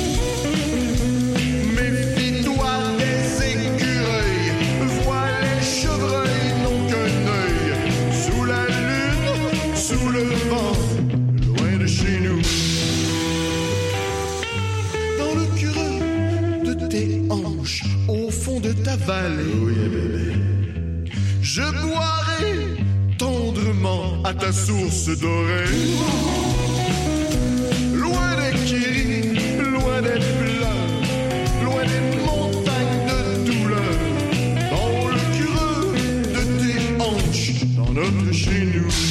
Oui, 18.11 19.75
bébé. 19.89 20.33
Je 21.43 21.63
boirai 21.63 22.77
tendrement 23.19 24.21
à 24.25 24.35
ta 24.35 24.53
source 24.53 25.07
dorée. 25.19 25.65
Loin 27.95 28.31
des 28.41 28.59
kiris, 28.67 29.39
loin 29.59 30.03
des 30.03 30.19
pleurs, 30.41 30.91
loin 31.65 31.85
des 31.85 32.17
montagnes 32.27 33.07
de 33.11 33.21
douleur. 33.49 33.97
Dans 34.73 35.09
le 35.15 35.23
creux 35.39 35.93
de 36.35 36.43
tes 36.61 36.81
hanches, 37.01 37.65
dans 37.77 37.93
notre 37.93 38.33
chez 38.33 38.65
nous. 38.75 39.10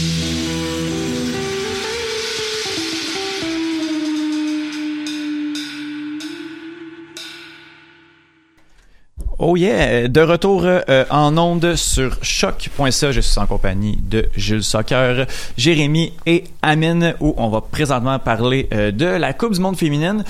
Oh 9.51 9.55
yeah! 9.55 10.07
De 10.07 10.21
retour 10.21 10.61
euh, 10.63 11.05
en 11.09 11.35
onde 11.35 11.73
sur 11.73 12.23
choc.ca. 12.23 13.11
Je 13.11 13.19
suis 13.19 13.39
en 13.39 13.47
compagnie 13.47 13.97
de 13.99 14.27
Jules 14.35 14.63
Soccer, 14.63 15.25
Jérémy 15.57 16.13
et 16.27 16.43
Amine, 16.61 17.15
où 17.19 17.33
on 17.35 17.49
va 17.49 17.61
présentement 17.61 18.19
parler 18.19 18.69
euh, 18.71 18.91
de 18.91 19.07
la 19.07 19.33
Coupe 19.33 19.53
du 19.53 19.59
monde 19.59 19.75
féminine. 19.75 20.23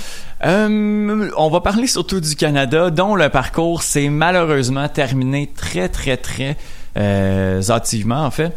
Euh, 0.45 1.29
on 1.35 1.49
va 1.49 1.59
parler 1.59 1.87
surtout 1.87 2.21
du 2.21 2.33
Canada, 2.37 2.91
dont 2.91 3.13
le 3.13 3.27
parcours 3.27 3.83
s'est 3.83 4.07
malheureusement 4.07 4.87
terminé 4.87 5.51
très, 5.53 5.89
très, 5.89 6.15
très 6.15 6.55
activement, 6.95 8.23
en 8.23 8.31
fait. 8.31 8.53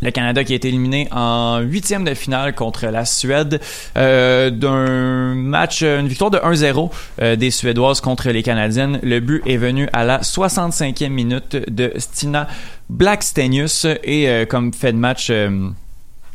Le 0.00 0.10
Canada 0.10 0.44
qui 0.44 0.52
a 0.52 0.56
été 0.56 0.68
éliminé 0.68 1.08
en 1.10 1.60
huitième 1.60 2.04
de 2.04 2.14
finale 2.14 2.54
contre 2.54 2.86
la 2.86 3.04
Suède 3.04 3.60
euh, 3.96 4.50
d'un 4.50 5.34
match, 5.34 5.82
une 5.82 6.08
victoire 6.08 6.30
de 6.30 6.38
1-0 6.38 6.90
euh, 7.20 7.36
des 7.36 7.50
Suédoises 7.50 8.00
contre 8.00 8.30
les 8.30 8.42
Canadiennes. 8.42 9.00
Le 9.02 9.20
but 9.20 9.42
est 9.46 9.56
venu 9.56 9.88
à 9.92 10.04
la 10.04 10.20
65e 10.20 11.08
minute 11.08 11.56
de 11.68 11.92
Stina 11.96 12.46
Blackstenius 12.88 13.86
et 14.04 14.28
euh, 14.28 14.44
comme 14.46 14.72
fait 14.72 14.92
de 14.92 14.98
match 14.98 15.32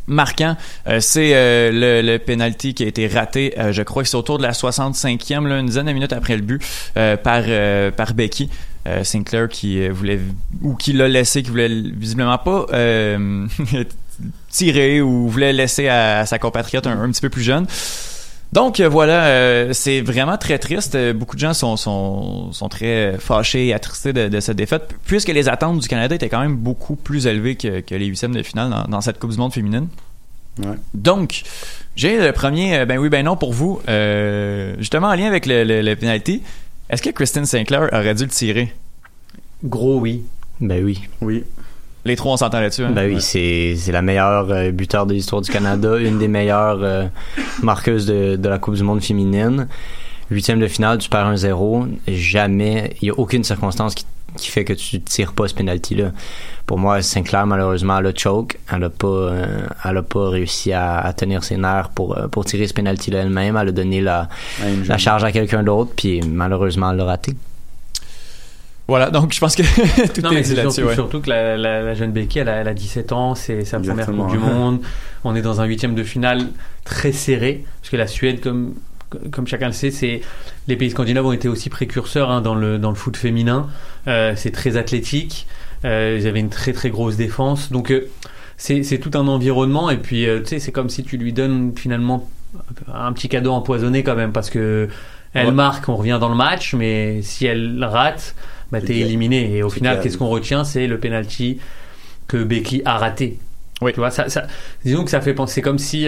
marquant, 0.06 0.58
c'est 1.00 1.32
le, 1.72 2.02
le, 2.02 2.18
penalty 2.20 2.74
qui 2.74 2.84
a 2.84 2.88
été 2.88 3.08
raté, 3.08 3.56
je 3.72 3.82
crois 3.84 4.04
que 4.04 4.10
c'est 4.10 4.18
autour 4.18 4.38
de 4.38 4.44
la 4.44 4.52
65e, 4.52 5.48
là, 5.48 5.60
une 5.60 5.68
dizaine 5.68 5.86
de 5.86 5.94
minutes 5.94 6.12
après 6.12 6.36
le 6.36 6.42
but, 6.42 6.62
par, 6.94 7.44
par 7.96 8.14
Becky. 8.14 8.50
Euh, 8.86 9.06
Sinclair 9.06 9.48
qui 9.48 9.82
euh, 9.82 9.94
voulait 9.94 10.20
ou 10.62 10.76
qui 10.76 10.92
l'a 10.92 11.08
laissé, 11.08 11.42
qui 11.42 11.50
voulait 11.50 11.70
visiblement 11.70 12.38
pas 12.38 12.66
euh, 12.74 13.48
tirer 14.50 15.02
ou 15.02 15.30
voulait 15.30 15.54
laisser 15.54 15.88
à, 15.88 16.26
sa 16.26 16.38
compatriote 16.38 16.86
un, 16.86 17.10
petit 17.10 17.22
peu 17.22 17.30
plus 17.30 17.44
jeune. 17.44 17.66
Donc 18.52 18.82
voilà, 18.82 19.26
euh, 19.26 19.74
c'est 19.74 20.02
vraiment 20.02 20.38
très 20.38 20.60
triste. 20.60 20.98
Beaucoup 21.14 21.36
de 21.36 21.40
gens 21.40 21.54
sont, 21.54 21.78
sont, 21.78 22.52
sont 22.52 22.70
très 22.70 23.16
fâchés 23.20 23.68
et 23.68 23.74
attristés 23.74 24.12
de, 24.12 24.28
de 24.28 24.40
cette 24.42 24.58
défaite, 24.58 24.94
puisque 25.06 25.30
les 25.30 25.48
attentes 25.48 25.80
du 25.80 25.88
Canada 25.88 26.14
étaient 26.14 26.30
quand 26.30 26.42
même 26.42 26.58
beaucoup 26.58 26.96
plus 26.96 27.26
élevées 27.26 27.56
que, 27.56 27.80
que 27.80 27.96
les 27.96 28.06
huitièmes 28.06 28.36
de 28.36 28.44
finale 28.44 28.70
dans, 28.70 28.84
dans 28.84 29.02
cette 29.02 29.18
Coupe 29.18 29.32
du 29.32 29.38
Monde 29.38 29.54
féminine. 29.54 29.88
Ouais. 30.60 30.76
Donc, 30.94 31.44
j'ai 31.96 32.20
le 32.20 32.32
premier, 32.32 32.86
ben 32.86 33.00
oui, 33.00 33.10
ben 33.10 33.26
non 33.26 33.38
pour 33.38 33.54
vous. 33.54 33.82
Euh, 33.88 34.76
justement, 34.78 35.08
en 35.08 35.16
lien 35.16 35.26
avec 35.26 35.46
le, 35.46 35.64
le, 35.64 35.82
le 35.82 35.96
penalty, 35.96 36.44
est-ce 36.90 37.02
que 37.02 37.10
Kristen 37.10 37.46
Sinclair 37.46 37.90
aurait 37.92 38.16
dû 38.16 38.24
le 38.24 38.30
tirer? 38.30 38.74
Gros 39.64 40.00
oui. 40.00 40.24
Ben 40.60 40.84
oui. 40.84 41.02
Oui. 41.22 41.44
Les 42.06 42.16
trois, 42.16 42.34
on 42.34 42.38
s'entend 42.38 42.60
là-dessus. 42.60 42.84
Hein? 42.84 42.92
Ben 42.92 43.10
oui, 43.10 43.22
c'est 43.22 43.76
c'est 43.78 43.94
la 43.94 44.02
meilleure 44.02 44.52
euh, 44.52 44.72
buteur 44.72 45.06
de 45.06 45.14
l'histoire 45.14 45.42
du 45.42 45.50
Canada, 45.50 45.98
une 46.00 46.20
des 46.20 46.28
meilleures 46.28 46.84
euh, 46.84 47.06
marqueuses 47.62 48.06
de, 48.06 48.36
de 48.36 48.50
la 48.50 48.60
Coupe 48.60 48.76
du 48.76 48.84
Monde 48.84 49.02
féminine. 49.02 49.68
Huitième 50.30 50.60
de 50.60 50.68
finale, 50.68 50.98
tu 50.98 51.10
perds 51.10 51.34
1-0. 51.34 51.88
Jamais, 52.08 52.96
il 53.02 53.06
n'y 53.06 53.12
a 53.12 53.20
aucune 53.20 53.44
circonstance 53.44 53.96
qui, 53.96 54.06
qui 54.38 54.50
fait 54.50 54.64
que 54.66 54.74
tu 54.74 55.00
tires 55.02 55.34
pas 55.34 55.48
ce 55.48 55.54
penalty-là. 55.54 56.12
Pour 56.66 56.78
moi, 56.80 57.02
Sinclair, 57.02 57.46
malheureusement, 57.46 58.00
elle 58.00 58.08
a 58.08 58.14
choke. 58.16 58.58
Elle 58.74 58.84
a 58.86 58.90
pas, 58.90 59.08
euh, 59.08 59.68
elle 59.84 59.98
a 59.98 60.02
pas 60.04 60.30
réussi 60.30 60.72
à, 60.74 61.00
à 61.00 61.12
tenir 61.14 61.44
ses 61.44 61.58
nerfs 61.58 61.90
pour, 61.90 62.18
euh, 62.18 62.28
pour 62.28 62.46
tirer 62.46 62.68
ce 62.68 62.74
penalty-là 62.74 63.20
elle-même. 63.20 63.58
Elle 63.58 63.68
a 63.70 63.72
donné 63.72 64.00
la, 64.02 64.30
la 64.88 64.98
charge 64.98 65.24
à 65.24 65.32
quelqu'un 65.32 65.64
d'autre, 65.64 65.92
puis 65.96 66.22
malheureusement, 66.22 66.92
elle 66.92 66.98
l'a 66.98 67.06
raté. 67.06 67.36
Voilà, 68.88 69.10
donc 69.12 69.34
je 69.34 69.40
pense 69.40 69.56
que 69.56 69.62
tout 70.14 70.22
Non, 70.22 70.32
est 70.32 70.36
mais 70.36 70.42
dit 70.42 70.56
là-dessus. 70.56 70.74
surtout, 70.76 70.90
ouais. 70.90 70.96
surtout 70.96 71.22
que 71.22 71.30
la, 71.30 71.56
la- 71.56 71.82
la 71.84 71.94
jeune 71.94 72.12
Becky, 72.12 72.40
elle 72.40 72.50
a, 72.50 72.56
elle 72.58 72.68
a 72.68 72.74
17 72.74 73.14
ans, 73.14 73.34
c'est 73.34 73.64
sa 73.64 73.80
première. 73.80 74.06
Coupe 74.06 74.30
du 74.30 74.38
Monde. 74.40 74.82
On 75.24 75.36
est 75.36 75.42
dans 75.42 75.62
un 75.62 75.66
huitième 75.66 75.96
de 75.96 76.04
finale 76.04 76.48
très 76.84 77.14
serré, 77.14 77.64
parce 77.82 77.90
que 77.90 77.96
la 77.96 78.08
Suède, 78.08 78.42
comme, 78.42 78.74
comme 79.32 79.48
chacun 79.48 79.68
le 79.68 79.74
sait, 79.74 79.92
c'est 79.92 80.22
les 80.68 80.76
pays 80.76 80.92
scandinaves 80.92 81.26
ont 81.26 81.32
été 81.34 81.48
aussi 81.48 81.70
précurseurs 81.70 82.30
hein, 82.32 82.42
dans, 82.42 82.56
le, 82.56 82.78
dans 82.78 82.90
le 82.90 82.96
foot 82.96 83.18
féminin. 83.18 83.68
Euh, 84.08 84.34
c'est 84.36 84.52
très 84.52 84.78
athlétique, 84.78 85.48
euh, 85.86 86.18
ils 86.20 86.28
avaient 86.28 86.40
une 86.40 86.50
très 86.50 86.74
très 86.74 86.90
grosse 86.90 87.16
défense, 87.18 87.72
donc 87.72 87.92
euh, 87.92 88.08
c'est 88.58 89.00
tout 89.00 89.12
un 89.18 89.28
environnement. 89.28 89.90
Et 89.90 89.98
puis, 89.98 90.26
tu 90.26 90.46
sais, 90.46 90.60
c'est 90.60 90.72
comme 90.72 90.90
si 90.90 91.04
tu 91.04 91.18
lui 91.18 91.34
donnes 91.34 91.74
finalement 91.76 92.30
un 92.94 93.12
petit 93.14 93.30
cadeau 93.30 93.52
empoisonné 93.52 94.04
quand 94.04 94.16
même, 94.16 94.32
parce 94.32 94.50
que 94.50 94.88
elle 95.34 95.48
Ouais. 95.48 95.52
marque, 95.52 95.90
on 95.90 95.96
revient 95.96 96.20
dans 96.22 96.30
le 96.30 96.36
match, 96.36 96.76
mais 96.76 97.22
si 97.24 97.46
elle 97.48 97.84
rate, 97.84 98.36
bah, 98.72 98.80
t'es 98.82 98.98
éliminé. 98.98 99.58
Et 99.58 99.64
au 99.64 99.70
final, 99.70 100.00
qu'est-ce 100.00 100.18
qu'on 100.18 100.30
retient? 100.30 100.64
C'est 100.64 100.86
le 100.86 101.00
penalty 101.00 101.58
que 102.28 102.44
Becky 102.44 102.84
a 102.86 102.98
raté. 103.00 103.40
Oui. 103.82 103.92
Tu 103.94 104.00
vois, 104.00 104.12
ça, 104.12 104.30
ça, 104.30 104.46
disons 104.86 105.04
que 105.04 105.10
ça 105.10 105.20
fait 105.22 105.34
penser 105.34 105.62
comme 105.62 105.80
si 105.80 106.08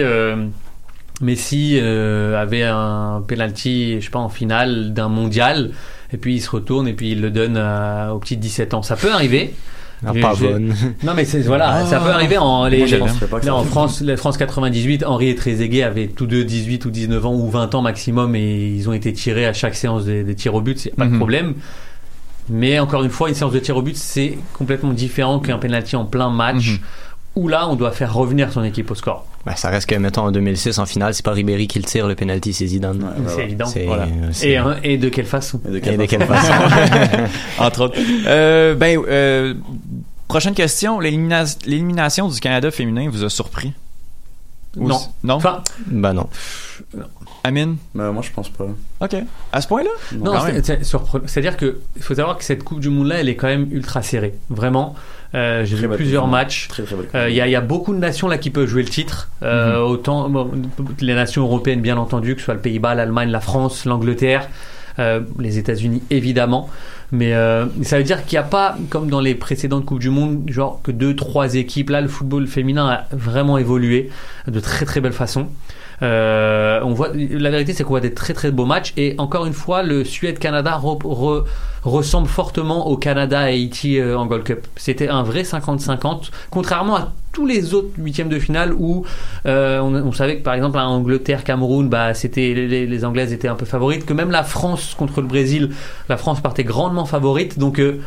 Messi 1.22 1.78
euh, 1.80 2.40
avait 2.40 2.62
un 2.62 3.22
penalty, 3.26 3.96
je 4.00 4.04
sais 4.04 4.10
pas, 4.10 4.18
en 4.18 4.28
finale 4.28 4.92
d'un 4.92 5.08
mondial, 5.08 5.70
et 6.12 6.18
puis 6.18 6.34
il 6.36 6.40
se 6.40 6.50
retourne 6.50 6.86
et 6.88 6.92
puis 6.92 7.12
il 7.12 7.20
le 7.22 7.30
donne 7.30 7.56
à- 7.56 8.12
au 8.14 8.18
petit 8.18 8.36
17 8.36 8.74
ans. 8.74 8.82
Ça 8.82 8.96
peut 8.96 9.12
arriver. 9.12 9.54
Ah, 10.06 10.12
pas 10.20 10.34
bonne. 10.34 10.74
Non 11.02 11.14
mais 11.16 11.24
c'est 11.24 11.40
voilà, 11.40 11.70
Ah. 11.70 11.86
ça 11.86 11.98
peut 12.00 12.10
arriver 12.10 12.36
en 12.36 12.66
les, 12.66 12.84
les- 12.84 12.98
pas 12.98 13.38
que 13.40 13.46
ça 13.46 13.54
en. 13.54 13.64
France, 13.64 14.02
la 14.02 14.18
France 14.18 14.36
98, 14.36 15.04
Henri 15.06 15.30
et 15.30 15.34
Trezeguet 15.34 15.82
avaient 15.84 16.06
tous 16.08 16.26
deux 16.26 16.44
18 16.44 16.84
ou 16.84 16.90
19 16.90 17.24
ans 17.24 17.32
ou 17.34 17.48
20 17.48 17.74
ans 17.74 17.80
maximum 17.80 18.36
et 18.36 18.66
ils 18.68 18.90
ont 18.90 18.92
été 18.92 19.14
tirés 19.14 19.46
à 19.46 19.54
chaque 19.54 19.74
séance 19.74 20.04
des, 20.04 20.22
des 20.22 20.34
tirs 20.34 20.54
au 20.54 20.60
but, 20.60 20.78
c'est 20.78 20.94
pas 20.94 21.06
Mhm. 21.06 21.12
de 21.12 21.16
problème. 21.16 21.54
Mais 22.50 22.78
encore 22.78 23.02
une 23.04 23.10
fois, 23.10 23.30
une 23.30 23.34
séance 23.34 23.52
de 23.52 23.58
tir 23.58 23.74
au 23.76 23.82
but, 23.82 23.96
c'est 23.96 24.36
complètement 24.52 24.92
différent 24.92 25.40
qu'un 25.40 25.56
penalty 25.58 25.96
en 25.96 26.04
plein 26.04 26.28
match 26.28 26.72
Mhm. 26.72 26.78
Où 27.36 27.48
là, 27.48 27.68
on 27.68 27.76
doit 27.76 27.92
faire 27.92 28.12
revenir 28.14 28.50
son 28.52 28.64
équipe 28.64 28.90
au 28.90 28.94
score. 28.94 29.26
Ben, 29.44 29.54
ça 29.54 29.68
reste 29.68 29.88
que, 29.88 29.94
mettons, 29.94 30.22
en 30.22 30.32
2006, 30.32 30.78
en 30.78 30.86
finale, 30.86 31.14
c'est 31.14 31.24
pas 31.24 31.32
Ribéry 31.32 31.68
qui 31.68 31.78
le 31.78 31.84
tire, 31.84 32.08
le 32.08 32.14
penalty, 32.16 32.52
c'est 32.52 32.66
Zidane. 32.66 32.98
Ouais, 33.02 33.10
c'est 33.28 33.44
évident. 33.44 33.66
C'est- 33.66 33.84
Voilà. 33.86 34.08
c'est- 34.32 34.48
Et, 34.48 34.56
hein, 34.56 34.76
et 34.82 34.96
de 34.98 35.08
quelle 35.08 35.26
façon 35.26 35.60
Et 35.68 35.70
de 35.70 35.76
Et 35.76 35.80
quelle 35.80 35.98
de 35.98 36.06
façon 36.06 36.16
quelle 36.18 36.26
façon? 36.26 37.22
Entre 37.58 37.80
autres. 37.82 37.98
Euh, 38.26 38.74
ben, 38.74 38.98
euh, 39.06 39.54
prochaine 40.26 40.54
question. 40.54 40.98
L'élimina- 40.98 41.56
L'élimination 41.66 42.28
du 42.28 42.40
Canada 42.40 42.70
féminin 42.70 43.08
vous 43.10 43.22
a 43.22 43.28
surpris? 43.30 43.72
Ou- 44.76 44.88
Non. 44.88 45.00
Non? 45.22 45.34
Enfin, 45.34 45.62
ben 45.86 46.12
non. 46.12 46.28
Amine? 47.46 47.76
Ben, 47.94 48.12
moi, 48.12 48.22
je 48.22 48.30
pense 48.30 48.48
pas. 48.48 48.66
OK. 49.00 49.16
À 49.52 49.60
ce 49.60 49.68
point-là? 49.68 49.90
Non, 50.12 50.32
surprenant. 50.82 51.24
C'est-à-dire 51.26 51.56
que 51.56 51.78
il 51.96 52.02
faut 52.02 52.14
savoir 52.14 52.36
que 52.38 52.44
cette 52.44 52.62
Coupe 52.64 52.80
du 52.80 52.88
Monde 52.90 53.08
là, 53.08 53.16
elle 53.16 53.28
est 53.28 53.36
quand 53.36 53.46
même 53.48 53.68
ultra 53.70 54.02
serrée. 54.02 54.34
Vraiment, 54.50 54.94
Euh, 55.34 55.64
j'ai 55.66 55.76
vu 55.76 55.88
plusieurs 55.88 56.28
matchs. 56.28 56.68
Très, 56.68 56.82
très 56.84 56.94
belle 56.96 57.06
Coupe 57.06 57.14
Euh, 57.16 57.28
Il 57.28 57.34
y, 57.36 57.40
a- 57.40 57.46
il 57.46 57.50
y 57.50 57.56
a 57.56 57.60
beaucoup 57.60 57.92
de 57.92 57.98
nations 57.98 58.28
là 58.28 58.38
qui 58.38 58.50
peuvent 58.50 58.68
jouer 58.68 58.82
le 58.82 58.88
titre. 58.88 59.28
Euh, 59.42 59.78
Autant 59.80 60.28
bon, 60.30 60.50
les 61.00 61.14
nations 61.14 61.42
européennes, 61.42 61.80
bien 61.82 61.96
entendu, 61.98 62.34
que 62.34 62.40
ce 62.40 62.46
soit 62.46 62.54
le 62.54 62.60
Pays-Bas, 62.60 62.94
l'Allemagne, 62.94 63.30
la 63.30 63.40
France, 63.40 63.84
l'Angleterre, 63.84 64.48
euh, 64.98 65.20
les 65.38 65.58
États-Unis, 65.58 66.02
évidemment. 66.10 66.70
Mais 67.12 67.34
euh, 67.34 67.66
ça 67.82 67.98
veut 67.98 68.04
dire 68.04 68.24
qu'il 68.24 68.36
n'y 68.38 68.44
a 68.44 68.48
pas, 68.48 68.76
comme 68.88 69.10
dans 69.10 69.20
les 69.20 69.34
précédentes 69.34 69.84
Coupes 69.84 69.98
du 70.00 70.10
Monde, 70.10 70.44
genre 70.48 70.80
que 70.82 70.90
deux, 70.92 71.14
trois 71.14 71.54
équipes. 71.56 71.90
Là, 71.90 72.00
le 72.00 72.08
football 72.08 72.46
féminin 72.46 72.86
a 72.88 73.04
vraiment 73.12 73.58
évolué 73.58 74.10
de 74.48 74.60
très 74.60 74.86
très 74.86 75.00
belle 75.00 75.12
façon. 75.12 75.48
Euh, 76.02 76.80
on 76.82 76.92
voit, 76.92 77.10
la 77.14 77.50
vérité, 77.50 77.72
c'est 77.72 77.84
qu'on 77.84 77.90
voit 77.90 78.00
des 78.00 78.14
très 78.14 78.34
très 78.34 78.50
beaux 78.50 78.66
matchs. 78.66 78.92
Et 78.96 79.14
encore 79.18 79.46
une 79.46 79.52
fois, 79.52 79.82
le 79.82 80.04
Suède-Canada 80.04 80.80
re- 80.82 81.00
re- 81.02 81.44
ressemble 81.84 82.28
fortement 82.28 82.88
au 82.88 82.96
Canada-Haïti 82.96 83.98
euh, 83.98 84.18
en 84.18 84.26
Gold 84.26 84.44
Cup. 84.44 84.66
C'était 84.76 85.08
un 85.08 85.22
vrai 85.22 85.42
50-50, 85.42 86.30
contrairement 86.50 86.96
à 86.96 87.12
tous 87.32 87.46
les 87.46 87.74
autres 87.74 87.90
huitièmes 87.98 88.28
de 88.28 88.38
finale 88.38 88.72
où 88.72 89.04
euh, 89.44 89.80
on, 89.80 90.12
savait 90.12 90.38
que 90.38 90.42
par 90.42 90.54
exemple 90.54 90.78
à 90.78 90.88
Angleterre-Cameroun, 90.88 91.88
bah, 91.88 92.14
c'était 92.14 92.54
les, 92.54 93.04
Anglaises 93.04 93.32
étaient 93.32 93.48
un 93.48 93.56
peu 93.56 93.66
favorites, 93.66 94.06
que 94.06 94.14
même 94.14 94.30
la 94.30 94.42
France 94.42 94.94
contre 94.94 95.20
le 95.20 95.26
Brésil, 95.26 95.70
la 96.08 96.16
France 96.16 96.40
partait 96.40 96.64
grandement 96.64 97.04
favorite. 97.04 97.58
Donc 97.58 97.78
euh, 97.78 98.00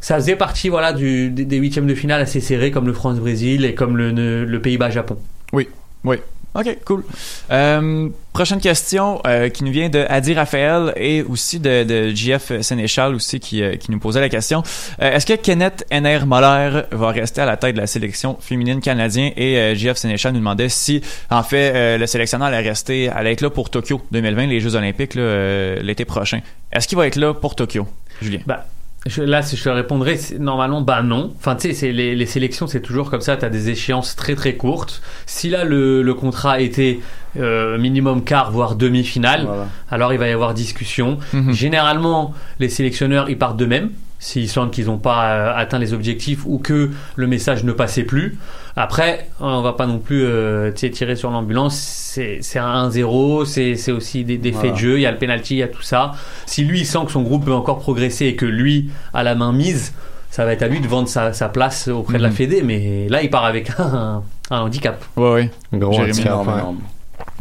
ça 0.00 0.16
faisait 0.16 0.36
partie 0.36 0.68
voilà 0.68 0.92
des, 0.92 1.56
huitièmes 1.56 1.86
de 1.86 1.94
finale 1.94 2.20
assez 2.20 2.40
serrés 2.40 2.72
comme 2.72 2.86
le 2.86 2.92
France-Brésil 2.92 3.64
et 3.64 3.74
comme 3.74 3.96
le 3.96 4.58
Pays-Bas-Japon. 4.60 5.16
Oui, 5.52 5.68
oui. 6.04 6.16
OK, 6.58 6.78
cool. 6.86 7.04
Euh, 7.50 8.08
prochaine 8.32 8.60
question 8.60 9.20
euh, 9.26 9.50
qui 9.50 9.62
nous 9.62 9.72
vient 9.72 9.90
de 9.90 10.06
Adi 10.08 10.32
Raphaël 10.32 10.92
et 10.96 11.22
aussi 11.22 11.60
de, 11.60 11.84
de 11.84 12.14
JF 12.14 12.62
Sénéchal 12.62 13.14
aussi 13.14 13.40
qui, 13.40 13.62
euh, 13.62 13.76
qui 13.76 13.90
nous 13.90 13.98
posait 13.98 14.20
la 14.20 14.30
question. 14.30 14.62
Euh, 15.02 15.12
Est-ce 15.12 15.26
que 15.26 15.34
Kenneth 15.34 15.84
Henner 15.90 16.20
Moller 16.24 16.82
va 16.92 17.10
rester 17.10 17.42
à 17.42 17.46
la 17.46 17.58
tête 17.58 17.74
de 17.74 17.80
la 17.80 17.86
sélection 17.86 18.38
féminine 18.40 18.80
canadienne? 18.80 19.32
Et 19.36 19.58
euh, 19.58 19.74
JF 19.74 19.96
Sénéchal 19.98 20.32
nous 20.32 20.38
demandait 20.38 20.70
si 20.70 21.02
en 21.30 21.42
fait 21.42 21.72
euh, 21.74 21.98
le 21.98 22.06
sélectionneur 22.06 22.48
allait 22.48 22.66
rester 22.66 23.10
allait 23.10 23.32
être 23.32 23.42
là 23.42 23.50
pour 23.50 23.68
Tokyo 23.68 24.00
2020 24.12 24.46
les 24.46 24.60
Jeux 24.60 24.76
olympiques 24.76 25.14
l'été 25.14 26.04
prochain. 26.06 26.40
Est-ce 26.72 26.88
qu'il 26.88 26.96
va 26.96 27.06
être 27.06 27.16
là 27.16 27.34
pour 27.34 27.54
Tokyo 27.54 27.86
Julien? 28.22 28.40
Bah, 28.46 28.64
je- 29.06 29.22
là, 29.22 29.42
si 29.42 29.56
je 29.56 29.64
te 29.64 29.68
répondrais, 29.68 30.18
normalement, 30.38 30.80
bah 30.82 31.02
non. 31.02 31.32
Enfin, 31.38 31.54
tu 31.56 31.68
sais, 31.68 31.74
c'est 31.74 31.92
les, 31.92 32.14
les 32.14 32.26
sélections, 32.26 32.66
c'est 32.66 32.80
toujours 32.80 33.10
comme 33.10 33.20
ça. 33.20 33.36
Tu 33.36 33.44
as 33.44 33.48
des 33.50 33.70
échéances 33.70 34.16
très 34.16 34.34
très 34.34 34.54
courtes. 34.54 35.00
Si 35.26 35.48
là, 35.48 35.64
le, 35.64 36.02
le 36.02 36.14
contrat 36.14 36.60
était 36.60 37.00
euh, 37.38 37.78
minimum 37.78 38.24
quart, 38.24 38.50
voire 38.50 38.74
demi-finale, 38.76 39.44
Voilà. 39.46 39.66
alors 39.90 40.12
il 40.12 40.18
va 40.18 40.28
y 40.28 40.32
avoir 40.32 40.54
discussion. 40.54 41.18
Mhm. 41.32 41.52
Généralement, 41.52 42.34
les 42.58 42.68
sélectionneurs, 42.68 43.28
ils 43.30 43.38
partent 43.38 43.56
d'eux-mêmes. 43.56 43.90
S'ils 44.26 44.48
sentent 44.48 44.72
qu'ils 44.72 44.86
n'ont 44.86 44.98
pas 44.98 45.28
euh, 45.28 45.52
atteint 45.54 45.78
les 45.78 45.92
objectifs 45.94 46.40
ou 46.46 46.58
que 46.58 46.90
le 47.14 47.26
message 47.28 47.62
ne 47.62 47.70
passait 47.70 48.02
plus. 48.02 48.36
Après, 48.74 49.28
on 49.38 49.62
va 49.62 49.72
pas 49.74 49.86
non 49.86 50.00
plus 50.00 50.24
euh, 50.24 50.72
tirer 50.72 51.14
sur 51.14 51.30
l'ambulance. 51.30 51.76
C'est 51.76 52.58
un 52.58 52.88
1-0, 52.88 53.44
c'est 53.76 53.92
aussi 53.92 54.24
des, 54.24 54.36
des 54.36 54.50
faits 54.50 54.72
de 54.72 54.78
jeu. 54.78 54.98
Il 54.98 55.02
y 55.02 55.06
a 55.06 55.12
le 55.12 55.18
penalty, 55.18 55.54
il 55.54 55.58
y 55.58 55.62
a 55.62 55.68
tout 55.68 55.82
ça. 55.82 56.14
Si 56.44 56.64
lui 56.64 56.80
il 56.80 56.86
sent 56.86 56.98
que 57.06 57.12
son 57.12 57.22
groupe 57.22 57.44
peut 57.44 57.52
encore 57.54 57.78
progresser 57.78 58.26
et 58.26 58.34
que 58.34 58.46
lui 58.46 58.90
a 59.14 59.22
la 59.22 59.36
main 59.36 59.52
mise, 59.52 59.92
ça 60.30 60.44
va 60.44 60.52
être 60.54 60.62
à 60.64 60.66
lui 60.68 60.80
de 60.80 60.88
vendre 60.88 61.06
sa, 61.08 61.32
sa 61.32 61.48
place 61.48 61.86
auprès 61.86 62.18
de 62.18 62.22
la 62.24 62.30
Mhm. 62.30 62.34
Fédé. 62.34 62.62
Mais 62.62 63.06
là, 63.08 63.22
il 63.22 63.30
part 63.30 63.44
avec 63.44 63.70
un, 63.78 64.24
un 64.50 64.58
handicap. 64.60 65.04
Ouais, 65.16 65.30
ouais. 65.34 65.50
Gros 65.72 65.92
Jérémy, 65.92 66.28
handicap. 66.28 66.74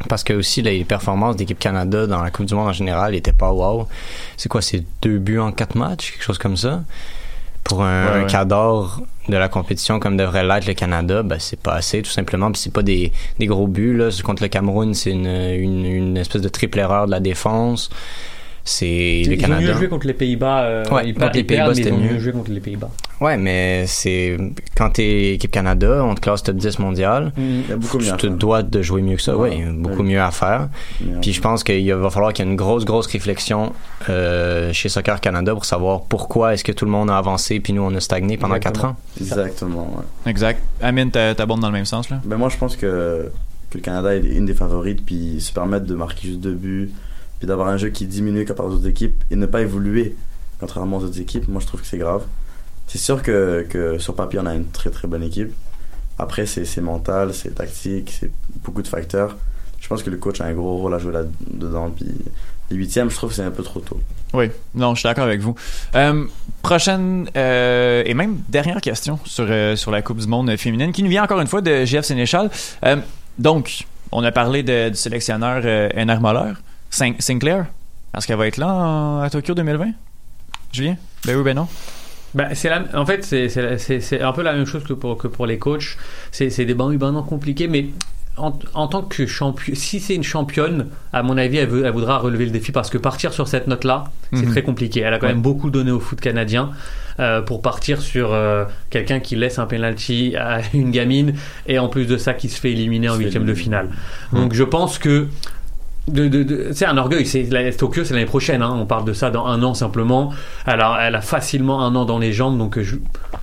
Parce 0.09 0.23
que 0.23 0.33
aussi 0.33 0.61
les 0.61 0.83
performances 0.83 1.35
d'équipe 1.35 1.57
Canada 1.57 2.05
dans 2.05 2.21
la 2.21 2.29
Coupe 2.31 2.45
du 2.45 2.53
Monde 2.53 2.67
en 2.67 2.73
général 2.73 3.13
n'étaient 3.13 3.31
pas 3.33 3.51
wow. 3.51 3.87
C'est 4.37 4.49
quoi, 4.49 4.61
c'est 4.61 4.83
deux 5.01 5.17
buts 5.19 5.39
en 5.39 5.51
quatre 5.51 5.75
matchs, 5.75 6.11
quelque 6.11 6.23
chose 6.23 6.37
comme 6.37 6.57
ça? 6.57 6.83
Pour 7.63 7.81
un, 7.83 8.05
Ouais, 8.05 8.11
un 8.11 8.21
ouais. 8.21 8.27
cadre 8.27 9.01
de 9.27 9.37
la 9.37 9.47
compétition 9.49 9.99
comme 9.99 10.17
devrait 10.17 10.43
l'être 10.43 10.67
le 10.67 10.73
Canada, 10.75 11.23
ben 11.23 11.39
c'est 11.39 11.59
pas 11.59 11.73
assez 11.73 12.01
tout 12.03 12.11
simplement. 12.11 12.51
Puis 12.51 12.61
c'est 12.61 12.73
pas 12.73 12.83
des, 12.83 13.11
des 13.39 13.47
gros 13.47 13.67
buts 13.67 13.95
là. 13.97 14.09
Contre 14.23 14.43
le 14.43 14.49
Cameroun, 14.49 14.93
c'est 14.93 15.11
une, 15.11 15.25
une, 15.27 15.85
une 15.85 16.17
espèce 16.17 16.41
de 16.43 16.49
triple 16.49 16.77
erreur 16.79 17.05
de 17.07 17.11
la 17.11 17.19
défense. 17.19 17.89
C'est 18.67 19.21
le 19.27 19.33
ils 19.33 19.37
Canada. 19.37 19.61
ont 19.63 19.67
mieux 19.67 19.73
joué 19.77 19.87
contre 19.89 20.07
les 20.07 20.13
Pays-Bas. 20.15 20.63
euh, 20.63 20.83
Ouais, 20.89 21.07
ils 21.07 21.13
contre 21.13 21.19
perdent, 21.19 21.33
les 21.35 21.39
ils 21.41 21.45
Pays-Bas, 21.45 21.75
c'était 21.75 21.89
ils 21.89 21.93
mieux 21.99 22.13
mieux. 22.13 22.19
joué 22.19 22.31
contre 22.31 22.49
les 22.51 22.59
Pays-Bas. 22.59 22.89
Ouais, 23.21 23.37
mais 23.37 23.85
c'est 23.85 24.37
quand 24.75 24.89
t'es 24.89 25.33
équipe 25.35 25.51
Canada, 25.51 26.03
on 26.03 26.15
te 26.15 26.19
classe 26.19 26.41
top 26.41 26.55
10 26.57 26.79
mondial. 26.79 27.31
Il 27.37 27.69
y 27.69 27.71
a 27.71 27.75
beaucoup 27.77 27.99
mieux 27.99 28.05
Tu 28.17 28.17
te 28.17 28.27
dois 28.27 28.63
de 28.63 28.81
jouer 28.81 29.03
mieux 29.03 29.17
que 29.17 29.21
ça, 29.21 29.35
Voilà. 29.35 29.53
oui, 29.55 29.63
beaucoup 29.77 29.97
Ouais. 30.01 30.09
mieux 30.09 30.19
à 30.21 30.31
faire. 30.31 30.69
Puis 31.21 31.31
je 31.31 31.41
pense 31.41 31.63
qu'il 31.63 31.93
va 31.93 32.09
falloir 32.09 32.33
qu'il 32.33 32.43
y 32.43 32.47
ait 32.47 32.51
une 32.51 32.57
grosse, 32.57 32.85
grosse 32.85 33.05
réflexion 33.05 33.71
euh, 34.09 34.73
chez 34.73 34.89
Soccer 34.89 35.21
Canada 35.21 35.53
pour 35.53 35.65
savoir 35.65 36.01
pourquoi 36.01 36.55
est-ce 36.55 36.63
que 36.63 36.71
tout 36.71 36.85
le 36.85 36.91
monde 36.91 37.11
a 37.11 37.17
avancé 37.19 37.59
puis 37.59 37.71
nous 37.71 37.83
on 37.83 37.93
a 37.93 37.99
stagné 37.99 38.35
pendant 38.37 38.55
Exactement. 38.55 38.95
quatre 38.95 38.95
ans. 38.95 38.97
Exactement, 39.21 39.93
ouais. 40.25 40.31
Exact. 40.31 40.61
Amine, 40.81 41.11
t'as- 41.11 41.35
t'abondes 41.35 41.59
dans 41.61 41.67
le 41.69 41.73
même 41.73 41.85
sens 41.85 42.09
là? 42.09 42.19
Ben 42.25 42.35
moi, 42.37 42.49
je 42.49 42.57
pense 42.57 42.75
que 42.75 43.29
que 43.69 43.77
le 43.77 43.83
Canada 43.83 44.15
est 44.15 44.19
une 44.21 44.45
des 44.45 44.53
favorites, 44.53 45.03
puis 45.05 45.37
se 45.39 45.51
permettre 45.53 45.85
de 45.85 45.95
marquer 45.95 46.27
juste 46.29 46.39
deux 46.39 46.53
buts, 46.53 46.91
d'avoir 47.45 47.67
un 47.67 47.77
jeu 47.77 47.89
qui 47.89 48.05
diminue 48.05 48.45
comparé 48.45 48.69
aux 48.69 48.73
autres 48.73 48.87
équipes 48.87 49.23
et 49.31 49.35
ne 49.35 49.45
pas 49.45 49.61
évoluer 49.61 50.15
contrairement 50.59 50.97
aux 50.97 51.03
autres 51.03 51.19
équipes, 51.19 51.47
moi 51.47 51.61
je 51.61 51.67
trouve 51.67 51.81
que 51.81 51.87
c'est 51.87 51.97
grave. 51.97 52.23
C'est 52.87 52.97
sûr 52.97 53.21
que, 53.21 53.65
que 53.69 53.97
sur 53.97 54.15
papier 54.15 54.39
on 54.39 54.45
a 54.45 54.55
une 54.55 54.67
très 54.67 54.89
très 54.89 55.07
bonne 55.07 55.23
équipe. 55.23 55.51
Après 56.17 56.45
c'est 56.45 56.81
mental, 56.81 57.33
c'est 57.33 57.55
tactique, 57.55 58.15
c'est 58.19 58.31
beaucoup 58.63 58.81
de 58.81 58.87
facteurs. 58.87 59.35
Je 59.79 59.87
pense 59.87 60.01
que 60.01 60.09
le 60.09 60.17
coach 60.17 60.41
a 60.41 60.45
un 60.45 60.53
gros 60.53 60.77
rôle 60.77 60.93
à 60.93 60.97
jouer 60.97 61.13
là-dedans. 61.13 61.91
Puis 61.95 62.07
les 62.71 62.77
huitièmes, 62.77 63.09
je 63.11 63.15
trouve 63.15 63.29
que 63.29 63.35
c'est 63.35 63.43
un 63.43 63.51
peu 63.51 63.63
trop 63.63 63.79
tôt. 63.79 63.99
Oui, 64.33 64.49
non, 64.73 64.95
je 64.95 64.99
suis 65.01 65.07
d'accord 65.07 65.25
avec 65.25 65.41
vous. 65.41 65.55
Euh, 65.95 66.25
prochaine 66.61 67.29
euh, 67.37 68.03
et 68.05 68.13
même 68.13 68.39
dernière 68.49 68.81
question 68.81 69.19
sur, 69.25 69.45
euh, 69.47 69.75
sur 69.75 69.91
la 69.91 70.01
Coupe 70.01 70.17
du 70.17 70.27
Monde 70.27 70.55
féminine 70.57 70.91
qui 70.91 71.03
nous 71.03 71.09
vient 71.09 71.23
encore 71.23 71.39
une 71.39 71.47
fois 71.47 71.61
de 71.61 71.85
GF 71.85 72.03
Sénéchal. 72.03 72.49
Donc, 73.37 73.85
on 74.11 74.23
a 74.23 74.31
parlé 74.31 74.63
du 74.63 74.95
sélectionneur 74.95 75.63
Ener 75.95 76.17
Moller, 76.19 76.53
Sinclair? 76.95 77.65
Est-ce 78.17 78.27
qu'elle 78.27 78.37
va 78.37 78.47
être 78.47 78.57
là 78.57 78.67
en- 78.73 79.19
à 79.21 79.29
Tokyo 79.29 79.53
2020 79.53 79.91
Julien? 80.71 80.95
Ben 81.25 81.35
oui, 81.35 81.43
ben 81.43 81.55
non. 81.55 81.67
C'est 82.53 82.69
la, 82.69 82.83
en 82.93 83.05
fait, 83.05 83.23
c'est, 83.23 84.21
un 84.21 84.31
peu 84.33 84.41
la 84.41 84.53
même 84.53 84.65
chose 84.65 84.83
que 84.83 84.93
pour, 84.93 85.17
que 85.17 85.27
pour 85.27 85.45
les 85.45 85.57
coachs. 85.57 85.97
C'est, 86.31 86.65
des 86.65 86.73
bancs 86.73 86.93
ben 86.97 87.11
non 87.13 87.23
compliqués, 87.23 87.67
mais 87.69 87.87
en, 88.37 88.57
en 88.73 88.87
tant 88.89 89.03
que 89.03 89.25
champion, 89.25 89.73
si 89.73 90.01
c'est 90.01 90.15
une 90.15 90.23
championne, 90.23 90.87
à 91.13 91.23
mon 91.23 91.37
avis, 91.37 91.57
elle, 91.57 91.69
veut, 91.69 91.85
elle 91.85 91.93
voudra 91.93 92.17
relever 92.17 92.43
le 92.45 92.51
défi 92.51 92.73
parce 92.73 92.89
que 92.89 92.97
partir 92.97 93.31
sur 93.31 93.47
cette 93.47 93.67
note-là, 93.67 94.05
c'est 94.33 94.43
Mhm. 94.45 94.51
très 94.51 94.63
compliqué. 94.63 94.99
Elle 94.99 95.13
a 95.13 95.19
quand 95.19 95.27
Ouais. 95.27 95.33
même 95.33 95.41
beaucoup 95.41 95.69
donné 95.69 95.91
au 95.91 96.01
foot 96.01 96.19
canadien 96.19 96.71
euh, 97.21 97.41
pour 97.41 97.61
partir 97.61 98.01
sur 98.01 98.33
euh, 98.33 98.65
quelqu'un 98.89 99.21
qui 99.21 99.37
laisse 99.37 99.57
un 99.57 99.65
penalty 99.65 100.35
à 100.35 100.59
une 100.73 100.91
gamine 100.91 101.35
et 101.67 101.79
en 101.79 101.87
plus 101.87 102.05
de 102.05 102.17
ça, 102.17 102.33
qui 102.33 102.49
se 102.49 102.59
fait 102.59 102.71
éliminer 102.71 103.07
en 103.07 103.13
Se 103.15 103.19
huitième 103.21 103.45
de 103.45 103.53
finale. 103.53 103.87
Donc 104.33 104.53
je 104.53 104.63
pense 104.63 104.97
que 104.99 105.27
de, 106.07 106.27
de, 106.27 106.43
de- 106.43 106.67
c'est 106.73 106.85
un 106.85 106.97
orgueil. 106.97 107.25
C'est 107.25 107.43
la, 107.43 107.71
Tokyo, 107.73 108.03
c'est 108.03 108.13
l'année 108.13 108.25
prochaine. 108.25 108.61
hein. 108.61 108.75
On 108.79 108.85
parle 108.85 109.05
de 109.05 109.13
ça 109.13 109.29
dans 109.31 109.45
un 109.45 109.61
an 109.63 109.73
simplement. 109.73 110.31
Elle 110.67 110.81
a, 110.81 110.97
elle 111.01 111.15
a 111.15 111.21
facilement 111.21 111.85
un 111.85 111.95
an 111.95 112.05
dans 112.05 112.19
les 112.19 112.31
jambes, 112.33 112.57
donc 112.57 112.77
euh, 112.77 112.83
je, 112.83 112.95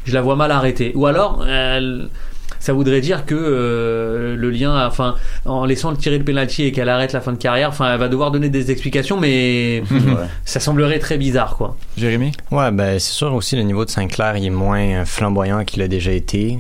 je 0.05 0.15
la 0.15 0.21
vois 0.23 0.37
mal 0.37 0.51
arrêter. 0.51 0.93
Ou 0.95 1.07
alors, 1.07 1.45
elle- 1.47 2.09
ça 2.61 2.73
voudrait 2.73 3.01
dire 3.01 3.27
que 3.27 3.35
euh, 3.37 4.37
le 4.37 4.51
lien, 4.53 4.87
enfin, 4.87 5.17
en 5.47 5.65
laissant 5.65 5.91
le 5.91 5.97
tirer 5.97 6.17
le 6.17 6.25
penalty 6.25 6.63
et 6.63 6.71
qu'elle 6.71 6.89
arrête 6.89 7.13
la 7.13 7.21
fin 7.21 7.33
de 7.33 7.37
carrière, 7.39 7.71
enfin, 7.71 7.93
elle 7.93 7.99
va 7.99 8.07
devoir 8.09 8.31
donner 8.31 8.51
des 8.51 8.71
explications, 8.71 9.19
mais 9.19 9.83
ça 10.45 10.61
semblerait 10.61 11.01
très 11.01 11.19
bizarre, 11.19 11.57
quoi. 11.57 11.77
Jérémy? 11.97 12.31
Ouais, 12.53 12.71
ben 12.71 13.01
c'est 13.01 13.13
sûr 13.15 13.35
aussi 13.35 13.57
le 13.57 13.63
niveau 13.63 13.85
de 13.85 13.91
Sinclair 13.91 14.37
il 14.37 14.47
est 14.47 14.51
moins 14.51 15.05
flamboyant 15.05 15.65
qu'il 15.65 15.83
a 15.83 15.89
déjà 15.89 16.13
été. 16.13 16.59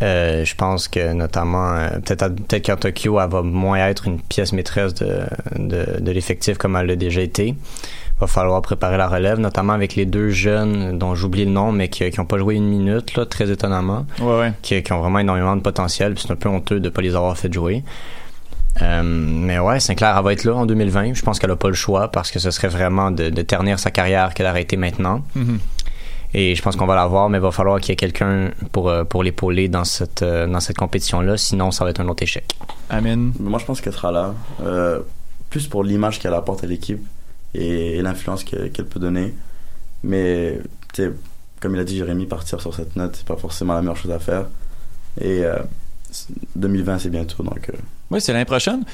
Euh, 0.00 0.44
je 0.44 0.54
pense 0.54 0.86
que 0.86 1.12
notamment 1.12 1.72
euh, 1.72 1.88
peut-être 2.04 2.28
peut-être 2.28 2.62
qu'à 2.62 2.76
Tokyo 2.76 3.18
elle 3.20 3.28
va 3.30 3.42
moins 3.42 3.78
être 3.88 4.06
une 4.06 4.20
pièce 4.20 4.52
maîtresse 4.52 4.94
de, 4.94 5.22
de, 5.58 5.98
de 6.00 6.10
l'effectif 6.12 6.56
comme 6.56 6.76
elle 6.76 6.86
l'a 6.86 6.94
déjà 6.96 7.20
été. 7.20 7.56
Va 8.20 8.26
falloir 8.26 8.62
préparer 8.62 8.96
la 8.96 9.08
relève, 9.08 9.38
notamment 9.38 9.72
avec 9.72 9.94
les 9.96 10.04
deux 10.06 10.30
jeunes 10.30 10.98
dont 10.98 11.14
j'oublie 11.14 11.44
le 11.44 11.50
nom, 11.52 11.70
mais 11.72 11.88
qui 11.88 12.08
n'ont 12.18 12.24
pas 12.24 12.38
joué 12.38 12.56
une 12.56 12.66
minute, 12.68 13.14
là, 13.16 13.26
très 13.26 13.48
étonnamment, 13.50 14.06
Ouais, 14.20 14.38
ouais. 14.38 14.52
qui, 14.62 14.82
qui 14.82 14.92
ont 14.92 15.00
vraiment 15.00 15.20
énormément 15.20 15.54
de 15.54 15.60
potentiel. 15.62 16.14
C'est 16.18 16.30
un 16.32 16.36
peu 16.36 16.48
honteux 16.48 16.80
de 16.80 16.86
ne 16.86 16.90
pas 16.90 17.00
les 17.02 17.14
avoir 17.14 17.36
fait 17.38 17.52
jouer. 17.52 17.84
Euh, 18.82 19.02
mais 19.04 19.58
ouais, 19.58 19.80
Sinclair, 19.80 20.16
elle 20.18 20.24
va 20.24 20.32
être 20.32 20.44
là 20.44 20.54
en 20.54 20.66
2020. 20.66 21.14
Je 21.14 21.22
pense 21.22 21.38
qu'elle 21.38 21.50
a 21.50 21.56
pas 21.56 21.68
le 21.68 21.74
choix 21.74 22.08
parce 22.10 22.30
que 22.30 22.38
ce 22.38 22.50
serait 22.50 22.68
vraiment 22.68 23.10
de, 23.10 23.28
de 23.30 23.42
ternir 23.42 23.78
sa 23.78 23.90
carrière 23.90 24.34
qu'elle 24.34 24.46
arrêter 24.46 24.76
maintenant. 24.76 25.22
Mhm. 25.34 25.58
Et 26.34 26.54
je 26.54 26.60
pense 26.62 26.76
qu'on 26.76 26.86
va 26.86 26.94
la 26.94 27.06
voir, 27.06 27.28
mais 27.30 27.38
il 27.38 27.40
va 27.40 27.50
falloir 27.50 27.80
qu'il 27.80 27.90
y 27.90 27.92
ait 27.94 27.96
quelqu'un 27.96 28.50
pour, 28.72 28.88
euh, 28.90 29.04
pour 29.04 29.22
l'épauler 29.22 29.68
dans 29.68 29.84
cette, 29.84 30.22
euh, 30.22 30.46
dans 30.46 30.60
cette 30.60 30.76
compétition-là. 30.76 31.36
Sinon, 31.38 31.70
ça 31.70 31.84
va 31.84 31.90
être 31.90 32.00
un 32.00 32.08
autre 32.08 32.22
échec. 32.22 32.44
Amen. 32.90 33.32
Moi, 33.40 33.58
je 33.58 33.64
pense 33.64 33.80
qu'elle 33.80 33.94
sera 33.94 34.12
là. 34.12 34.34
euh, 34.62 35.00
plus 35.50 35.66
pour 35.66 35.82
l'image 35.82 36.18
qu'elle 36.20 36.34
apporte 36.34 36.62
à 36.64 36.66
l'équipe 36.66 37.02
et, 37.54 37.96
et 37.96 38.02
l'influence 38.02 38.44
que- 38.44 38.66
qu'elle 38.68 38.84
peut 38.84 39.00
donner. 39.00 39.32
Mais, 40.04 40.58
tu 40.92 41.02
sais, 41.04 41.10
comme 41.60 41.74
il 41.74 41.80
a 41.80 41.84
dit 41.84 41.96
Jérémy, 41.96 42.26
partir 42.26 42.60
sur 42.60 42.74
cette 42.74 42.94
note, 42.96 43.16
c'est 43.16 43.26
pas 43.26 43.36
forcément 43.36 43.72
la 43.74 43.80
meilleure 43.80 43.96
chose 43.96 44.12
à 44.12 44.18
faire. 44.18 44.44
Et 45.20 45.44
euh, 45.44 45.56
c'est- 46.10 46.28
2020, 46.56 46.98
c'est 46.98 47.08
bientôt, 47.10 47.42
donc. 47.42 47.70
euh, 47.70 47.76
Oui, 48.10 48.20
c'est 48.20 48.32
l'année 48.34 48.44
prochaine. 48.44 48.84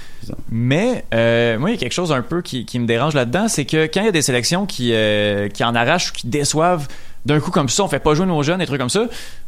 Mais 0.51 1.05
euh, 1.13 1.59
moi, 1.59 1.71
il 1.71 1.75
y 1.75 1.77
a 1.77 1.81
quelque 1.81 1.93
chose 1.93 2.13
un 2.13 2.23
peu 2.23 2.41
qui, 2.43 2.65
qui 2.65 2.79
me 2.79 2.87
dérange 2.87 3.15
là-dedans, 3.15 3.49
c'est 3.49 3.65
que 3.65 3.87
quand 3.93 4.01
il 4.01 4.07
y 4.07 4.09
a 4.09 4.13
des 4.13 4.23
sélections 4.23 4.67
qui, 4.67 4.93
euh, 4.93 5.49
qui 5.49 5.63
en 5.65 5.75
arrachent 5.75 6.11
ou 6.11 6.13
qui 6.15 6.27
déçoivent 6.29 6.87
d'un 7.25 7.41
coup 7.41 7.51
comme 7.51 7.69
ça, 7.69 7.85
on 7.85 7.89
fait 7.89 7.99
pas 7.99 8.15
jouer 8.15 8.27
nos 8.27 8.43
jeunes, 8.43 8.59
des 8.59 8.67
trucs 8.67 8.81
comme 8.81 8.91
ça, 8.91 9.05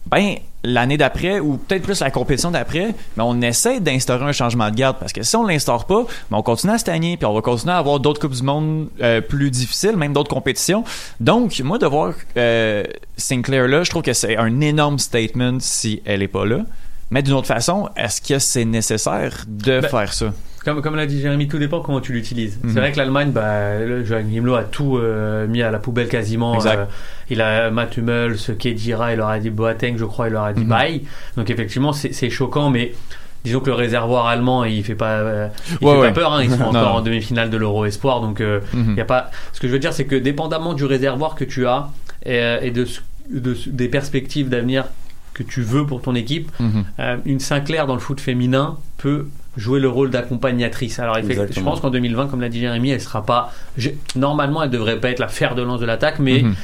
ben 0.07 0.37
l'année 0.65 0.97
d'après, 0.97 1.41
ou 1.41 1.59
peut-être 1.59 1.83
plus 1.83 2.01
la 2.01 2.11
compétition 2.11 2.51
d'après, 2.51 2.95
ben, 3.17 3.25
on 3.25 3.41
essaie 3.43 3.81
d'instaurer 3.81 4.25
un 4.25 4.33
changement 4.33 4.71
de 4.71 4.75
garde. 4.75 4.97
Parce 4.99 5.13
que 5.13 5.23
si 5.23 5.37
on 5.37 5.45
l'instaure 5.47 5.85
pas, 5.85 6.03
ben, 6.31 6.39
on 6.39 6.43
continue 6.43 6.73
à 6.73 6.79
stagner, 6.79 7.17
puis 7.17 7.27
on 7.27 7.35
va 7.35 7.41
continuer 7.43 7.75
à 7.75 7.79
avoir 7.79 8.01
d'autres 8.01 8.21
Coupes 8.21 8.35
du 8.35 8.43
Monde 8.43 8.89
euh, 9.01 9.21
plus 9.21 9.51
difficiles, 9.51 9.97
même 9.97 10.13
d'autres 10.13 10.31
compétitions. 10.31 10.85
Donc, 11.21 11.61
moi, 11.61 11.79
de 11.79 11.87
voir 11.87 12.15
euh, 12.37 12.85
Sinclair 13.17 13.69
là, 13.69 13.85
je 13.85 13.91
trouve 13.91 14.03
que 14.03 14.13
c'est 14.13 14.37
un 14.37 14.61
énorme 14.61 14.99
statement 14.99 15.59
si 15.61 16.03
elle 16.05 16.23
est 16.23 16.29
pas 16.29 16.47
là. 16.47 16.61
Mais 17.11 17.23
d'une 17.23 17.35
autre 17.35 17.47
façon, 17.47 17.89
est-ce 17.97 18.21
que 18.21 18.39
c'est 18.39 18.65
nécessaire 18.65 19.45
de 19.47 19.81
Ben, 19.81 19.89
faire 19.89 20.13
ça? 20.13 20.33
Comme, 20.67 20.83
comme 20.83 20.97
l'a 20.97 21.07
dit 21.07 21.21
Jérémy, 21.21 21.47
tout 21.49 21.59
dépend 21.59 21.81
comment 21.81 22.01
tu 22.01 22.13
l'utilises. 22.13 22.59
Mhm. 22.63 22.71
C'est 22.75 22.81
vrai 22.81 22.91
que 22.93 22.99
l'Allemagne, 22.99 23.31
bah, 23.31 23.79
le 23.79 24.05
Joachim 24.05 24.27
Himmler 24.31 24.57
a 24.57 24.65
tout 24.65 24.97
euh, 24.99 25.47
mis 25.47 25.63
à 25.63 25.71
la 25.71 25.79
poubelle 25.79 26.09
quasiment. 26.09 26.59
Euh, 26.67 26.85
il 27.31 27.41
a 27.41 27.71
Matt 27.71 27.97
Hummels, 27.97 28.37
Kedira, 28.59 29.13
il 29.13 29.19
leur 29.19 29.29
a 29.29 29.39
dit 29.39 29.51
Boateng, 29.51 29.97
je 29.97 30.05
crois, 30.05 30.27
il 30.27 30.33
leur 30.33 30.43
a 30.43 30.53
dit 30.53 30.63
Mhm. 30.65 30.69
bye. 30.69 31.03
Donc 31.37 31.49
effectivement, 31.51 31.93
c'est 31.93 32.31
choquant, 32.31 32.69
mais 32.71 32.93
disons 33.45 33.61
que 33.61 33.71
le 33.71 33.77
réservoir 33.77 34.27
allemand, 34.27 34.65
il 34.65 34.83
fait 34.83 34.97
pas, 34.97 35.19
euh, 35.19 35.49
il 35.81 35.87
Ouais, 35.87 35.93
fait 35.95 36.01
ouais. 36.01 36.09
pas 36.09 36.15
peur. 36.15 36.33
Hein, 36.33 36.43
ils 36.43 36.51
sont 36.57 36.63
encore 36.65 36.97
en 36.97 37.01
demi-finale 37.01 37.49
de 37.49 37.57
l'Euro 37.57 37.85
Espoir, 37.85 38.21
donc 38.21 38.41
euh, 38.41 38.59
il 38.75 38.81
Mhm. 38.81 38.97
y 38.97 39.01
a 39.01 39.05
pas. 39.05 39.31
Ce 39.53 39.61
que 39.61 39.69
je 39.69 39.73
veux 39.73 39.79
dire, 39.79 39.93
c'est 39.93 40.05
que 40.07 40.17
dépendamment 40.17 40.75
du 40.75 40.85
réservoir 40.85 41.37
que 41.37 41.45
tu 41.45 41.65
as 41.69 41.91
et, 42.25 42.41
et 42.63 42.71
de, 42.73 42.85
ce- 42.85 43.01
de 43.33 43.55
ce- 43.55 43.69
des 43.71 43.87
perspectives 43.89 44.49
d'avenir 44.49 44.87
que 45.33 45.45
tu 45.45 45.63
veux 45.63 45.87
pour 45.87 46.03
ton 46.03 46.17
équipe, 46.17 46.51
Mhm. 46.59 46.85
euh, 46.99 47.17
une 47.25 47.39
Sinclair 47.39 47.87
dans 47.87 47.95
le 47.95 48.01
foot 48.01 48.21
féminin 48.21 48.79
peut 48.99 49.29
jouer 49.57 49.81
le 49.81 49.89
rôle 49.89 50.11
d'accompagnatrice. 50.11 50.99
Alors 50.99 51.17
effectivement, 51.19 51.47
je 51.55 51.61
pense 51.61 51.81
qu'en 51.81 51.91
2020, 51.91 52.27
comme 52.29 52.41
l'a 52.41 52.49
dit 52.49 52.61
Jérémy, 52.61 52.91
elle 52.91 53.01
sera 53.01 53.25
pas. 53.25 53.53
je- 53.79 53.91
Normalement, 54.15 54.63
elle 54.63 54.71
devrait 54.71 55.01
pas 55.01 55.11
être 55.11 55.19
la 55.21 55.29
fer 55.29 55.55
de 55.55 55.63
lance 55.63 55.81
de 55.81 55.87
l'attaque, 55.87 56.19
mais 56.19 56.43
Mhm. 56.43 56.55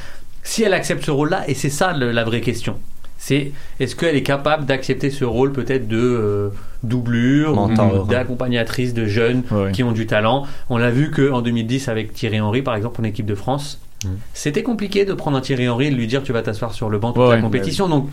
si 0.43 0.63
elle 0.63 0.73
accepte 0.73 1.03
ce 1.03 1.11
rôle-là, 1.11 1.43
et 1.47 1.53
c'est 1.53 1.69
ça 1.69 1.93
le- 1.93 2.11
la 2.11 2.23
vraie 2.23 2.41
question. 2.41 2.77
C'est 3.17 3.51
est-ce 3.79 3.95
qu'elle 3.95 4.15
est 4.17 4.21
capable 4.23 4.65
d'accepter 4.65 5.09
ce 5.09 5.23
rôle 5.23 5.53
peut-être 5.53 5.87
de 5.87 5.97
euh, 5.97 6.49
doublure 6.83 7.57
ou 7.57 8.05
d'accompagnatrice 8.05 8.93
de 8.93 9.05
jeunes 9.05 9.43
qui 9.71 9.81
ont 9.83 9.93
du 9.93 10.05
talent. 10.05 10.45
On 10.69 10.77
l'a 10.77 10.91
vu 10.91 11.09
qu'en 11.11 11.41
2010 11.41 11.87
avec 11.87 12.13
Thierry 12.13 12.41
Henry, 12.41 12.61
par 12.61 12.75
exemple, 12.75 12.99
en 12.99 13.05
équipe 13.05 13.25
de 13.25 13.35
France, 13.35 13.79
c'était 14.33 14.63
compliqué 14.63 15.05
de 15.05 15.13
prendre 15.13 15.37
un 15.37 15.41
Thierry 15.41 15.69
Henry 15.69 15.87
et 15.87 15.91
de 15.91 15.95
lui 15.95 16.07
dire 16.07 16.21
tu 16.23 16.33
vas 16.33 16.41
t'asseoir 16.41 16.73
sur 16.73 16.89
le 16.89 16.99
banc 16.99 17.13
toute 17.13 17.21
Ouais, 17.23 17.29
la 17.29 17.35
ouais. 17.37 17.41
compétition. 17.41 17.87
Donc 17.87 18.09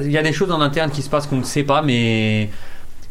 il 0.00 0.10
y 0.10 0.16
a 0.16 0.22
des 0.22 0.32
choses 0.32 0.50
en 0.50 0.62
interne 0.62 0.90
qui 0.90 1.02
se 1.02 1.10
passent 1.10 1.26
qu'on 1.26 1.36
ne 1.36 1.42
sait 1.44 1.62
pas, 1.64 1.82
mais 1.82 2.48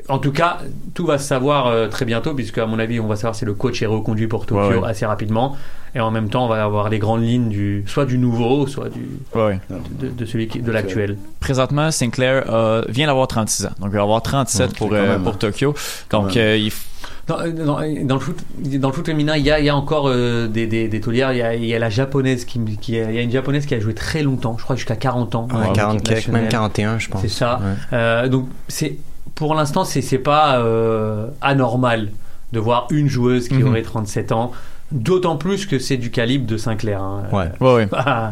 en 0.08 0.20
tout 0.20 0.32
cas, 0.32 0.60
tout 0.93 1.06
va 1.06 1.18
se 1.18 1.28
savoir 1.28 1.68
euh, 1.68 1.88
très 1.88 2.06
bientôt, 2.06 2.34
puisque 2.34 2.58
à 2.58 2.66
mon 2.66 2.80
avis, 2.80 3.00
on 3.00 3.08
va 3.08 3.16
savoir 3.16 3.36
si 3.36 3.45
le 3.45 3.54
coach 3.54 3.82
est 3.82 3.86
reconduit 3.88 4.28
pour 4.28 4.45
Tokyo 4.45 4.62
Ouais, 4.70 4.76
ouais. 4.78 4.88
assez 4.89 5.06
rapidement. 5.06 5.56
Et 5.95 6.00
en 6.00 6.12
même 6.12 6.30
temps, 6.30 6.45
on 6.45 6.47
va 6.47 6.64
avoir 6.64 6.89
les 6.89 7.00
grandes 7.00 7.24
lignes 7.24 7.50
du, 7.50 7.84
soit 7.88 8.06
du 8.06 8.18
nouveau, 8.20 8.68
soit 8.68 8.89
du, 8.89 9.06
Ouais. 9.34 9.60
de, 10.00 10.10
de 10.10 10.26
celui 10.26 10.47
qui, 10.47 10.62
de 10.62 10.72
l'actuel. 10.72 11.18
Présentement, 11.39 11.89
Sinclair 11.91 12.43
euh, 12.50 12.84
vient 12.89 13.08
d'avoir 13.08 13.28
36 13.28 13.66
ans. 13.66 13.70
Donc, 13.80 13.89
il 13.91 13.95
va 13.97 14.04
avoir 14.04 14.22
37 14.22 14.76
pour, 14.78 14.89
euh, 14.93 15.18
pour 15.18 15.38
Tokyo. 15.39 15.74
Donc, 16.12 16.28
Ouais. 16.28 16.38
euh, 16.38 16.58
il 16.58 16.68
f- 16.70 16.86
Dans, 17.26 17.38
dans, 17.38 17.80
dans 18.06 18.16
le 18.16 18.20
foot, 18.22 18.38
dans 18.58 18.89
le 18.89 18.93
foot 18.93 19.06
féminin, 19.06 19.36
il 19.36 19.43
y 19.45 19.52
a, 19.52 19.60
il 19.60 19.66
y 19.66 19.70
a 19.70 19.76
encore 19.76 20.08
euh, 20.08 20.47
des, 20.47 20.68
des, 20.68 20.88
des 20.88 21.02
taulières. 21.02 21.32
Il 21.34 21.38
y 21.39 21.41
a, 21.41 21.56
il 21.56 21.66
y 21.66 21.74
a 21.76 21.80
la 21.80 21.89
japonaise 21.89 22.45
qui, 22.45 22.60
qui, 22.78 22.93
il 22.93 23.12
y 23.14 23.18
a 23.18 23.22
une 23.22 23.32
japonaise 23.32 23.66
qui 23.66 23.74
a 23.76 23.80
joué 23.80 23.93
très 23.95 24.22
longtemps, 24.24 24.56
je 24.60 24.64
crois 24.64 24.76
jusqu'à 24.76 24.95
40 24.95 25.34
ans. 25.36 25.47
Ouais, 25.52 25.66
en 25.68 25.74
40 25.74 25.95
équipe 25.95 26.08
quelques, 26.08 26.28
même 26.28 26.43
nationale. 26.45 26.50
41, 26.52 27.00
je 27.00 27.10
pense. 27.10 27.22
C'est 27.22 27.28
ça. 27.30 27.60
Ouais. 27.64 27.74
Euh, 27.97 28.28
donc 28.30 28.47
c'est 28.68 28.97
pour 29.40 29.56
l'instant 29.56 29.84
c'est 29.86 30.18
pas 30.20 30.60
euh, 30.60 31.28
anormal 31.42 32.10
de 32.54 32.60
voir 32.60 32.88
une 32.92 33.08
joueuse 33.08 33.48
qui 33.48 33.56
Mhm. 33.56 33.68
aurait 33.70 33.82
37 33.82 34.32
ans. 34.32 34.52
D'autant 34.92 35.36
plus 35.38 35.66
que 35.68 35.78
c'est 35.80 35.98
du 35.98 36.10
calibre 36.12 36.48
de 36.48 36.58
Sinclair. 36.58 37.02
hein. 37.02 37.24
Ouais. 37.32 37.50
Ouais, 37.60 37.74
ouais. 37.74 37.88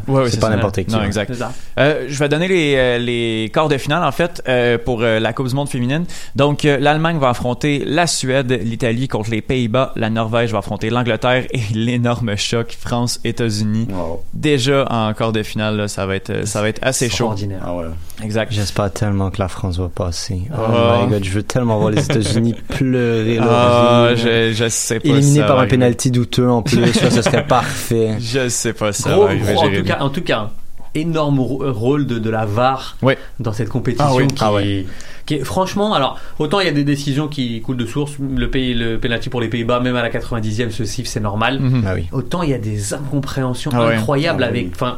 Ouais, 0.07 0.21
ouais, 0.23 0.29
C'est 0.29 0.39
pas 0.39 0.47
ça. 0.47 0.55
n'importe 0.55 0.83
qui, 0.83 0.91
Non, 0.91 0.99
hein. 0.99 1.05
exact. 1.05 1.31
c'est 1.33 1.39
ça. 1.39 1.51
Euh, 1.79 2.05
je 2.07 2.17
vais 2.19 2.29
donner 2.29 2.47
les, 2.47 2.75
euh, 2.75 2.97
les 2.97 3.51
quarts 3.53 3.67
de 3.69 3.77
finale, 3.77 4.03
en 4.03 4.11
fait, 4.11 4.41
euh, 4.47 4.77
pour 4.77 5.01
euh, 5.03 5.19
la 5.19 5.33
Coupe 5.33 5.47
du 5.47 5.55
Monde 5.55 5.69
féminine. 5.69 6.05
Donc, 6.35 6.65
euh, 6.65 6.77
l'Allemagne 6.79 7.17
va 7.19 7.29
affronter 7.29 7.83
la 7.85 8.07
Suède, 8.07 8.51
l'Italie 8.63 9.07
contre 9.07 9.29
les 9.29 9.41
Pays-Bas, 9.41 9.93
la 9.95 10.09
Norvège 10.09 10.51
va 10.51 10.59
affronter 10.59 10.89
l'Angleterre 10.89 11.45
et 11.51 11.61
l'énorme 11.73 12.35
choc 12.37 12.75
France-États-Unis. 12.79 13.87
wow. 13.91 14.23
Déjà 14.33 14.85
en 14.89 15.13
quart 15.13 15.31
de 15.31 15.43
finale, 15.43 15.77
là, 15.77 15.87
ça 15.87 16.05
va 16.05 16.15
être, 16.15 16.29
euh, 16.29 16.45
ça 16.45 16.61
va 16.61 16.69
être 16.69 16.79
assez 16.81 17.05
chaud. 17.05 17.31
Extraordinaire. 17.31 17.61
Ah 17.65 17.75
ouais. 17.75 17.85
Exact. 18.23 18.51
J'espère 18.51 18.91
tellement 18.91 19.29
que 19.29 19.39
la 19.39 19.47
France 19.47 19.77
va 19.77 19.89
passer. 19.89 20.41
Oh, 20.51 20.55
Oh. 20.59 21.05
my 21.05 21.11
god, 21.11 21.23
je 21.23 21.31
veux 21.31 21.43
tellement 21.43 21.77
voir 21.77 21.91
les 21.91 22.03
États-Unis 22.03 22.55
pleurer 22.69 23.35
leur 23.35 23.47
Ah, 23.51 24.09
je, 24.15 24.53
je 24.53 24.69
sais 24.69 24.99
pas. 24.99 25.07
Éliminé 25.09 25.39
ça 25.39 25.45
par 25.45 25.55
un 25.57 25.59
arriver. 25.59 25.77
penalty 25.77 26.11
en 26.51 26.61
plus, 26.61 26.93
ça, 26.93 27.09
ce 27.11 27.21
serait 27.21 27.45
parfait. 27.47 28.15
Je 28.19 28.49
sais 28.49 28.73
pas 28.73 28.91
ça. 28.93 29.11
Gros, 29.11 29.23
va 29.23 29.27
arriver, 29.29 29.53
gros, 29.53 29.63
en, 29.65 29.69
tout 29.71 29.83
cas, 29.83 29.97
en 30.01 30.09
tout 30.09 30.21
cas, 30.21 30.49
énorme 30.95 31.39
ro- 31.39 31.63
rôle 31.71 32.07
de, 32.07 32.17
de 32.19 32.29
la 32.29 32.45
VAR 32.45 32.97
Ouais. 33.01 33.17
dans 33.39 33.53
cette 33.53 33.69
compétition 33.69 34.07
Ah 34.09 34.15
oui. 34.15 34.27
qui, 34.27 34.35
Ah 34.43 34.53
ouais. 34.53 34.85
qui 35.25 35.35
est, 35.35 35.43
franchement, 35.43 35.93
alors 35.93 36.19
autant 36.39 36.59
il 36.59 36.65
y 36.65 36.69
a 36.69 36.73
des 36.73 36.83
décisions 36.83 37.27
qui 37.27 37.61
coulent 37.61 37.77
de 37.77 37.85
source, 37.85 38.13
le 38.19 38.49
pays, 38.49 38.73
le 38.73 38.97
penalty 38.97 39.29
pour 39.29 39.41
les 39.41 39.47
Pays-Bas, 39.47 39.79
même 39.79 39.95
à 39.95 40.01
la 40.01 40.09
90e, 40.09 40.71
ce 40.71 40.85
siffle, 40.85 41.07
c'est 41.09 41.19
normal. 41.19 41.59
Ah 41.85 41.93
oui. 41.95 42.07
Autant 42.11 42.41
il 42.43 42.49
y 42.49 42.53
a 42.53 42.57
des 42.57 42.93
incompréhensions 42.93 43.69
Ah 43.73 43.87
incroyables 43.89 44.43
Ah 44.43 44.49
oui. 44.51 44.59
avec, 44.61 44.71
enfin. 44.73 44.97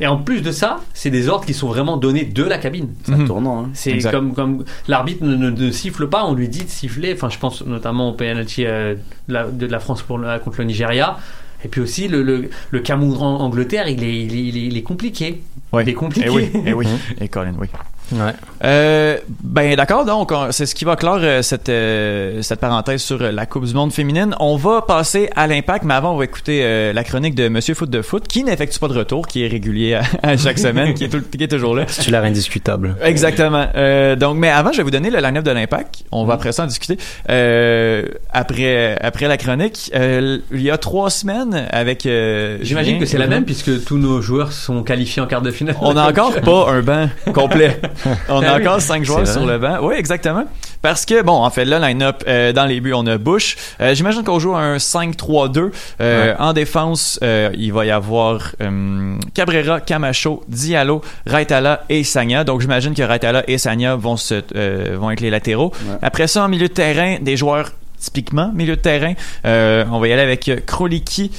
Et 0.00 0.06
en 0.06 0.16
plus 0.16 0.42
de 0.42 0.50
ça, 0.50 0.80
c'est 0.94 1.10
des 1.10 1.28
ordres 1.28 1.44
qui 1.44 1.54
sont 1.54 1.68
vraiment 1.68 1.96
donnés 1.96 2.24
de 2.24 2.42
la 2.42 2.58
cabine. 2.58 2.88
C'est 3.04 3.12
un 3.14 3.24
tournant. 3.26 3.64
Hein. 3.64 3.70
C'est 3.74 3.98
comme 4.10 4.34
comme 4.34 4.64
l'arbitre 4.88 5.24
ne, 5.24 5.36
ne- 5.36 5.50
ne 5.50 5.70
siffle 5.70 6.08
pas, 6.08 6.24
on 6.24 6.34
lui 6.34 6.48
dit 6.48 6.64
de 6.64 6.68
siffler. 6.70 7.12
Enfin, 7.12 7.28
je 7.30 7.38
pense 7.38 7.64
notamment 7.64 8.10
au 8.10 8.12
penalty 8.12 8.64
euh, 8.66 8.94
de, 9.28 9.32
la, 9.32 9.44
de 9.46 9.66
la 9.66 9.78
France 9.80 10.02
pour 10.02 10.20
contre 10.44 10.58
le 10.58 10.64
Nigeria. 10.64 11.18
Et 11.64 11.68
puis 11.68 11.80
aussi 11.80 12.08
le 12.08 12.22
le, 12.22 12.50
le 12.70 12.80
Cameroun-Angleterre, 12.80 13.88
il 13.88 14.02
est, 14.02 14.22
il 14.24 14.34
est 14.34 14.42
il 14.44 14.56
est 14.56 14.66
il 14.66 14.76
est 14.76 14.82
compliqué. 14.82 15.42
Ouais. 15.72 15.84
Il 15.84 15.88
est 15.90 15.94
compliqué. 15.94 16.26
Eh 16.26 16.30
oui, 16.30 16.50
eh 16.66 16.72
oui. 16.72 16.86
Et 17.20 17.28
Colin, 17.28 17.54
oui. 17.60 17.68
Ouais. 18.10 18.32
Euh, 18.64 19.16
ben 19.42 19.74
d'accord, 19.74 20.04
donc 20.04 20.32
on- 20.32 20.52
c'est 20.52 20.66
ce 20.66 20.74
qui 20.74 20.84
va 20.84 20.96
clore 20.96 21.18
euh, 21.22 21.40
cette 21.42 21.68
euh, 21.70 22.42
cette 22.42 22.60
parenthèse 22.60 23.00
sur 23.02 23.22
euh, 23.22 23.32
la 23.32 23.46
Coupe 23.46 23.64
du 23.64 23.72
Monde 23.74 23.92
féminine. 23.92 24.34
On 24.38 24.56
va 24.56 24.82
passer 24.82 25.30
à 25.34 25.46
l'impact, 25.46 25.84
mais 25.84 25.94
avant 25.94 26.12
on 26.12 26.16
va 26.16 26.24
écouter 26.24 26.60
euh, 26.62 26.92
la 26.92 27.04
chronique 27.04 27.34
de 27.34 27.48
Monsieur 27.48 27.74
Foot 27.74 27.88
de 27.88 28.02
Foot, 28.02 28.28
qui 28.28 28.44
n'effectue 28.44 28.78
pas 28.78 28.88
de 28.88 28.98
retour, 28.98 29.26
qui 29.26 29.44
est 29.44 29.48
régulier 29.48 29.94
à, 29.94 30.02
à 30.22 30.36
chaque 30.36 30.58
semaine, 30.58 30.92
qui 30.94 31.04
est, 31.04 31.08
tout- 31.08 31.22
qui 31.22 31.42
est 31.42 31.48
toujours 31.48 31.74
là. 31.74 31.84
C'est 31.88 32.10
l'air 32.10 32.24
indiscutable? 32.24 32.96
Exactement. 33.02 33.66
Euh, 33.76 34.14
donc, 34.16 34.36
mais 34.36 34.50
avant, 34.50 34.72
je 34.72 34.78
vais 34.78 34.82
vous 34.82 34.90
donner 34.90 35.10
le 35.10 35.18
line-up 35.20 35.44
de 35.44 35.50
l'impact. 35.50 36.04
On 36.12 36.24
va 36.24 36.34
après 36.34 36.52
ça 36.52 36.64
en 36.64 36.66
discuter. 36.66 36.98
Euh, 37.30 38.04
après 38.32 38.96
après 39.00 39.26
la 39.28 39.36
chronique, 39.38 39.90
euh, 39.94 40.38
il 40.52 40.62
y 40.62 40.70
a 40.70 40.76
trois 40.78 41.08
semaines 41.10 41.66
avec. 41.70 42.04
euh, 42.06 42.58
J'imagine 42.60 42.98
que 42.98 43.06
c'est 43.06 43.18
la 43.18 43.26
même 43.26 43.44
puisque 43.44 43.84
tous 43.84 43.96
nos 43.98 44.20
joueurs 44.20 44.52
sont 44.52 44.82
qualifiés 44.82 45.22
en 45.22 45.26
quart 45.26 45.42
de 45.42 45.50
finale. 45.50 45.76
On 45.80 45.94
n'a 45.94 46.08
encore 46.08 46.34
pas 46.42 46.70
un 46.70 46.82
banc 46.82 47.08
complet. 47.32 47.80
On 48.28 48.42
a 48.42 48.56
oui. 48.56 48.62
encore 48.66 48.80
cinq 48.80 49.04
joueurs 49.04 49.26
sur 49.26 49.46
le 49.46 49.58
banc. 49.58 49.78
Oui, 49.82 49.94
exactement. 49.96 50.44
Parce 50.80 51.06
que, 51.06 51.22
bon, 51.22 51.34
en 51.34 51.50
fait, 51.50 51.64
le 51.64 51.78
line-up, 51.78 52.24
euh, 52.26 52.52
dans 52.52 52.64
les 52.64 52.80
buts, 52.80 52.92
on 52.92 53.06
a 53.06 53.16
Bush. 53.16 53.56
Euh, 53.80 53.94
J'imagine 53.94 54.24
qu'on 54.24 54.38
joue 54.40 54.54
un 54.56 54.78
5-3-2. 54.78 55.70
Euh, 56.00 56.22
Ouais. 56.32 56.34
En 56.38 56.52
défense, 56.52 57.18
euh, 57.22 57.50
il 57.54 57.72
va 57.72 57.86
y 57.86 57.90
avoir 57.90 58.50
euh, 58.60 59.16
Cabrera, 59.34 59.80
Camacho, 59.80 60.42
Diallo, 60.48 61.00
Raitala 61.26 61.84
et 61.88 62.02
Sagna. 62.04 62.42
Donc, 62.44 62.60
j'imagine 62.60 62.94
que 62.94 63.02
Raitala 63.02 63.44
et 63.48 63.58
Sagna 63.58 63.94
vont, 63.96 64.16
se, 64.16 64.42
euh, 64.56 64.96
vont 64.98 65.10
être 65.10 65.20
les 65.20 65.30
latéraux. 65.30 65.72
Ouais. 65.86 65.96
Après 66.02 66.26
ça, 66.26 66.44
en 66.44 66.48
milieu 66.48 66.68
de 66.68 66.72
terrain, 66.72 67.18
des 67.20 67.36
joueurs 67.36 67.70
typiquement 68.00 68.50
milieu 68.52 68.74
de 68.74 68.80
terrain. 68.80 69.14
Euh, 69.46 69.84
on 69.92 70.00
va 70.00 70.08
y 70.08 70.12
aller 70.12 70.22
avec 70.22 70.50
Kroliki, 70.66 71.30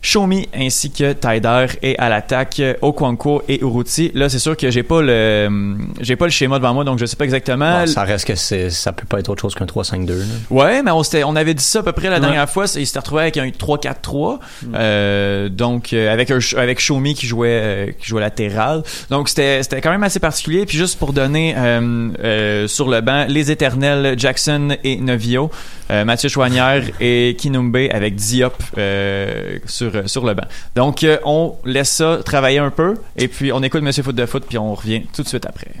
Shomi 0.00 0.48
ainsi 0.54 0.90
que 0.92 1.12
Taider 1.12 1.66
et 1.82 1.98
à 1.98 2.08
l'attaque 2.08 2.62
Okwanko 2.82 3.42
et 3.48 3.60
Uruti. 3.62 4.12
Là, 4.14 4.28
c'est 4.28 4.38
sûr 4.38 4.56
que 4.56 4.70
j'ai 4.70 4.82
pas 4.84 5.02
le 5.02 5.76
j'ai 6.00 6.14
pas 6.14 6.24
le 6.26 6.30
schéma 6.30 6.58
devant 6.58 6.72
moi 6.72 6.84
donc 6.84 6.98
je 6.98 7.06
sais 7.06 7.16
pas 7.16 7.24
exactement. 7.24 7.80
Bon, 7.80 7.86
ça 7.86 8.04
reste 8.04 8.26
que 8.26 8.36
c'est, 8.36 8.70
ça 8.70 8.92
peut 8.92 9.06
pas 9.06 9.18
être 9.18 9.28
autre 9.28 9.42
chose 9.42 9.54
qu'un 9.54 9.64
3-5-2. 9.66 10.06
là. 10.18 10.24
Ouais, 10.50 10.82
mais 10.82 10.90
on, 10.92 11.02
s'était- 11.02 11.24
on 11.24 11.34
avait 11.36 11.54
dit 11.54 11.64
ça 11.64 11.80
à 11.80 11.82
peu 11.82 11.92
près 11.92 12.08
la 12.08 12.14
Ouais. 12.16 12.20
dernière 12.20 12.48
fois. 12.48 12.66
Il 12.76 12.86
s'était 12.86 12.98
retrouvé 13.00 13.22
avec 13.22 13.36
un 13.38 13.48
3-4-3. 13.48 14.38
Euh, 14.74 15.48
donc, 15.48 15.92
euh, 15.92 16.12
avec, 16.12 16.30
un, 16.30 16.38
avec 16.56 16.80
Shomi 16.80 17.14
qui 17.14 17.26
jouait, 17.26 17.48
euh, 17.50 17.86
qui 17.98 18.06
jouait 18.08 18.20
latéral. 18.20 18.82
Donc, 19.10 19.28
c'était 19.28 19.62
c'était 19.62 19.80
quand 19.80 19.90
même 19.90 20.04
assez 20.04 20.20
particulier. 20.20 20.64
Puis, 20.66 20.78
juste 20.78 20.98
pour 20.98 21.12
donner 21.12 21.54
euh, 21.56 22.08
euh, 22.22 22.68
sur 22.68 22.88
le 22.88 23.00
banc, 23.00 23.26
les 23.28 23.50
éternels 23.50 24.14
Jackson 24.18 24.76
et 24.84 24.96
Novio, 24.96 25.50
euh, 25.90 26.04
Mathieu 26.04 26.28
Chouanière 26.28 26.82
et 27.00 27.34
Kinumbe 27.38 27.76
avec 27.90 28.14
Diop 28.14 28.54
euh, 28.76 29.58
sur, 29.90 30.08
sur 30.08 30.26
le 30.26 30.34
banc. 30.34 30.44
Donc, 30.74 31.04
euh, 31.04 31.18
on 31.24 31.56
laisse 31.64 31.90
ça 31.90 32.20
travailler 32.24 32.58
un 32.58 32.70
peu. 32.70 32.96
Et 33.16 33.28
puis, 33.28 33.52
on 33.52 33.62
écoute 33.62 33.82
Monsieur 33.82 34.02
Foot 34.02 34.16
de 34.16 34.26
Foot. 34.26 34.44
Puis, 34.48 34.58
on 34.58 34.74
revient 34.74 35.02
tout 35.12 35.22
de 35.22 35.28
suite 35.28 35.46
après. 35.46 35.72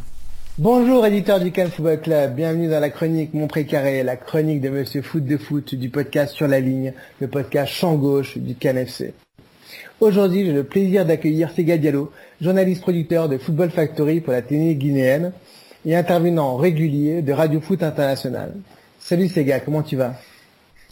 Bonjour 0.60 1.06
éditeur 1.06 1.38
du 1.38 1.52
Cannes 1.52 1.70
Football 1.70 2.00
Club, 2.00 2.34
bienvenue 2.34 2.66
dans 2.66 2.80
la 2.80 2.90
chronique 2.90 3.32
Mon 3.32 3.46
Précaré, 3.46 4.02
la 4.02 4.16
chronique 4.16 4.60
de 4.60 4.70
Monsieur 4.70 5.02
Foot 5.02 5.24
de 5.24 5.36
Foot 5.36 5.76
du 5.76 5.88
podcast 5.88 6.34
Sur 6.34 6.48
la 6.48 6.58
ligne, 6.58 6.94
le 7.20 7.28
podcast 7.28 7.72
champ 7.72 7.94
gauche 7.94 8.36
du 8.36 8.56
Cannes 8.56 8.78
FC. 8.78 9.14
Aujourd'hui, 10.00 10.44
j'ai 10.44 10.52
le 10.52 10.64
plaisir 10.64 11.06
d'accueillir 11.06 11.52
Sega 11.52 11.78
Diallo, 11.78 12.10
journaliste 12.40 12.82
producteur 12.82 13.28
de 13.28 13.38
Football 13.38 13.70
Factory 13.70 14.20
pour 14.20 14.32
la 14.32 14.42
télé 14.42 14.74
guinéenne 14.74 15.30
et 15.86 15.94
intervenant 15.94 16.56
régulier 16.56 17.22
de 17.22 17.32
Radio 17.32 17.60
Foot 17.60 17.84
International. 17.84 18.52
Salut 18.98 19.28
Sega, 19.28 19.60
comment 19.60 19.84
tu 19.84 19.94
vas? 19.94 20.14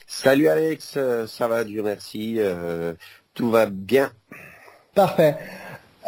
Salut 0.09 0.47
Alex, 0.47 0.95
euh, 0.97 1.27
ça 1.27 1.49
va, 1.49 1.65
Dieu 1.65 1.83
merci, 1.83 2.37
euh, 2.39 2.95
tout 3.35 3.51
va 3.51 3.67
bien. 3.67 4.13
Parfait. 4.95 5.37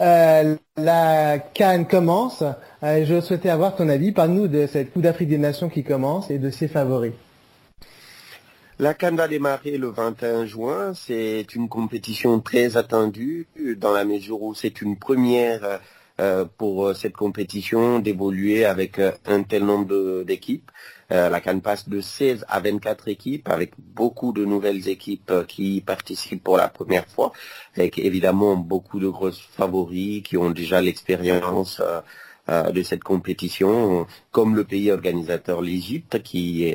Euh, 0.00 0.54
la 0.76 1.38
Cannes 1.40 1.86
commence. 1.86 2.44
Euh, 2.84 3.04
je 3.04 3.20
souhaitais 3.20 3.50
avoir 3.50 3.74
ton 3.74 3.88
avis. 3.88 4.12
Parle-nous 4.12 4.46
de 4.46 4.68
cette 4.68 4.92
Coupe 4.92 5.02
d'Afrique 5.02 5.28
des 5.28 5.38
Nations 5.38 5.68
qui 5.68 5.82
commence 5.82 6.30
et 6.30 6.38
de 6.38 6.48
ses 6.50 6.68
favoris. 6.68 7.12
La 8.78 8.94
Cannes 8.94 9.16
va 9.16 9.26
démarrer 9.26 9.76
le 9.76 9.88
21 9.88 10.46
juin. 10.46 10.92
C'est 10.94 11.54
une 11.56 11.68
compétition 11.68 12.38
très 12.38 12.76
attendue 12.76 13.48
dans 13.76 13.92
la 13.92 14.04
mesure 14.04 14.40
où 14.42 14.54
c'est 14.54 14.80
une 14.80 14.96
première 14.96 15.80
euh, 16.20 16.44
pour 16.56 16.94
cette 16.94 17.16
compétition 17.16 17.98
d'évoluer 17.98 18.64
avec 18.64 19.00
un 19.26 19.42
tel 19.42 19.64
nombre 19.64 20.22
d'équipes. 20.22 20.70
Euh, 21.10 21.28
la 21.30 21.40
Cannes 21.40 21.62
passe 21.62 21.88
de 21.88 22.00
16 22.00 22.44
à 22.48 22.60
24 22.60 23.08
équipes 23.08 23.48
avec 23.48 23.72
beaucoup 23.78 24.32
de 24.32 24.44
nouvelles 24.44 24.88
équipes 24.88 25.30
euh, 25.30 25.44
qui 25.44 25.80
participent 25.80 26.44
pour 26.44 26.56
la 26.56 26.68
première 26.68 27.06
fois, 27.06 27.32
avec 27.76 27.98
évidemment 27.98 28.56
beaucoup 28.56 29.00
de 29.00 29.08
grosses 29.08 29.40
favoris 29.40 30.22
qui 30.22 30.36
ont 30.36 30.50
déjà 30.50 30.80
l'expérience 30.82 31.80
euh, 31.80 32.00
euh, 32.50 32.70
de 32.70 32.82
cette 32.82 33.04
compétition, 33.04 34.06
comme 34.32 34.54
le 34.56 34.64
pays 34.64 34.90
organisateur 34.90 35.62
l'Égypte 35.62 36.22
qui 36.22 36.74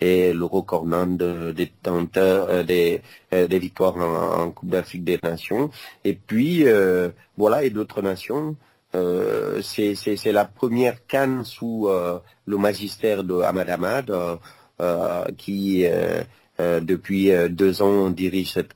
est 0.00 0.32
le 0.32 0.44
recordman 0.44 1.16
de, 1.16 1.52
des 1.52 1.68
tenteurs, 1.82 2.48
euh, 2.48 2.62
des, 2.62 3.02
euh, 3.34 3.46
des 3.46 3.58
victoires 3.58 3.96
en, 3.96 4.42
en 4.42 4.50
Coupe 4.50 4.70
d'Afrique 4.70 5.04
des 5.04 5.18
Nations. 5.22 5.70
Et 6.04 6.14
puis, 6.14 6.66
euh, 6.66 7.10
voilà, 7.36 7.64
et 7.64 7.70
d'autres 7.70 8.02
nations. 8.02 8.56
Euh, 8.94 9.62
c'est 9.62 10.32
la 10.32 10.44
première 10.44 11.06
canne 11.06 11.44
sous 11.44 11.88
euh, 11.88 12.18
le 12.46 12.56
magistère 12.58 13.22
de 13.24 13.40
Ahmad 13.40 13.70
Ahmad, 13.70 14.10
euh, 14.10 14.36
euh, 14.80 15.24
qui 15.36 15.84
depuis 16.58 17.30
deux 17.48 17.80
ans 17.80 18.10
dirige 18.10 18.52
cette, 18.52 18.74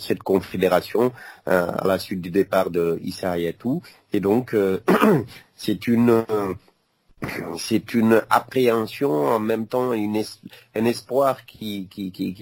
cette 0.00 0.22
confédération 0.22 1.12
à 1.44 1.86
la 1.86 1.98
suite 1.98 2.22
du 2.22 2.30
départ 2.30 2.70
de 2.70 2.98
Issa. 3.02 3.36
Et 3.38 4.20
donc, 4.20 4.56
c'est 5.56 5.86
une 5.86 6.24
c'est 7.58 7.94
une 7.94 8.22
appréhension 8.30 9.10
en 9.10 9.38
même 9.38 9.66
temps 9.66 9.92
une 9.92 10.22
un 10.74 10.84
espoir 10.84 11.44
qui, 11.46 11.88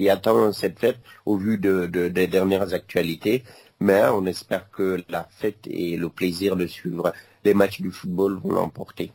attend 0.08 0.52
cette 0.52 0.78
fête 0.78 0.98
au 1.26 1.36
vu 1.36 1.58
de, 1.58 1.86
de- 1.86 2.08
des 2.08 2.26
dernières 2.26 2.74
actualités. 2.74 3.44
Mais 3.82 4.02
on 4.14 4.26
espère 4.26 4.70
que 4.70 5.02
la 5.08 5.26
fête 5.28 5.66
et 5.66 5.96
le 5.96 6.08
plaisir 6.08 6.54
de 6.54 6.66
suivre 6.68 7.12
les 7.44 7.52
matchs 7.52 7.80
du 7.80 7.90
football 7.90 8.38
vont 8.40 8.52
l'emporter. 8.52 9.10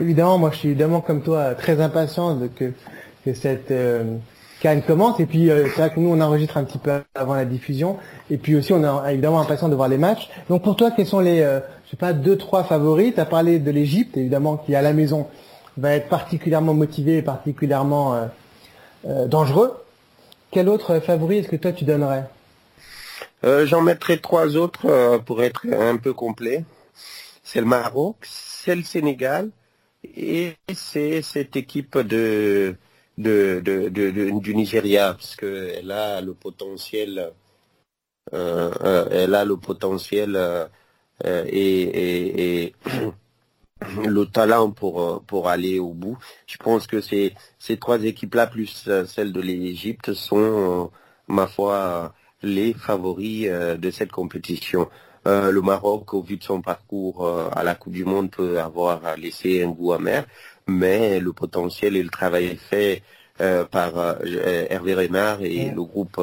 Évidemment, 0.00 0.38
moi 0.38 0.52
je 0.52 0.58
suis 0.58 0.68
évidemment 0.68 1.00
comme 1.00 1.22
toi 1.22 1.56
très 1.56 1.80
impatient 1.80 2.36
de 2.36 2.46
que, 2.46 2.72
que 3.24 3.34
cette 3.34 3.72
euh, 3.72 4.16
Cannes 4.60 4.82
commence. 4.82 5.18
Et 5.18 5.26
puis 5.26 5.50
euh, 5.50 5.64
c'est 5.64 5.80
vrai 5.80 5.90
que 5.92 5.98
nous 5.98 6.08
on 6.08 6.20
enregistre 6.20 6.56
un 6.56 6.62
petit 6.62 6.78
peu 6.78 7.02
avant 7.16 7.34
la 7.34 7.44
diffusion. 7.44 7.96
Et 8.30 8.36
puis 8.36 8.54
aussi 8.54 8.72
on 8.72 8.84
est 8.84 9.12
évidemment 9.12 9.40
impatient 9.40 9.68
de 9.68 9.74
voir 9.74 9.88
les 9.88 9.98
matchs. 9.98 10.30
Donc 10.48 10.62
pour 10.62 10.76
toi, 10.76 10.92
quels 10.92 11.08
sont 11.08 11.18
les, 11.18 11.40
euh, 11.40 11.58
je 11.86 11.90
sais 11.90 11.96
pas, 11.96 12.12
deux 12.12 12.38
trois 12.38 12.62
favoris? 12.62 13.12
Tu 13.12 13.20
as 13.20 13.26
parlé 13.26 13.58
de 13.58 13.70
l'Égypte, 13.72 14.16
évidemment, 14.16 14.56
qui 14.58 14.76
à 14.76 14.82
la 14.82 14.92
maison 14.92 15.26
va 15.76 15.96
être 15.96 16.08
particulièrement 16.08 16.74
motivé 16.74 17.16
et 17.16 17.22
particulièrement 17.22 18.14
euh, 19.04 19.26
dangereux. 19.26 19.82
Quel 20.52 20.68
autre 20.68 21.00
favori 21.00 21.38
est-ce 21.38 21.48
que 21.48 21.56
toi 21.56 21.72
tu 21.72 21.84
donnerais? 21.84 22.24
Euh, 23.44 23.66
J'en 23.66 23.82
mettrai 23.82 24.20
trois 24.20 24.56
autres 24.56 24.86
euh, 24.86 25.18
pour 25.18 25.42
être 25.42 25.66
un 25.72 25.96
peu 25.96 26.12
complet. 26.12 26.64
C'est 27.42 27.60
le 27.60 27.66
Maroc, 27.66 28.16
c'est 28.24 28.76
le 28.76 28.82
Sénégal 28.82 29.50
et 30.04 30.54
c'est 30.74 31.22
cette 31.22 31.56
équipe 31.56 31.98
de, 31.98 32.76
de, 33.18 33.60
de, 33.64 33.88
du 34.40 34.54
Nigeria 34.54 35.14
parce 35.14 35.36
que 35.36 35.72
elle 35.78 35.90
a 35.92 36.20
le 36.20 36.34
potentiel, 36.34 37.32
elle 38.32 39.34
a 39.34 39.44
le 39.44 39.56
potentiel 39.56 40.36
euh, 40.36 41.44
et, 41.46 42.74
le 44.06 44.24
talent 44.26 44.70
pour 44.70 45.22
pour 45.26 45.48
aller 45.48 45.78
au 45.78 45.92
bout. 45.94 46.18
Je 46.46 46.56
pense 46.58 46.86
que 46.86 47.00
ces 47.00 47.34
ces 47.58 47.78
trois 47.78 48.02
équipes-là 48.04 48.46
plus 48.46 48.84
euh, 48.88 49.04
celle 49.06 49.32
de 49.32 49.40
l'Égypte 49.40 50.14
sont, 50.14 50.90
ma 51.28 51.46
foi, 51.46 52.14
les 52.42 52.72
favoris 52.74 53.46
euh, 53.48 53.76
de 53.76 53.90
cette 53.90 54.12
compétition. 54.12 54.88
Euh, 55.26 55.50
le 55.50 55.60
Maroc, 55.62 56.14
au 56.14 56.22
vu 56.22 56.36
de 56.36 56.44
son 56.44 56.62
parcours 56.62 57.26
euh, 57.26 57.48
à 57.52 57.62
la 57.64 57.74
Coupe 57.74 57.92
du 57.92 58.04
Monde, 58.04 58.30
peut 58.30 58.60
avoir 58.60 59.16
laissé 59.16 59.62
un 59.62 59.70
goût 59.70 59.92
amer, 59.92 60.26
mais 60.66 61.20
le 61.20 61.32
potentiel 61.32 61.96
et 61.96 62.02
le 62.02 62.10
travail 62.10 62.56
fait 62.56 63.02
euh, 63.40 63.64
par 63.64 63.96
euh, 63.98 64.14
Hervé 64.70 64.94
Renard 64.94 65.42
et 65.42 65.70
le 65.70 65.82
groupe 65.84 66.20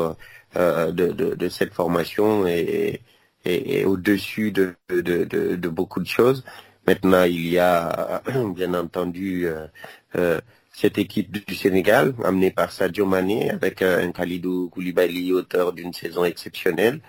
de, 0.55 0.91
de, 0.91 1.35
de 1.35 1.49
cette 1.49 1.73
formation 1.73 2.47
est, 2.47 3.01
est, 3.43 3.79
est 3.79 3.85
au-dessus 3.85 4.51
de, 4.51 4.75
de, 4.89 5.01
de, 5.01 5.55
de 5.55 5.69
beaucoup 5.69 5.99
de 5.99 6.07
choses. 6.07 6.43
Maintenant, 6.87 7.23
il 7.23 7.47
y 7.47 7.57
a 7.59 8.21
bien 8.55 8.73
entendu 8.73 9.47
euh, 9.47 9.67
euh, 10.15 10.39
cette 10.75 10.97
équipe 10.97 11.31
du 11.31 11.55
Sénégal, 11.55 12.13
amenée 12.25 12.51
par 12.51 12.69
Sadio 12.69 13.05
Mané, 13.05 13.49
avec 13.49 13.81
euh, 13.81 14.05
un 14.05 14.11
Khalidou 14.11 14.69
Koulibaly, 14.69 15.31
auteur 15.31 15.71
d'une 15.71 15.93
saison 15.93 16.25
exceptionnelle, 16.25 16.99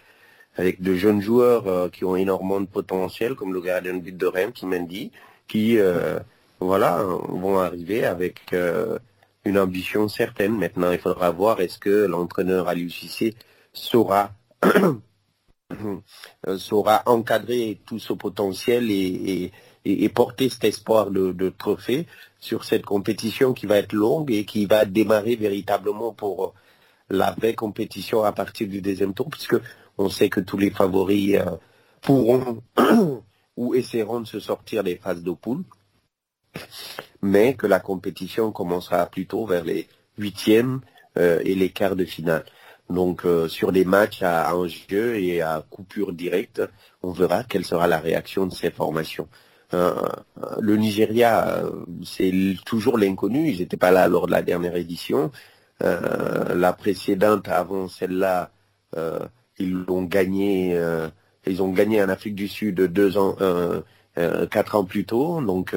avec 0.56 0.80
de 0.80 0.94
jeunes 0.94 1.20
joueurs 1.20 1.66
euh, 1.66 1.88
qui 1.88 2.04
ont 2.04 2.14
énormément 2.14 2.60
de 2.60 2.66
potentiel, 2.66 3.34
comme 3.34 3.52
le 3.52 3.60
gardien 3.60 3.94
de 3.94 3.98
but 3.98 4.16
de 4.16 4.26
Reims, 4.26 4.62
Mendy, 4.62 5.10
qui 5.48 5.78
euh, 5.78 6.20
voilà, 6.60 7.02
vont 7.28 7.58
arriver 7.58 8.04
avec 8.04 8.54
une 9.44 9.58
ambition 9.58 10.08
certaine. 10.08 10.56
Maintenant, 10.56 10.92
il 10.92 10.98
faudra 10.98 11.30
voir 11.30 11.60
est-ce 11.60 11.78
que 11.78 12.06
l'entraîneur 12.06 12.68
Aliou 12.68 12.88
Cissé 12.88 13.34
saura 13.72 14.32
saura 16.56 17.02
encadrer 17.06 17.80
tout 17.84 17.98
ce 17.98 18.12
potentiel 18.12 18.90
et, 18.90 19.52
porter 20.14 20.48
cet 20.48 20.64
espoir 20.64 21.10
de 21.10 21.48
trophée 21.50 22.06
sur 22.46 22.64
cette 22.64 22.84
compétition 22.84 23.54
qui 23.54 23.66
va 23.66 23.78
être 23.78 23.92
longue 23.92 24.30
et 24.30 24.44
qui 24.44 24.66
va 24.66 24.84
démarrer 24.84 25.34
véritablement 25.34 26.12
pour 26.12 26.54
la 27.10 27.32
vraie 27.32 27.54
compétition 27.54 28.22
à 28.22 28.30
partir 28.30 28.68
du 28.68 28.80
deuxième 28.80 29.14
tour, 29.14 29.28
puisque 29.28 29.56
on 29.98 30.08
sait 30.08 30.28
que 30.28 30.38
tous 30.38 30.56
les 30.56 30.70
favoris 30.70 31.40
euh, 31.40 31.56
pourront 32.02 32.62
ou 33.56 33.74
essaieront 33.74 34.20
de 34.20 34.28
se 34.28 34.38
sortir 34.38 34.84
des 34.84 34.94
phases 34.94 35.24
de 35.24 35.32
poule, 35.32 35.64
mais 37.20 37.54
que 37.54 37.66
la 37.66 37.80
compétition 37.80 38.52
commencera 38.52 39.06
plutôt 39.06 39.44
vers 39.44 39.64
les 39.64 39.88
huitièmes 40.16 40.82
euh, 41.18 41.40
et 41.44 41.56
les 41.56 41.70
quarts 41.70 41.96
de 41.96 42.04
finale. 42.04 42.44
Donc 42.88 43.26
euh, 43.26 43.48
sur 43.48 43.72
des 43.72 43.84
matchs 43.84 44.22
à, 44.22 44.48
à 44.48 44.54
enjeu 44.54 45.18
et 45.18 45.42
à 45.42 45.66
coupure 45.68 46.12
directe, 46.12 46.62
on 47.02 47.10
verra 47.10 47.42
quelle 47.42 47.64
sera 47.64 47.88
la 47.88 47.98
réaction 47.98 48.46
de 48.46 48.54
ces 48.54 48.70
formations. 48.70 49.28
Euh, 49.74 49.94
le 50.60 50.76
Nigeria, 50.76 51.48
euh, 51.48 51.70
c'est 52.04 52.32
toujours 52.64 52.98
l'inconnu. 52.98 53.48
Ils 53.50 53.58
n'étaient 53.58 53.76
pas 53.76 53.90
là 53.90 54.08
lors 54.08 54.26
de 54.26 54.32
la 54.32 54.42
dernière 54.42 54.76
édition. 54.76 55.30
Euh, 55.82 56.54
la 56.54 56.72
précédente, 56.72 57.48
avant 57.48 57.88
celle-là, 57.88 58.50
ils 59.58 59.72
l'ont 59.72 60.04
gagné. 60.04 60.80
ils 61.46 61.62
ont 61.62 61.70
gagné 61.72 62.02
en 62.02 62.08
Afrique 62.08 62.34
du 62.34 62.48
Sud 62.48 62.80
deux 62.80 63.18
ans, 63.18 63.36
quatre 64.50 64.74
ans 64.74 64.84
plus 64.84 65.04
tôt. 65.04 65.42
Donc 65.42 65.74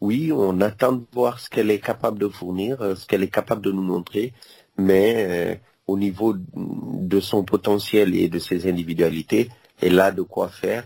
oui, 0.00 0.32
on 0.32 0.60
attend 0.60 0.92
de 0.92 1.04
voir 1.12 1.38
ce 1.38 1.48
qu'elle 1.48 1.70
est 1.70 1.78
capable 1.78 2.18
de 2.18 2.28
fournir, 2.28 2.78
ce 2.96 3.06
qu'elle 3.06 3.22
est 3.22 3.30
capable 3.30 3.62
de 3.62 3.70
nous 3.70 3.82
montrer. 3.82 4.32
Mais 4.78 5.60
au 5.86 5.96
niveau 5.96 6.34
de 6.34 7.20
son 7.20 7.44
potentiel 7.44 8.16
et 8.16 8.28
de 8.28 8.40
ses 8.40 8.68
individualités, 8.68 9.48
elle 9.80 10.00
a 10.00 10.10
de 10.10 10.22
quoi 10.22 10.48
faire. 10.48 10.84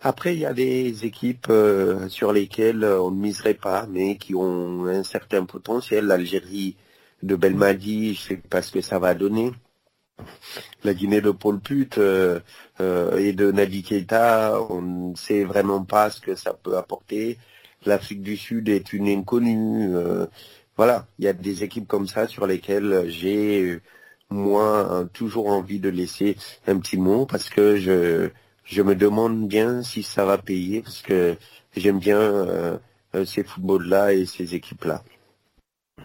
Après, 0.00 0.34
il 0.34 0.40
y 0.40 0.46
a 0.46 0.54
des 0.54 1.04
équipes 1.04 1.48
euh, 1.50 2.08
sur 2.08 2.32
lesquelles 2.32 2.82
euh, 2.82 3.00
on 3.02 3.10
ne 3.10 3.20
miserait 3.20 3.52
pas, 3.54 3.86
mais 3.86 4.16
qui 4.16 4.34
ont 4.34 4.86
un 4.86 5.02
certain 5.02 5.44
potentiel. 5.44 6.06
L'Algérie 6.06 6.76
de 7.22 7.36
Belmadi, 7.36 8.14
je 8.14 8.20
sais 8.22 8.36
pas 8.36 8.62
ce 8.62 8.72
que 8.72 8.80
ça 8.80 8.98
va 8.98 9.14
donner. 9.14 9.52
La 10.84 10.94
Guinée 10.94 11.20
de 11.20 11.30
Paul 11.30 11.60
Put 11.60 11.98
euh, 11.98 12.40
euh, 12.80 13.16
et 13.18 13.32
de 13.32 13.50
Nadi 13.52 13.82
Keita, 13.82 14.60
on 14.70 14.82
ne 15.10 15.16
sait 15.16 15.44
vraiment 15.44 15.84
pas 15.84 16.10
ce 16.10 16.20
que 16.20 16.34
ça 16.34 16.54
peut 16.54 16.76
apporter. 16.76 17.38
L'Afrique 17.84 18.22
du 18.22 18.36
Sud 18.36 18.68
est 18.68 18.92
une 18.92 19.08
inconnue. 19.08 19.94
euh, 19.94 20.26
voilà, 20.76 21.06
il 21.18 21.24
y 21.24 21.28
a 21.28 21.32
des 21.32 21.64
équipes 21.64 21.86
comme 21.88 22.06
ça 22.06 22.26
sur 22.28 22.46
lesquelles 22.46 23.06
j'ai 23.08 23.62
euh, 23.64 23.80
moi 24.30 25.06
toujours 25.12 25.48
envie 25.48 25.80
de 25.80 25.88
laisser 25.88 26.36
un 26.66 26.78
petit 26.78 26.96
mot 26.98 27.26
parce 27.26 27.48
que 27.50 27.76
je 27.76 28.30
je 28.66 28.82
me 28.82 28.94
demande 28.94 29.46
bien 29.48 29.82
si 29.82 30.02
ça 30.02 30.24
va 30.24 30.38
payer 30.38 30.82
parce 30.82 31.02
que 31.02 31.36
j'aime 31.76 31.98
bien 31.98 32.18
euh, 32.18 32.76
ces 33.24 33.44
footballs-là 33.44 34.12
et 34.12 34.26
ces 34.26 34.54
équipes-là. 34.54 35.02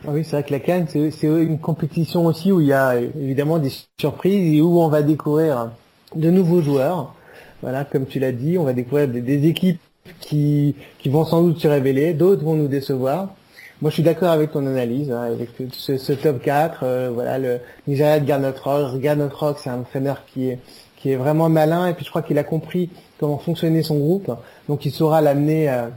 Ah 0.05 0.11
oui, 0.11 0.23
c'est 0.23 0.31
vrai 0.31 0.43
que 0.43 0.51
la 0.51 0.59
Cannes, 0.59 0.87
c'est 0.87 1.27
une 1.27 1.59
compétition 1.59 2.25
aussi 2.25 2.51
où 2.51 2.61
il 2.61 2.67
y 2.67 2.73
a 2.73 2.99
évidemment 2.99 3.59
des 3.59 3.71
surprises 3.99 4.55
et 4.55 4.61
où 4.61 4.79
on 4.79 4.87
va 4.87 5.01
découvrir 5.01 5.71
de 6.15 6.29
nouveaux 6.29 6.61
joueurs. 6.61 7.13
Voilà, 7.61 7.85
comme 7.85 8.07
tu 8.07 8.19
l'as 8.19 8.31
dit, 8.31 8.57
on 8.57 8.63
va 8.63 8.73
découvrir 8.73 9.07
des, 9.07 9.47
équipes 9.47 9.79
qui, 10.19 10.75
qui 10.97 11.09
vont 11.09 11.25
sans 11.25 11.43
doute 11.43 11.59
se 11.59 11.67
révéler, 11.67 12.13
d'autres 12.13 12.43
vont 12.43 12.55
nous 12.55 12.67
décevoir. 12.67 13.35
Moi, 13.81 13.89
je 13.89 13.95
suis 13.95 14.03
d'accord 14.03 14.29
avec 14.29 14.51
ton 14.51 14.65
analyse, 14.65 15.11
hein, 15.11 15.21
avec 15.21 15.49
ce, 15.71 15.97
ce 15.97 16.13
top 16.13 16.41
4. 16.41 16.79
euh, 16.83 17.11
voilà, 17.13 17.37
le 17.37 17.59
Nigeria 17.87 18.19
de 18.19 18.25
Garnet 18.25 18.53
Rock. 18.63 18.99
Garnet 18.99 19.29
Rock, 19.31 19.57
c'est 19.59 19.69
un 19.69 19.79
entraîneur 19.79 20.23
qui 20.25 20.49
est 20.49 20.59
qui 21.01 21.11
est 21.11 21.15
vraiment 21.15 21.49
malin 21.49 21.87
et 21.87 21.93
puis 21.93 22.05
je 22.05 22.09
crois 22.09 22.21
qu'il 22.21 22.37
a 22.37 22.43
compris 22.43 22.89
comment 23.19 23.37
fonctionnait 23.37 23.83
son 23.83 23.97
groupe, 23.97 24.31
donc 24.67 24.85
il 24.85 24.91
saura 24.91 25.21
l'amener 25.21 25.67
à, 25.67 25.89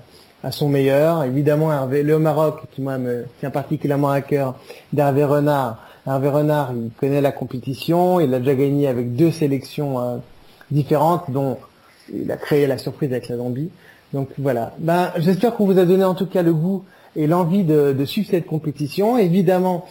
à 0.42 0.50
son 0.50 0.68
meilleur. 0.68 1.24
Évidemment, 1.24 1.72
Hervé, 1.72 2.02
le 2.02 2.18
Maroc, 2.18 2.60
qui 2.72 2.82
moi 2.82 2.98
me 2.98 3.24
tient 3.40 3.50
particulièrement 3.50 4.10
à 4.10 4.20
cœur, 4.20 4.54
d'Hervé 4.92 5.24
Renard. 5.24 5.78
Hervé 6.06 6.28
Renard, 6.28 6.72
il 6.74 6.90
connaît 7.00 7.20
la 7.20 7.32
compétition, 7.32 8.20
il 8.20 8.32
a 8.34 8.38
déjà 8.38 8.54
gagné 8.54 8.88
avec 8.88 9.14
deux 9.14 9.30
sélections 9.30 9.98
euh, 10.00 10.16
différentes, 10.70 11.30
dont 11.30 11.56
il 12.12 12.30
a 12.30 12.36
créé 12.36 12.66
la 12.66 12.76
surprise 12.76 13.10
avec 13.10 13.28
la 13.28 13.36
Zambie. 13.36 13.70
Donc 14.12 14.28
voilà. 14.38 14.74
Ben, 14.78 15.10
j'espère 15.16 15.54
qu'on 15.54 15.66
vous 15.66 15.78
a 15.78 15.84
donné 15.86 16.04
en 16.04 16.14
tout 16.14 16.26
cas 16.26 16.42
le 16.42 16.52
goût 16.52 16.84
et 17.16 17.26
l'envie 17.26 17.64
de, 17.64 17.92
de 17.92 18.04
suivre 18.04 18.28
cette 18.30 18.46
compétition. 18.46 19.16
Évidemment, 19.16 19.86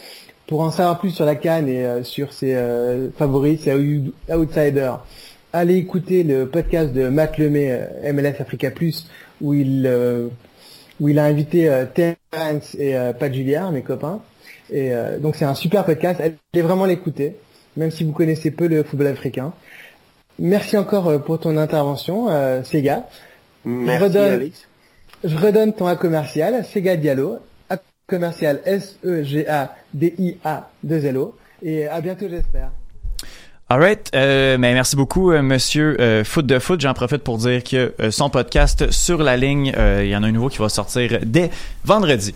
pour 0.48 0.62
en 0.62 0.72
savoir 0.72 1.00
plus 1.00 1.12
sur 1.12 1.26
la 1.26 1.36
Cannes 1.36 1.70
et 1.70 1.86
euh, 1.86 2.04
sur 2.04 2.34
ses 2.34 2.54
euh, 2.56 3.10
favoris, 3.18 3.62
ses 3.62 3.74
out- 3.74 4.14
outsiders, 4.34 5.04
allez 5.54 5.76
écouter 5.76 6.24
le 6.24 6.48
podcast 6.48 6.94
de 6.94 7.08
Matt 7.10 7.38
Lemay, 7.38 7.72
euh, 7.72 8.14
MLS 8.14 8.36
Africa 8.40 8.72
Plus, 8.72 9.08
où 9.42 9.54
il 9.54 9.86
euh, 9.88 10.28
où 11.00 11.10
il 11.10 11.18
a 11.20 11.26
invité 11.26 11.70
euh, 11.70 11.86
Terence 11.86 12.76
et 12.76 12.96
euh, 12.96 13.14
Pat 13.14 13.34
Julliard, 13.34 13.72
mes 13.72 13.82
copains. 13.82 14.22
Et 14.70 14.94
euh, 14.94 15.18
donc 15.20 15.36
c'est 15.36 15.46
un 15.46 15.56
super 15.56 15.86
podcast. 15.86 16.22
Allez 16.22 16.62
vraiment 16.62 16.86
l'écouter, 16.86 17.36
même 17.78 17.92
si 17.92 18.04
vous 18.04 18.12
connaissez 18.12 18.52
peu 18.52 18.68
le 18.68 18.84
football 18.84 19.08
africain. 19.08 19.54
Merci 20.40 20.78
encore 20.78 21.22
pour 21.24 21.40
ton 21.40 21.58
intervention, 21.58 22.28
euh, 22.30 22.64
Sega. 22.64 23.08
Merci, 23.66 24.00
je 24.00 24.04
redonne, 24.04 24.34
Alex. 24.34 24.68
Je 25.24 25.38
redonne 25.38 25.74
ton 25.74 25.88
A 25.88 25.96
commercial, 25.96 26.66
Sega 26.66 26.96
Diallo, 26.98 27.38
commercial 28.14 28.62
S-E-G-A-D-I-A-2-L-O. 28.64 31.36
Et 31.64 31.88
à 31.88 32.00
bientôt, 32.00 32.28
j'espère. 32.30 32.70
Alright, 33.70 34.12
euh, 34.14 34.58
merci 34.60 34.96
beaucoup, 34.96 35.32
euh, 35.32 35.42
Monsieur 35.42 36.00
euh, 36.00 36.24
Foot 36.24 36.46
de 36.46 36.60
Foot. 36.60 36.80
J'en 36.80 36.94
profite 36.94 37.24
pour 37.24 37.40
dire 37.40 37.64
que 37.64 37.96
euh, 38.00 38.12
son 38.12 38.30
podcast 38.30 38.92
sur 38.92 39.24
la 39.24 39.36
ligne, 39.36 39.74
il 39.76 40.08
y 40.08 40.16
en 40.16 40.22
a 40.22 40.28
un 40.28 40.32
nouveau 40.32 40.50
qui 40.50 40.60
va 40.60 40.70
sortir 40.70 41.18
dès 41.24 41.50
vendredi. 41.84 42.36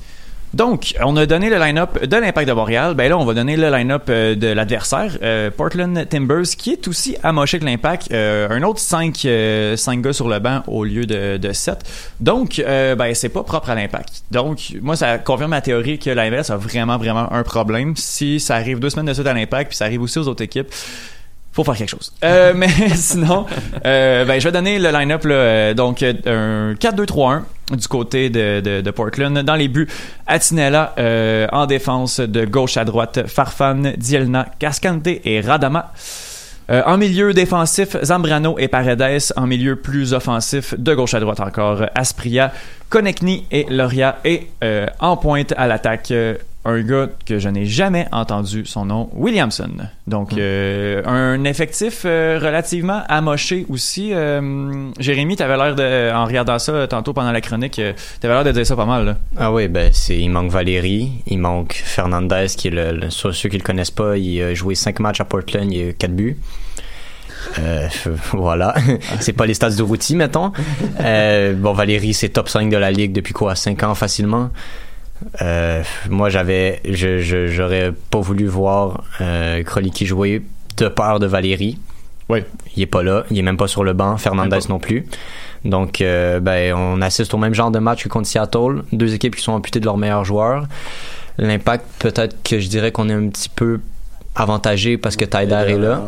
Donc, 0.54 0.96
on 1.04 1.16
a 1.18 1.26
donné 1.26 1.50
le 1.50 1.58
line-up 1.58 2.04
de 2.06 2.16
l'Impact 2.16 2.48
de 2.48 2.54
Montréal. 2.54 2.94
Ben 2.96 3.10
là, 3.10 3.18
on 3.18 3.26
va 3.26 3.34
donner 3.34 3.58
le 3.58 3.70
line-up 3.70 4.04
euh, 4.10 4.34
de 4.36 4.48
l'adversaire, 4.48 5.18
euh, 5.22 5.52
Portland 5.52 6.08
Timbers, 6.08 6.46
qui 6.58 6.72
est 6.72 6.88
aussi 6.88 7.18
amoché 7.22 7.60
que 7.60 7.66
l'Impact. 7.66 8.12
Euh, 8.12 8.48
un 8.50 8.64
autre 8.64 8.80
5 8.80 9.14
gars 9.24 10.14
sur 10.14 10.30
le 10.30 10.40
banc 10.40 10.64
au 10.68 10.86
lieu 10.86 11.06
de, 11.06 11.38
de 11.38 11.52
7. 11.52 11.80
Donc, 12.20 12.64
ben, 12.66 13.14
c'est 13.14 13.30
pas 13.30 13.44
propre 13.44 13.70
à 13.70 13.76
l'Impact. 13.76 14.24
Donc, 14.32 14.74
moi, 14.82 14.96
ça 14.96 15.18
confirme 15.18 15.52
ma 15.52 15.62
théorie 15.62 16.00
que 16.00 16.10
l'AMS 16.10 16.50
a 16.50 16.58
vraiment, 16.58 16.98
vraiment 16.98 17.32
un 17.32 17.44
problème. 17.44 17.96
Si 17.98 18.40
ça 18.40 18.56
arrive 18.56 18.80
deux 18.80 18.90
semaines 18.90 19.08
de 19.08 19.14
suite 19.14 19.28
à 19.28 19.34
l'Impact, 19.34 19.70
puis 19.70 19.78
ça 19.78 19.86
arrive 19.86 20.02
aussi 20.02 20.18
aux 20.20 20.28
autres 20.28 20.44
équipes, 20.44 20.70
faut 21.58 21.64
faire 21.64 21.76
quelque 21.76 21.90
chose. 21.90 22.14
Euh, 22.24 22.54
mais 22.56 22.70
sinon, 22.96 23.48
euh, 23.86 24.26
ben, 24.26 24.40
je 24.40 24.48
vais 24.48 24.52
donner 24.52 24.78
le 24.78 24.92
line-up. 24.92 25.24
Euh, 25.26 25.74
donc, 25.74 26.04
un 26.04 26.74
4-2-3-1 26.74 27.42
du 27.76 27.88
côté 27.88 28.30
de, 28.30 28.62
de, 28.82 28.92
Portland. 28.92 29.38
Dans 29.40 29.56
les 29.56 29.68
buts, 29.68 29.88
Atinella 30.28 30.94
en 31.52 31.66
défense 31.66 32.20
de 32.20 32.46
gauche 32.46 32.78
à 32.78 32.86
droite, 32.86 33.28
Farfan, 33.28 33.94
Dielna, 33.98 34.48
Cascante 34.60 35.08
et 35.08 35.42
Radama. 35.42 35.92
En 36.70 36.98
milieu 36.98 37.34
défensif, 37.34 37.98
Zambrano 38.04 38.58
et 38.60 38.68
Paredes. 38.68 39.34
En 39.36 39.48
milieu 39.48 39.78
plus 39.78 40.14
offensif, 40.14 40.76
de 40.78 40.94
gauche 40.94 41.14
à 41.14 41.20
droite 41.20 41.40
encore, 41.40 41.88
Aspria, 41.96 42.54
Konechny 42.90 43.46
et 43.52 43.66
Loria. 43.70 44.20
Et 44.24 44.48
en 45.00 45.18
pointe 45.18 45.54
à 45.58 45.68
l'attaque, 45.68 46.14
un 46.68 46.82
gars 46.82 47.08
que 47.26 47.40
je 47.40 47.48
n'ai 47.50 47.66
jamais 47.66 48.08
entendu 48.12 48.66
son 48.66 48.86
nom, 48.86 49.10
Williamson. 49.14 49.70
Donc, 50.06 50.34
euh, 50.34 51.02
un 51.06 51.44
effectif 51.46 52.04
euh, 52.06 52.40
relativement 52.42 53.02
amoché 53.08 53.66
aussi. 53.70 54.12
Euh, 54.14 54.90
Jérémy, 55.00 55.38
t'avais 55.38 55.56
l'air 55.58 55.76
de, 55.76 56.12
en 56.14 56.26
regardant 56.26 56.60
ça 56.60 56.86
tantôt 56.88 57.14
pendant 57.14 57.32
la 57.32 57.42
chronique, 57.42 57.82
t'avais 58.20 58.34
l'air 58.34 58.44
de 58.44 58.52
dire 58.52 58.66
ça 58.66 58.76
pas 58.76 58.86
mal. 58.86 59.06
Là. 59.06 59.18
Ah 59.38 59.52
oui, 59.54 59.68
ben 59.70 59.92
c'est 59.94 60.18
il 60.18 60.30
manque 60.30 60.52
Valérie, 60.52 61.10
il 61.28 61.40
manque 61.40 61.74
Fernandez 61.74 62.48
qui 62.56 62.68
est 62.68 62.72
le, 62.72 62.92
le- 62.92 63.10
sur 63.10 63.34
ceux 63.34 63.48
qui 63.50 63.58
le 63.58 63.64
connaissent 63.64 63.90
pas, 63.92 64.18
il 64.18 64.42
a 64.42 64.54
joué 64.54 64.76
5 64.76 65.00
matchs 65.00 65.22
à 65.22 65.26
Portland, 65.26 65.72
il 65.72 65.90
a 65.90 65.94
4 65.94 66.12
buts. 66.12 66.38
Euh, 67.60 67.88
voilà, 68.34 68.76
c'est 69.22 69.32
pas 69.34 69.46
les 69.46 69.54
stats 69.54 69.70
de 69.70 69.82
Routy, 69.84 70.16
mettons. 70.18 70.52
Euh, 71.00 71.54
bon, 71.54 71.72
Valérie, 71.74 72.14
c'est 72.14 72.30
top 72.30 72.50
5 72.50 72.70
de 72.70 72.78
la 72.78 72.92
ligue 72.92 73.14
depuis 73.14 73.34
quoi 73.34 73.56
5 73.56 73.84
ans 73.84 73.96
facilement. 73.96 74.50
Euh, 75.42 75.84
moi, 76.10 76.30
j'avais, 76.30 76.82
je, 76.88 77.20
je- 77.20 77.48
j'aurais 77.48 77.92
pas 78.12 78.20
voulu 78.20 78.46
voir 78.48 79.04
euh, 79.22 79.64
Kroliki 79.64 80.06
jouer 80.06 80.42
de 80.78 80.88
peur 80.88 81.20
de 81.20 81.26
Valérie. 81.28 81.80
Oui. 82.30 82.44
Il 82.76 82.84
est 82.84 82.88
pas 82.88 83.04
là, 83.04 83.24
il 83.32 83.38
est 83.40 83.42
même 83.42 83.58
pas 83.58 83.68
sur 83.68 83.84
le 83.84 83.94
banc, 83.94 84.18
Fernandez 84.18 84.60
non 84.70 84.80
plus. 84.80 85.06
Donc, 85.66 86.02
euh, 86.02 86.40
ben, 86.40 86.74
on 86.76 87.02
assiste 87.02 87.34
au 87.34 87.38
même 87.38 87.54
genre 87.54 87.72
de 87.72 87.80
match 87.80 88.04
que 88.04 88.10
contre 88.10 88.28
Seattle. 88.28 88.84
Deux 88.92 89.14
équipes 89.14 89.36
qui 89.36 89.42
sont 89.44 89.54
amputées 89.54 89.80
de 89.80 89.86
leurs 89.86 89.98
meilleurs 89.98 90.26
joueurs. 90.26 90.66
L'impact, 91.38 91.86
peut-être 92.00 92.36
que 92.44 92.60
je 92.60 92.68
dirais 92.68 92.92
qu'on 92.92 93.10
est 93.10 93.14
un 93.14 93.28
petit 93.30 93.50
peu 93.50 93.80
avantagé 94.36 94.98
parce 94.98 95.16
que 95.16 95.26
Tyder 95.26 95.64
est 95.68 95.78
là, 95.78 96.04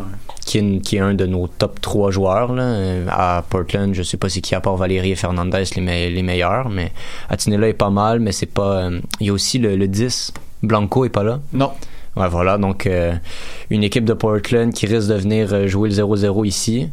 qui 0.50 0.58
est, 0.58 0.62
une- 0.62 0.82
qui 0.82 0.96
est 0.98 1.00
un 1.00 1.14
de 1.14 1.26
nos 1.26 1.48
top 1.48 1.80
3 1.80 2.10
joueurs. 2.12 2.54
Là. 2.54 2.64
Euh, 2.64 3.06
À 3.10 3.44
Portland, 3.48 3.94
je 3.94 4.02
sais 4.04 4.18
pas 4.18 4.30
c'est 4.30 4.42
qui 4.42 4.56
à 4.56 4.62
part 4.62 4.76
Valérie 4.76 5.12
et 5.12 5.16
Fernandez 5.16 5.64
les, 5.76 5.82
me- 5.82 6.10
les 6.10 6.24
meilleurs, 6.24 6.70
mais 6.70 6.92
Atinella 7.30 7.68
est 7.70 7.74
pas 7.74 7.90
mal, 7.92 8.20
mais 8.20 8.32
c'est 8.32 8.46
pas. 8.48 8.82
euh, 8.90 9.00
Il 9.20 9.28
y 9.28 9.30
a 9.30 9.34
aussi 9.34 9.60
le, 9.60 9.76
le 9.76 9.88
10. 9.88 10.34
Blanco 10.64 11.06
est 11.06 11.10
pas 11.10 11.24
là. 11.24 11.40
Non. 11.54 11.72
Ouais, 12.16 12.28
voilà. 12.28 12.58
Donc, 12.58 12.88
euh, 12.88 13.14
une 13.70 13.84
équipe 13.84 14.04
de 14.06 14.14
Portland 14.14 14.74
qui 14.74 14.88
risque 14.88 15.08
de 15.10 15.14
venir 15.14 15.68
jouer 15.68 15.90
le 15.90 15.96
0-0 15.96 16.46
ici. 16.46 16.90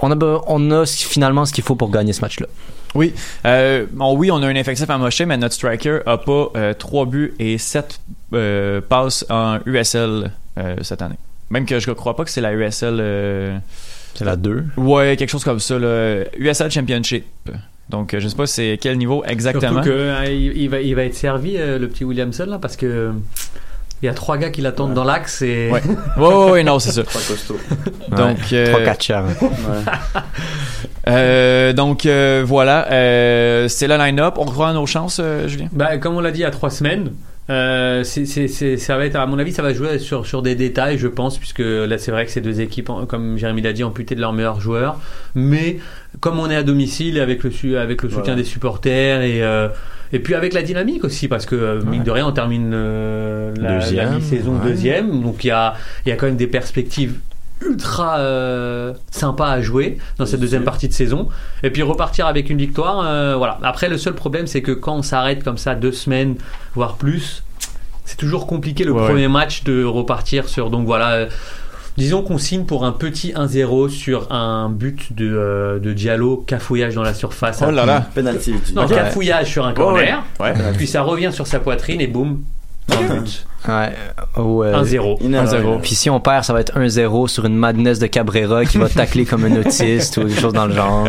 On 0.00 0.10
a, 0.10 0.42
on 0.46 0.70
a 0.70 0.86
finalement 0.86 1.44
ce 1.44 1.52
qu'il 1.52 1.62
faut 1.64 1.74
pour 1.76 1.90
gagner 1.90 2.12
ce 2.12 2.20
match-là. 2.22 2.46
Oui. 2.94 3.12
Euh, 3.44 3.84
bon, 3.92 4.16
oui, 4.16 4.30
on 4.30 4.42
a 4.42 4.46
un 4.46 4.54
effectif 4.54 4.88
amoché, 4.88 5.26
mais 5.26 5.36
notre 5.36 5.54
striker 5.54 5.98
a 6.06 6.16
pas 6.18 6.50
3 6.78 7.04
buts 7.06 7.34
et 7.38 7.58
7 7.58 8.00
passes 8.88 9.26
en 9.28 9.58
USL 9.66 10.30
cette 10.82 11.02
année. 11.02 11.18
Même 11.50 11.64
que 11.66 11.80
je 11.80 11.88
ne 11.88 11.94
crois 11.94 12.14
pas 12.16 12.24
que 12.24 12.30
c'est 12.30 12.40
la 12.40 12.52
USL. 12.52 12.98
euh, 13.00 13.56
C'est 14.14 14.24
la 14.24 14.36
2. 14.36 14.64
Ouais, 14.76 15.16
quelque 15.16 15.30
chose 15.30 15.44
comme 15.44 15.60
ça. 15.60 15.78
Là. 15.78 16.24
USL 16.38 16.70
Championship. 16.70 17.24
Donc, 17.88 18.12
euh, 18.12 18.20
je 18.20 18.28
sais 18.28 18.36
pas 18.36 18.46
c'est 18.46 18.78
quel 18.80 18.98
niveau 18.98 19.24
exactement. 19.26 19.82
Surtout 19.82 19.88
que 19.88 19.94
euh, 19.94 20.26
il, 20.30 20.68
va, 20.68 20.80
il 20.80 20.94
va 20.94 21.04
être 21.04 21.14
servi 21.14 21.56
euh, 21.56 21.78
le 21.78 21.88
petit 21.88 22.04
Williamson 22.04 22.44
là 22.46 22.58
parce 22.58 22.76
que 22.76 23.12
il 24.02 24.06
y 24.06 24.08
a 24.10 24.12
trois 24.14 24.36
gars 24.36 24.50
qui 24.50 24.60
l'attendent 24.60 24.92
dans 24.94 25.04
l'axe 25.04 25.40
et 25.42 25.70
Ouais. 25.72 25.80
Ouais, 26.18 26.26
ouais, 26.26 26.50
ouais, 26.50 26.62
non, 26.64 26.78
c'est 26.78 26.92
ça. 26.92 27.02
Trois 27.02 27.20
costauds. 27.22 27.56
Donc, 28.10 28.52
euh, 28.52 28.84
3-4 28.84 29.02
chers. 29.02 29.24
euh, 31.08 31.72
donc 31.72 32.06
euh, 32.06 32.44
voilà, 32.46 32.90
euh, 32.92 33.68
c'est 33.68 33.88
le 33.88 33.96
line-up. 33.96 34.34
On 34.36 34.44
croit 34.44 34.68
à 34.68 34.72
nos 34.72 34.86
chances, 34.86 35.18
euh, 35.22 35.48
Julien? 35.48 35.68
Bah, 35.72 35.96
comme 35.98 36.14
on 36.16 36.20
l'a 36.20 36.30
dit 36.30 36.40
il 36.40 36.42
y 36.42 36.46
a 36.46 36.50
trois 36.50 36.70
semaines, 36.70 37.12
euh, 37.50 38.04
c'est, 38.04 38.26
c'est, 38.26 38.46
c'est- 38.48 38.76
ça 38.76 38.96
va 38.96 39.06
être, 39.06 39.16
à 39.16 39.26
mon 39.26 39.38
avis, 39.38 39.52
ça 39.52 39.62
va 39.62 39.72
jouer 39.72 39.98
sur, 39.98 40.26
sur 40.26 40.42
des 40.42 40.54
détails, 40.54 40.98
je 40.98 41.08
pense, 41.08 41.38
puisque 41.38 41.60
là, 41.60 41.96
c'est 41.98 42.10
vrai 42.10 42.26
que 42.26 42.30
ces 42.30 42.40
deux 42.42 42.60
équipes, 42.60 42.90
comme 43.08 43.38
Jérémy 43.38 43.62
l'a 43.62 43.72
dit, 43.72 43.84
amputées 43.84 44.14
de 44.14 44.20
leurs 44.20 44.32
meilleurs 44.34 44.60
joueurs. 44.60 45.00
Mais 45.34 45.78
comme 46.20 46.38
on 46.38 46.50
est 46.50 46.56
à 46.56 46.62
domicile, 46.62 47.18
avec 47.20 47.42
le, 47.44 47.50
su- 47.50 47.76
avec 47.76 48.02
le 48.02 48.08
soutien 48.08 48.22
Voilà. 48.24 48.36
des 48.42 48.44
supporters 48.44 49.22
et, 49.22 49.42
euh, 49.42 49.68
et 50.12 50.18
puis 50.18 50.34
avec 50.34 50.52
la 50.52 50.62
dynamique 50.62 51.04
aussi, 51.04 51.26
parce 51.28 51.46
que 51.46 51.54
euh, 51.54 51.82
mine 51.84 52.02
de 52.02 52.10
rien, 52.10 52.26
on 52.26 52.32
termine 52.32 52.70
euh, 52.74 53.52
la, 53.58 53.78
mi-saison 54.10 54.58
ouais. 54.58 54.68
deuxième, 54.68 55.22
donc 55.22 55.44
il 55.44 55.48
y 55.48 55.50
a, 55.50 55.74
il 56.04 56.10
y 56.10 56.12
a 56.12 56.16
quand 56.16 56.26
même 56.26 56.36
des 56.36 56.46
perspectives 56.46 57.14
ultra 57.66 58.18
euh, 58.18 58.92
sympa 59.10 59.46
à 59.46 59.60
jouer 59.60 59.98
dans 60.18 60.26
cette 60.26 60.40
deuxième 60.40 60.64
partie 60.64 60.88
de 60.88 60.92
saison 60.92 61.28
et 61.62 61.70
puis 61.70 61.82
repartir 61.82 62.26
avec 62.26 62.50
une 62.50 62.58
victoire 62.58 63.00
euh, 63.04 63.34
voilà 63.36 63.58
après 63.62 63.88
le 63.88 63.98
seul 63.98 64.14
problème 64.14 64.46
c'est 64.46 64.62
que 64.62 64.72
quand 64.72 64.94
on 64.96 65.02
s'arrête 65.02 65.42
comme 65.42 65.58
ça 65.58 65.74
deux 65.74 65.92
semaines 65.92 66.36
voire 66.74 66.94
plus 66.96 67.42
c'est 68.04 68.16
toujours 68.16 68.46
compliqué 68.46 68.84
le 68.84 68.92
Ouais. 68.92 69.04
premier 69.04 69.28
match 69.28 69.64
de 69.64 69.84
repartir 69.84 70.48
sur 70.48 70.70
donc 70.70 70.86
voilà 70.86 71.10
euh, 71.12 71.26
disons 71.96 72.22
qu'on 72.22 72.38
signe 72.38 72.64
pour 72.64 72.84
un 72.84 72.92
petit 72.92 73.32
1-0 73.32 73.88
sur 73.88 74.30
un 74.32 74.70
but 74.70 75.12
de, 75.14 75.28
euh, 75.28 75.78
de 75.80 75.92
Diallo 75.92 76.36
cafouillage 76.46 76.94
dans 76.94 77.02
la 77.02 77.12
surface 77.12 77.60
Oh 77.66 77.70
là 77.72 77.84
là. 77.84 78.06
Penalty. 78.14 78.54
non 78.74 78.86
cafouillage 78.86 79.50
sur 79.50 79.66
un 79.66 79.72
corner 79.72 80.22
ouais. 80.38 80.52
Ouais. 80.52 80.72
puis 80.76 80.86
ça 80.86 81.02
revient 81.02 81.30
sur 81.32 81.46
sa 81.48 81.58
poitrine 81.58 82.00
et 82.00 82.06
boum 82.06 82.40
Ouais. 83.68 83.92
Ou, 84.36 84.62
euh, 84.62 84.72
1-0 84.82 85.18
Une 85.22 85.34
erreur, 85.34 85.46
1-0. 85.46 85.56
une 85.58 85.64
erreur. 85.66 85.80
Puis 85.82 85.94
si 85.94 86.08
on 86.08 86.20
perd, 86.20 86.44
ça 86.44 86.52
va 86.52 86.60
être 86.60 86.78
1-0 86.78 87.26
sur 87.28 87.44
une 87.44 87.56
madness 87.56 87.98
de 87.98 88.06
Cabrera 88.06 88.64
qui 88.64 88.78
va 88.78 88.88
tacler 88.88 89.24
comme 89.26 89.44
un 89.44 89.56
autiste 89.60 90.16
ou 90.16 90.22
quelque 90.22 90.40
chose 90.40 90.52
dans 90.52 90.66
le 90.66 90.74
genre. 90.74 91.06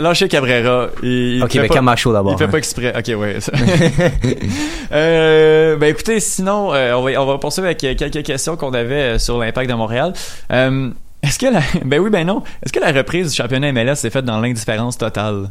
Lâchez 0.00 0.28
Cabrera. 0.28 0.88
Il, 1.02 1.36
il 1.36 1.44
Ok, 1.44 1.52
fait 1.52 1.60
mais 1.60 1.68
pas- 1.68 1.74
Camacho 1.74 2.12
d'abord. 2.12 2.32
Il 2.32 2.38
fait 2.38 2.44
hein. 2.44 2.48
pas 2.48 2.58
exprès. 2.58 2.92
Ok, 2.96 3.20
ouais. 3.20 3.36
euh, 4.92 5.76
ben 5.76 5.86
écoutez, 5.90 6.18
sinon, 6.20 6.72
euh, 6.74 6.94
on, 6.94 7.02
va, 7.02 7.22
on 7.22 7.26
va 7.26 7.38
poursuivre 7.38 7.66
avec 7.66 7.82
euh, 7.84 7.94
quelques 7.94 8.22
questions 8.24 8.56
qu'on 8.56 8.72
avait 8.72 8.94
euh, 9.14 9.18
sur 9.18 9.38
l'impact 9.38 9.68
de 9.70 9.74
Montréal. 9.74 10.12
Euh, 10.52 10.90
est-ce 11.22 11.38
que 11.38 11.46
la... 11.46 11.60
Ben 11.84 12.00
oui, 12.00 12.10
ben 12.10 12.26
non. 12.26 12.42
Est-ce 12.64 12.72
que 12.72 12.80
la 12.80 12.92
reprise 12.92 13.30
du 13.30 13.36
championnat 13.36 13.70
MLS 13.72 13.96
s'est 13.96 14.10
faite 14.10 14.24
dans 14.24 14.40
l'indifférence 14.40 14.96
totale? 14.98 15.50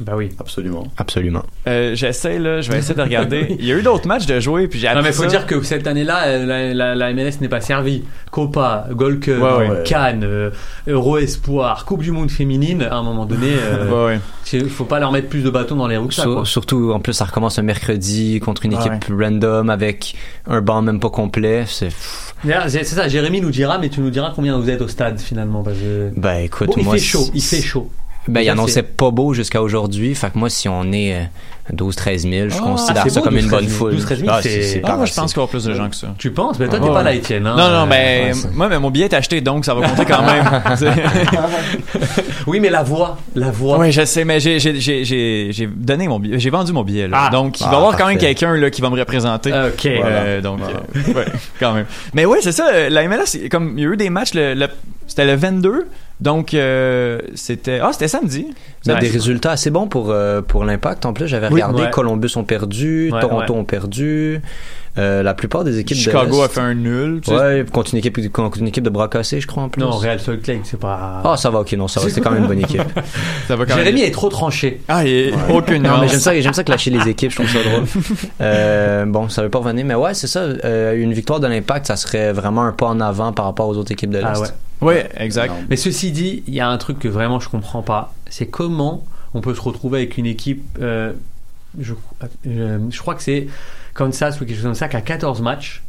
Bah 0.00 0.14
oui 0.16 0.30
Absolument. 0.40 0.88
Absolument. 0.96 1.44
Euh, 1.68 1.94
j'essaie, 1.94 2.40
là, 2.40 2.60
je 2.60 2.70
vais 2.72 2.78
essayer 2.78 2.96
de 2.96 3.02
regarder. 3.02 3.54
Il 3.60 3.64
y 3.64 3.70
a 3.72 3.76
eu 3.76 3.82
d'autres 3.82 4.08
matchs 4.08 4.26
de 4.26 4.40
jouer, 4.40 4.66
puis 4.66 4.80
j'ai 4.80 4.92
Non 4.92 5.02
mais 5.02 5.12
faut 5.12 5.22
ça. 5.22 5.28
dire 5.28 5.46
que 5.46 5.62
cette 5.62 5.86
année-là, 5.86 6.26
euh, 6.26 6.44
la, 6.46 6.74
la- 6.74 6.94
la 6.96 7.12
MLS 7.12 7.40
n'est 7.40 7.48
pas 7.48 7.60
servie. 7.60 8.02
Copa, 8.32 8.88
Gold 8.90 9.20
Cup, 9.20 9.40
Ouais, 9.40 9.68
ouais. 9.68 9.82
Cannes, 9.84 10.24
euh, 10.24 10.50
Euro 10.88 11.18
Espoir, 11.18 11.84
Coupe 11.84 12.02
du 12.02 12.10
Monde 12.10 12.30
féminine. 12.30 12.82
À 12.82 12.96
un 12.96 13.02
moment 13.04 13.24
donné, 13.24 13.50
euh, 13.52 13.88
Ouais, 14.08 14.14
ouais. 14.14 14.20
il 14.52 14.68
faut 14.68 14.84
pas 14.84 14.98
leur 14.98 15.12
mettre 15.12 15.28
plus 15.28 15.42
de 15.44 15.50
bâtons 15.50 15.76
dans 15.76 15.86
les 15.86 15.96
roues 15.96 16.08
que 16.08 16.14
ça. 16.14 16.22
Sur- 16.22 16.34
quoi. 16.34 16.44
surtout, 16.44 16.90
en 16.92 16.98
plus, 16.98 17.12
ça 17.12 17.26
recommence 17.26 17.60
un 17.60 17.62
mercredi 17.62 18.40
contre 18.40 18.64
une 18.64 18.72
équipe 18.72 19.04
random 19.16 19.70
avec 19.70 20.16
un 20.48 20.60
banc 20.60 20.82
même 20.82 20.98
pas 20.98 21.10
complet. 21.10 21.66
C'est. 21.68 21.90
C'est 22.66 22.84
ça. 22.84 23.06
Jérémy 23.06 23.40
nous 23.40 23.50
dira, 23.52 23.78
mais 23.78 23.88
tu 23.90 24.00
nous 24.00 24.10
diras 24.10 24.32
combien 24.34 24.58
vous 24.58 24.68
êtes 24.68 24.82
au 24.82 24.88
stade 24.88 25.20
finalement. 25.20 25.62
Parce 25.62 25.78
que... 25.78 26.10
Ben 26.16 26.38
écoute, 26.38 26.66
Bon, 26.66 26.74
il 26.78 26.84
moi. 26.84 26.94
fait 26.94 27.00
chaud. 27.00 27.26
Il 27.32 27.42
fait 27.42 27.62
chaud. 27.62 27.90
Ben, 28.26 28.40
il 28.40 28.46
Ça, 28.46 28.52
annonçait 28.52 28.72
c'est- 28.72 28.82
pas 28.96 29.10
beau 29.10 29.34
jusqu'à 29.34 29.62
aujourd'hui. 29.62 30.14
Fait 30.14 30.30
que 30.30 30.38
moi, 30.38 30.48
si 30.48 30.68
on 30.68 30.92
est 30.92 31.14
euh, 31.14 31.22
12-13 31.74 32.22
000, 32.22 32.48
je 32.48 32.54
Ah, 32.58 32.62
considère 32.62 33.10
ça 33.10 33.20
beau, 33.20 33.24
comme 33.26 33.36
une 33.36 33.42
12-13 33.46 33.50
bonne 33.50 33.68
000. 33.68 33.78
foule. 33.78 33.92
12-13 33.94 34.18
000, 34.20 34.30
Ah, 34.32 34.40
c'est- 34.42 34.80
Ah, 34.82 34.86
pas 34.88 34.96
moi, 34.96 35.04
je 35.06 35.12
pense 35.14 35.32
qu'il 35.32 35.40
y 35.40 35.42
aura 35.42 35.50
plus 35.50 35.64
de 35.64 35.74
gens 35.74 35.88
que 35.90 35.96
ça. 35.96 36.08
Tu 36.18 36.30
penses? 36.30 36.58
Mais 36.58 36.68
toi, 36.68 36.78
t'es 36.80 36.86
pas 36.88 37.02
là, 37.02 37.12
Étienne. 37.14 37.46
hein. 37.46 37.54
Non, 37.56 37.68
non, 37.68 37.82
Euh, 37.82 37.86
mais 37.88 38.32
ouais, 38.32 38.40
moi, 38.54 38.68
mais 38.68 38.78
mon 38.78 38.90
billet 38.90 39.04
est 39.06 39.14
acheté, 39.14 39.40
donc 39.42 39.64
ça 39.66 39.74
va 39.74 39.86
compter 39.88 40.04
quand 40.06 40.22
même. 40.22 40.44
Oui, 42.46 42.60
mais 42.60 42.68
la 42.70 42.82
voix, 42.82 43.16
la 43.34 43.50
voix. 43.50 43.78
Oui, 43.78 43.90
je 43.92 44.04
sais, 44.04 44.24
mais 44.24 44.38
j'ai, 44.40 44.58
j'ai, 44.58 44.78
j'ai, 44.80 45.04
j'ai, 45.04 45.48
j'ai 45.50 45.66
donné 45.66 46.08
mon 46.08 46.18
billet, 46.18 46.38
j'ai 46.38 46.50
vendu 46.50 46.72
mon 46.72 46.82
billet, 46.82 47.08
là. 47.08 47.24
Ah. 47.26 47.30
donc, 47.30 47.58
il 47.60 47.64
va 47.66 47.72
y 47.72 47.76
avoir 47.76 47.96
quand 47.96 48.06
même 48.06 48.18
quelqu'un, 48.18 48.54
là, 48.56 48.70
qui 48.70 48.80
va 48.82 48.90
me 48.90 48.98
représenter. 48.98 49.50
Ok. 49.52 49.86
Euh, 49.86 50.40
donc, 50.42 50.60
euh, 50.60 51.12
ouais, 51.14 51.24
quand 51.58 51.72
même. 51.72 51.86
Mais 52.12 52.24
oui, 52.26 52.38
c'est 52.42 52.52
ça, 52.52 52.68
euh, 52.72 52.88
la 52.90 53.02
MLS, 53.08 53.48
comme, 53.50 53.74
il 53.78 53.84
y 53.84 53.86
a 53.86 53.90
eu 53.90 53.96
des 53.96 54.10
matchs, 54.10 54.34
le, 54.34 54.54
le- 54.54 54.68
c'était 55.06 55.24
le 55.24 55.36
22, 55.36 55.86
donc, 56.20 56.54
euh, 56.54 57.20
c'était, 57.34 57.80
ah, 57.82 57.90
c'était 57.92 58.08
samedi. 58.08 58.46
Vous 58.84 58.90
avez 58.90 59.00
Ouais. 59.00 59.06
des 59.06 59.12
résultats 59.12 59.50
assez 59.52 59.70
bons 59.70 59.86
pour, 59.88 60.10
euh, 60.10 60.40
pour 60.42 60.64
l'impact. 60.64 61.06
En 61.06 61.12
plus, 61.12 61.26
j'avais 61.26 61.48
Oui, 61.48 61.54
regardé, 61.54 61.82
ouais. 61.82 61.90
Columbus 61.90 62.30
ont 62.36 62.44
perdu, 62.44 63.10
Ouais, 63.12 63.20
Toronto 63.20 63.52
ouais. 63.54 63.58
ont 63.60 63.64
perdu. 63.64 64.40
Euh, 64.96 65.24
la 65.24 65.34
plupart 65.34 65.64
des 65.64 65.80
équipes 65.80 65.96
Chicago 65.96 66.38
de 66.38 66.44
a 66.44 66.48
fait 66.48 66.60
un 66.60 66.74
nul. 66.74 67.20
tu 67.20 67.30
sais. 67.30 67.36
Ouais, 67.36 67.64
contre 67.72 67.92
une 67.94 67.98
équipe, 67.98 68.30
contre 68.32 68.58
une 68.58 68.68
équipe 68.68 68.84
de 68.84 68.90
bras 68.90 69.08
cassés, 69.08 69.40
je 69.40 69.46
crois, 69.48 69.64
en 69.64 69.68
plus. 69.68 69.80
Non, 69.80 69.90
Real 69.90 70.20
Salt 70.20 70.46
Lake, 70.46 70.60
c'est 70.64 70.78
pas. 70.78 71.20
Ah, 71.24 71.36
ça 71.36 71.50
va, 71.50 71.60
ok, 71.60 71.72
non, 71.72 71.88
ça 71.88 71.98
va, 71.98 72.08
c'était 72.08 72.20
quand 72.20 72.30
même 72.30 72.42
une 72.42 72.48
bonne 72.48 72.60
équipe. 72.60 72.80
Ça 73.48 73.56
va 73.56 73.66
quand 73.66 73.74
même. 73.74 73.84
Jérémy 73.84 74.02
est 74.02 74.12
trop 74.12 74.28
tranché. 74.28 74.80
Ah, 74.86 75.04
et 75.04 75.32
aucune 75.52 75.82
Non, 75.82 75.98
mais 76.00 76.06
j'aime 76.08 76.20
ça, 76.20 76.40
j'aime 76.40 76.52
ça 76.52 76.62
clasher 76.62 76.90
les 76.90 77.08
équipes, 77.08 77.30
je 77.32 77.36
trouve 77.36 77.48
ça 77.50 77.62
drôle. 77.62 77.84
Euh, 78.40 79.04
bon, 79.06 79.28
ça 79.28 79.42
veut 79.42 79.48
pas 79.48 79.58
revenir, 79.58 79.84
mais 79.84 79.94
ouais, 79.94 80.14
c'est 80.14 80.26
ça. 80.26 80.40
euh, 80.42 80.94
une 80.96 81.12
victoire 81.12 81.40
de 81.40 81.46
l'impact, 81.46 81.86
ça 81.86 81.96
serait 81.96 82.32
vraiment 82.32 82.62
un 82.64 82.72
pas 82.72 82.86
en 82.86 83.00
avant 83.00 83.32
par 83.32 83.46
rapport 83.46 83.68
aux 83.68 83.76
autres 83.76 83.92
équipes 83.92 84.10
de 84.10 84.18
l'Est. 84.18 84.26
Ah 84.26 84.40
ouais. 84.40 84.48
Ouais, 84.80 85.08
exact. 85.16 85.52
Mais 85.70 85.76
ceci 85.76 86.12
dit, 86.12 86.42
il 86.46 86.54
y 86.54 86.60
a 86.60 86.68
un 86.68 86.76
truc 86.78 86.98
que 86.98 87.08
vraiment 87.08 87.40
je 87.40 87.48
comprends 87.48 87.82
pas. 87.82 88.12
C'est 88.28 88.46
comment 88.46 89.02
on 89.34 89.40
peut 89.40 89.54
se 89.54 89.60
retrouver 89.60 89.98
avec 89.98 90.18
une 90.18 90.26
équipe. 90.26 90.62
euh, 90.80 91.12
je, 91.80 91.94
euh, 92.46 92.78
je 92.90 92.98
crois 93.00 93.14
que 93.14 93.22
c'est 93.22 93.46
Kansas 93.94 94.36
ou 94.36 94.44
quelque 94.44 94.56
chose 94.56 94.64
comme 94.64 94.74
ça 94.74 94.88
qui 94.88 94.96
a 94.96 95.00
14 95.00 95.40
matchs. 95.40 95.83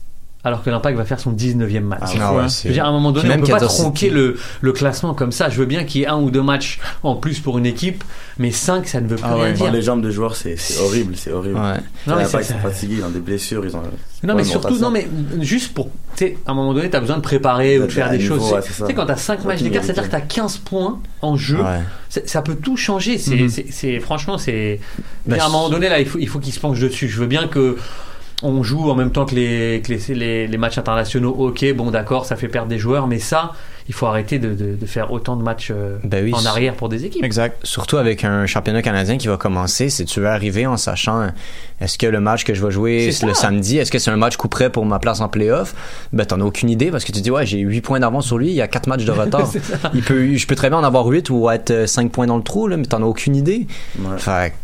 Alors 0.45 0.63
que 0.63 0.69
l'Impact 0.69 0.95
va 0.95 1.03
faire 1.05 1.19
son 1.19 1.33
19e 1.33 1.81
match. 1.81 1.99
Ah, 2.03 2.05
fou, 2.07 2.17
ouais, 2.17 2.43
hein. 2.43 2.47
Je 2.47 2.67
veux 2.67 2.73
dire, 2.73 2.85
à 2.85 2.87
un 2.87 2.91
moment 2.91 3.11
donné, 3.11 3.33
on 3.33 3.39
peut 3.39 3.47
pas 3.51 3.59
tronquer 3.59 4.09
le, 4.11 4.37
le 4.61 4.71
classement 4.71 5.13
comme 5.15 5.31
ça. 5.31 5.49
Je 5.49 5.57
veux 5.57 5.65
bien 5.65 5.83
qu'il 5.83 6.01
y 6.01 6.03
ait 6.03 6.07
un 6.07 6.17
ou 6.17 6.29
deux 6.29 6.43
matchs 6.43 6.79
en 7.03 7.15
plus 7.15 7.39
pour 7.39 7.57
une 7.57 7.65
équipe, 7.65 8.03
mais 8.37 8.51
5, 8.51 8.87
ça 8.87 9.01
ne 9.01 9.07
veut 9.07 9.15
plus 9.15 9.25
Ah 9.27 9.33
rien 9.35 9.43
ouais. 9.45 9.53
dire. 9.53 9.71
Les 9.71 9.81
jambes 9.81 10.01
de 10.03 10.11
joueurs, 10.11 10.35
c'est 10.35 10.55
horrible, 10.81 11.15
c'est 11.17 11.31
horrible. 11.31 11.55
Ouais. 11.55 11.61
Non, 12.07 12.13
Non, 12.13 12.15
mais 12.17 12.23
ils 12.23 12.43
sont 12.45 12.59
fatigués, 12.59 12.95
ils 12.99 13.03
ont 13.03 13.09
des 13.09 13.19
blessures, 13.19 13.65
ils 13.65 13.75
ont. 13.75 13.81
Non, 14.23 14.35
mais 14.35 14.43
surtout, 14.43 14.77
non, 14.77 14.91
mais 14.91 15.07
juste 15.41 15.73
pour, 15.73 15.87
tu 16.15 16.25
sais, 16.25 16.37
à 16.45 16.51
un 16.51 16.53
moment 16.53 16.73
donné, 16.75 16.89
t'as 16.89 16.99
besoin 16.99 17.17
de 17.17 17.21
préparer 17.21 17.79
ou 17.79 17.87
de 17.87 17.91
faire 17.91 18.09
des 18.11 18.17
niveau, 18.19 18.35
choses. 18.37 18.53
ouais, 18.53 18.61
Tu 18.61 18.67
c'est 18.71 18.79
ça. 18.81 18.87
sais, 18.87 18.93
quand 18.93 19.05
t'as 19.07 19.15
5 19.17 19.41
Faut 19.41 19.47
matchs 19.47 19.57
tout 19.59 19.63
d'écart, 19.65 19.83
c'est-à-dire 19.83 20.03
que 20.03 20.11
t'as 20.11 20.21
15 20.21 20.57
points 20.57 20.99
en 21.21 21.35
jeu. 21.37 21.57
Ça 22.09 22.41
peut 22.43 22.55
tout 22.55 22.77
changer. 22.77 23.17
C'est, 23.17 23.35
Mhm. 23.35 23.99
franchement, 24.01 24.37
c'est. 24.37 24.79
Mais 25.25 25.39
à 25.39 25.45
un 25.47 25.49
moment 25.49 25.69
donné, 25.69 25.89
là, 25.89 25.99
il 25.99 26.05
faut, 26.07 26.19
il 26.19 26.27
faut 26.27 26.39
qu'il 26.39 26.53
se 26.53 26.59
penche 26.59 26.79
dessus. 26.79 27.09
Je 27.09 27.19
veux 27.19 27.27
bien 27.27 27.47
que 27.47 27.77
on 28.45 28.63
joue 28.63 28.89
en 28.89 28.95
même 28.95 29.11
temps 29.11 29.25
que 29.25 29.35
les, 29.35 29.81
que 29.83 29.91
les, 29.93 30.15
les, 30.15 30.47
les 30.47 30.57
matchs 30.57 30.77
internationaux. 30.77 31.35
Ok, 31.37 31.65
bon, 31.75 31.91
d'accord, 31.91 32.25
ça 32.25 32.35
fait 32.35 32.47
perdre 32.47 32.69
des 32.69 32.79
joueurs, 32.79 33.07
mais 33.07 33.19
ça, 33.19 33.51
il 33.87 33.93
faut 33.93 34.05
arrêter 34.05 34.39
de, 34.39 34.53
de, 34.53 34.75
de 34.75 34.85
faire 34.85 35.11
autant 35.11 35.35
de 35.35 35.43
matchs 35.43 35.71
euh, 35.71 35.97
Ben 36.03 36.23
oui, 36.23 36.33
en 36.33 36.45
arrière 36.45 36.73
pour 36.75 36.89
des 36.89 37.05
équipes. 37.05 37.23
Exact. 37.23 37.59
Surtout 37.63 37.97
avec 37.97 38.23
un 38.23 38.45
championnat 38.45 38.81
canadien 38.81 39.17
qui 39.17 39.27
va 39.27 39.37
commencer, 39.37 39.89
si 39.89 40.05
tu 40.05 40.19
veux 40.19 40.27
arriver 40.27 40.65
en 40.65 40.77
sachant 40.77 41.29
est-ce 41.81 41.97
que 41.97 42.07
le 42.07 42.19
match 42.19 42.43
que 42.43 42.53
je 42.53 42.65
vais 42.65 42.71
jouer 42.71 43.11
le 43.23 43.33
samedi, 43.33 43.77
est-ce 43.77 43.91
que 43.91 43.99
c'est 43.99 44.11
un 44.11 44.17
match 44.17 44.37
coup 44.37 44.47
près 44.47 44.69
pour 44.69 44.85
ma 44.85 44.99
place 44.99 45.21
en 45.21 45.27
playoff, 45.29 45.75
ben 46.13 46.25
t'en 46.25 46.39
as 46.41 46.45
aucune 46.45 46.69
idée 46.69 46.89
parce 46.91 47.03
que 47.03 47.11
tu 47.11 47.19
te 47.19 47.23
dis 47.23 47.31
ouais 47.31 47.45
j'ai 47.45 47.59
8 47.59 47.81
points 47.81 47.99
d'avance 47.99 48.27
sur 48.27 48.37
lui, 48.37 48.47
il 48.47 48.55
y 48.55 48.61
a 48.61 48.67
4 48.67 48.87
matchs 48.87 49.05
de 49.05 49.11
retard. 49.13 49.47
C'est 49.47 49.63
ça. 49.63 49.77
il 49.93 50.01
peut, 50.01 50.35
je 50.35 50.47
peux 50.47 50.55
très 50.55 50.69
bien 50.69 50.79
en 50.79 50.83
avoir 50.83 51.05
8 51.05 51.29
ou 51.29 51.49
être 51.49 51.87
5 51.87 52.11
points 52.11 52.27
dans 52.27 52.37
le 52.37 52.43
trou, 52.43 52.67
là, 52.67 52.77
mais 52.77 52.85
t'en 52.85 53.01
as 53.01 53.05
aucune 53.05 53.35
idée. 53.35 53.67
Ouais. 53.99 54.17
Fait 54.17 54.51
que 54.51 54.55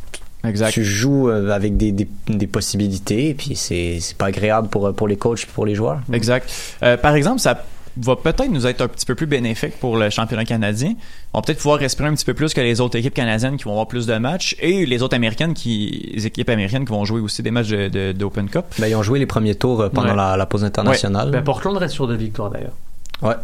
Exact. 0.43 0.71
tu 0.71 0.83
joues 0.83 1.29
euh, 1.29 1.51
avec 1.51 1.77
des, 1.77 1.91
des, 1.91 2.07
des 2.27 2.47
possibilités, 2.47 3.33
puis 3.33 3.55
c'est 3.55 3.99
c'est 3.99 4.17
pas 4.17 4.25
agréable 4.27 4.67
pour, 4.69 4.93
pour 4.93 5.07
les 5.07 5.15
coachs 5.17 5.43
et 5.43 5.47
pour 5.53 5.65
les 5.65 5.75
joueurs. 5.75 5.99
Exact. 6.11 6.49
Euh, 6.83 6.97
par 6.97 7.15
exemple, 7.15 7.39
ça 7.39 7.63
va 7.97 8.15
peut-être 8.15 8.47
nous 8.49 8.65
être 8.65 8.81
un 8.81 8.87
petit 8.87 9.05
peu 9.05 9.15
plus 9.15 9.25
bénéfique 9.27 9.77
pour 9.79 9.97
le 9.97 10.09
championnat 10.09 10.45
canadien. 10.45 10.93
On 11.33 11.39
va 11.39 11.41
peut-être 11.43 11.57
pouvoir 11.57 11.77
respirer 11.77 12.07
un 12.07 12.13
petit 12.15 12.23
peu 12.25 12.33
plus 12.33 12.53
que 12.53 12.61
les 12.61 12.79
autres 12.79 12.97
équipes 12.97 13.13
canadiennes 13.13 13.57
qui 13.57 13.65
vont 13.65 13.71
avoir 13.71 13.87
plus 13.87 14.05
de 14.07 14.17
matchs 14.17 14.55
et 14.61 14.85
les 14.85 15.01
autres 15.03 15.15
américaines 15.15 15.53
qui, 15.53 16.09
les 16.15 16.25
équipes 16.25 16.49
américaines 16.49 16.85
qui 16.85 16.91
vont 16.91 17.03
jouer 17.05 17.19
aussi 17.19 17.43
des 17.43 17.51
matchs 17.51 17.67
de, 17.67 17.89
de- 17.89 18.11
d'Open 18.13 18.49
Cup. 18.49 18.63
Ben, 18.79 18.87
ils 18.87 18.95
ont 18.95 19.03
joué 19.03 19.19
les 19.19 19.25
premiers 19.25 19.55
tours 19.55 19.81
euh, 19.81 19.89
pendant 19.89 20.09
Ouais. 20.11 20.15
la, 20.15 20.37
la 20.37 20.45
pause 20.45 20.63
internationale. 20.63 21.31
Ben, 21.31 21.43
Portland 21.43 21.75
reste 21.77 21.93
sur 21.95 22.07
deux 22.07 22.15
victoires 22.15 22.49
d'ailleurs. 22.49 22.73
Ouais. 23.21 23.35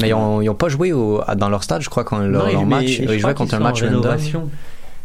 Mais 0.00 0.08
ils 0.08 0.14
ont, 0.14 0.40
ils 0.42 0.48
ont 0.48 0.54
pas 0.54 0.68
joué 0.68 0.92
au- 0.92 1.22
dans 1.36 1.48
leur 1.48 1.62
stade, 1.62 1.82
je 1.82 1.88
crois, 1.88 2.02
quand 2.02 2.18
leur, 2.18 2.44
Non, 2.46 2.50
leur 2.52 2.60
ils- 2.62 2.66
match. 2.66 2.84
mais 3.06 3.14
Ils, 3.14 3.18
jouaient 3.20 3.34
contre 3.34 3.54
un 3.54 3.60
match 3.60 3.82
random. 3.82 4.16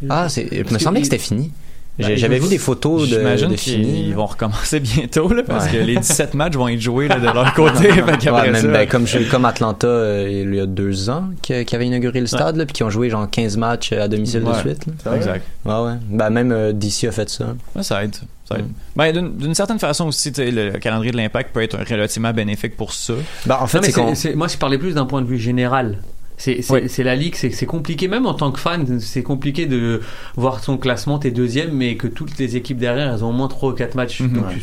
Ah, 0.09 0.29
c'est, 0.29 0.47
il 0.51 0.63
me 0.73 0.79
semblait 0.79 1.01
que 1.01 1.05
c'était 1.07 1.17
fini. 1.17 1.51
Ben, 1.99 2.09
ils 2.11 2.17
J'avais 2.17 2.37
vu 2.37 2.47
des 2.47 2.59
photos 2.59 3.09
de, 3.09 3.17
J'imagine 3.17 3.49
de 3.49 3.55
qu'ils 3.55 3.73
fini. 3.83 4.13
vont 4.13 4.27
recommencer 4.27 4.79
bientôt 4.79 5.33
là, 5.33 5.41
parce 5.41 5.65
Ouais. 5.65 5.71
que 5.71 5.77
les 5.77 5.95
17 5.95 6.35
matchs 6.35 6.53
vont 6.53 6.67
être 6.67 6.79
joués 6.79 7.07
là, 7.07 7.17
de 7.19 7.25
leur 7.25 7.51
côté. 7.55 7.89
fait 7.91 8.29
Ouais, 8.29 8.51
même 8.51 8.71
ben, 8.71 8.87
comme, 8.87 9.07
je- 9.07 9.27
comme 9.31 9.45
Atlanta 9.45 9.87
euh, 9.87 10.43
il 10.45 10.53
y 10.53 10.59
a 10.59 10.67
deux 10.67 11.09
ans 11.09 11.29
qui, 11.41 11.65
qui 11.65 11.75
avait 11.75 11.87
inauguré 11.87 12.19
le 12.19 12.27
stade 12.27 12.55
là, 12.55 12.67
puis 12.67 12.73
qui 12.73 12.83
ont 12.83 12.91
joué 12.91 13.09
genre 13.09 13.27
15 13.27 13.57
matchs 13.57 13.93
à 13.93 14.07
domicile 14.07 14.43
Ouais. 14.43 14.53
de 14.53 14.57
suite 14.59 14.85
là. 15.05 15.15
Exact. 15.15 15.43
ouais 15.65 15.73
ouais 15.73 15.93
ben, 16.11 16.29
même 16.29 16.51
euh, 16.51 16.71
DC 16.71 17.05
a 17.05 17.11
fait 17.11 17.29
ça 17.31 17.55
Ouais, 17.75 17.81
ça 17.81 18.03
aide. 18.03 18.15
Ça 18.47 18.59
aide. 18.59 18.67
Ben, 18.95 19.11
d'une, 19.11 19.55
certaine 19.55 19.79
façon 19.79 20.05
aussi, 20.05 20.31
le 20.37 20.77
calendrier 20.77 21.11
de 21.11 21.17
l'impact 21.17 21.51
peut 21.51 21.63
être 21.63 21.77
relativement 21.79 22.31
bénéfique 22.31 22.77
pour 22.77 22.93
ça. 22.93 23.13
Ben, 23.47 23.55
en 23.55 23.61
Non, 23.61 23.67
mais 23.81 23.91
c'est- 23.91 24.15
c'est- 24.15 24.35
moi, 24.35 24.47
je 24.47 24.57
parlais 24.57 24.77
plus 24.77 24.93
d'un 24.93 25.05
point 25.07 25.23
de 25.23 25.27
vue 25.27 25.39
général. 25.39 25.97
C'est 26.37 27.03
la 27.03 27.15
ligue, 27.15 27.35
c'est 27.35 27.65
compliqué, 27.65 28.07
même 28.07 28.25
en 28.27 28.33
tant 28.35 28.51
que 28.51 28.59
fan, 28.59 28.99
c'est 28.99 29.23
compliqué 29.23 29.65
de 29.65 30.01
voir 30.35 30.63
son 30.63 30.77
classement, 30.77 31.17
t'es 31.17 31.31
deuxième, 31.31 31.71
mais 31.73 31.97
que 31.97 32.07
toutes 32.07 32.37
les 32.37 32.55
équipes 32.55 32.77
derrière, 32.77 33.11
elles 33.13 33.23
ont 33.23 33.29
au 33.29 33.33
moins 33.33 33.47
3 33.47 33.71
ou 33.71 33.73
4 33.73 33.95
matchs. 33.95 34.21
Mhm. 34.21 34.33
Donc 34.33 34.45
Ouais. 34.47 34.55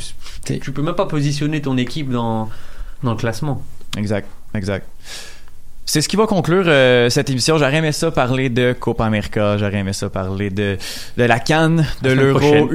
tu, 0.46 0.60
tu 0.60 0.72
peux 0.72 0.82
même 0.82 0.94
pas 0.94 1.06
positionner 1.06 1.60
ton 1.60 1.76
équipe 1.76 2.10
dans, 2.10 2.48
dans 3.02 3.10
le 3.10 3.16
classement. 3.16 3.62
Exact, 3.96 4.28
exact. 4.54 4.86
C'est 5.86 6.00
ce 6.00 6.08
qui 6.08 6.16
va 6.16 6.26
conclure 6.26 6.64
euh, 6.66 7.10
cette 7.10 7.28
émission. 7.28 7.58
J'aurais 7.58 7.76
aimé 7.76 7.92
ça 7.92 8.10
parler 8.10 8.48
de 8.48 8.72
Copa 8.72 9.04
América, 9.04 9.58
j'aurais 9.58 9.76
aimé 9.76 9.92
ça 9.92 10.08
parler 10.08 10.48
de, 10.48 10.78
de 11.18 11.24
la 11.24 11.38
Cannes, 11.38 11.86
de 12.02 12.10
l'Euro 12.10 12.38
prochaine. 12.38 12.68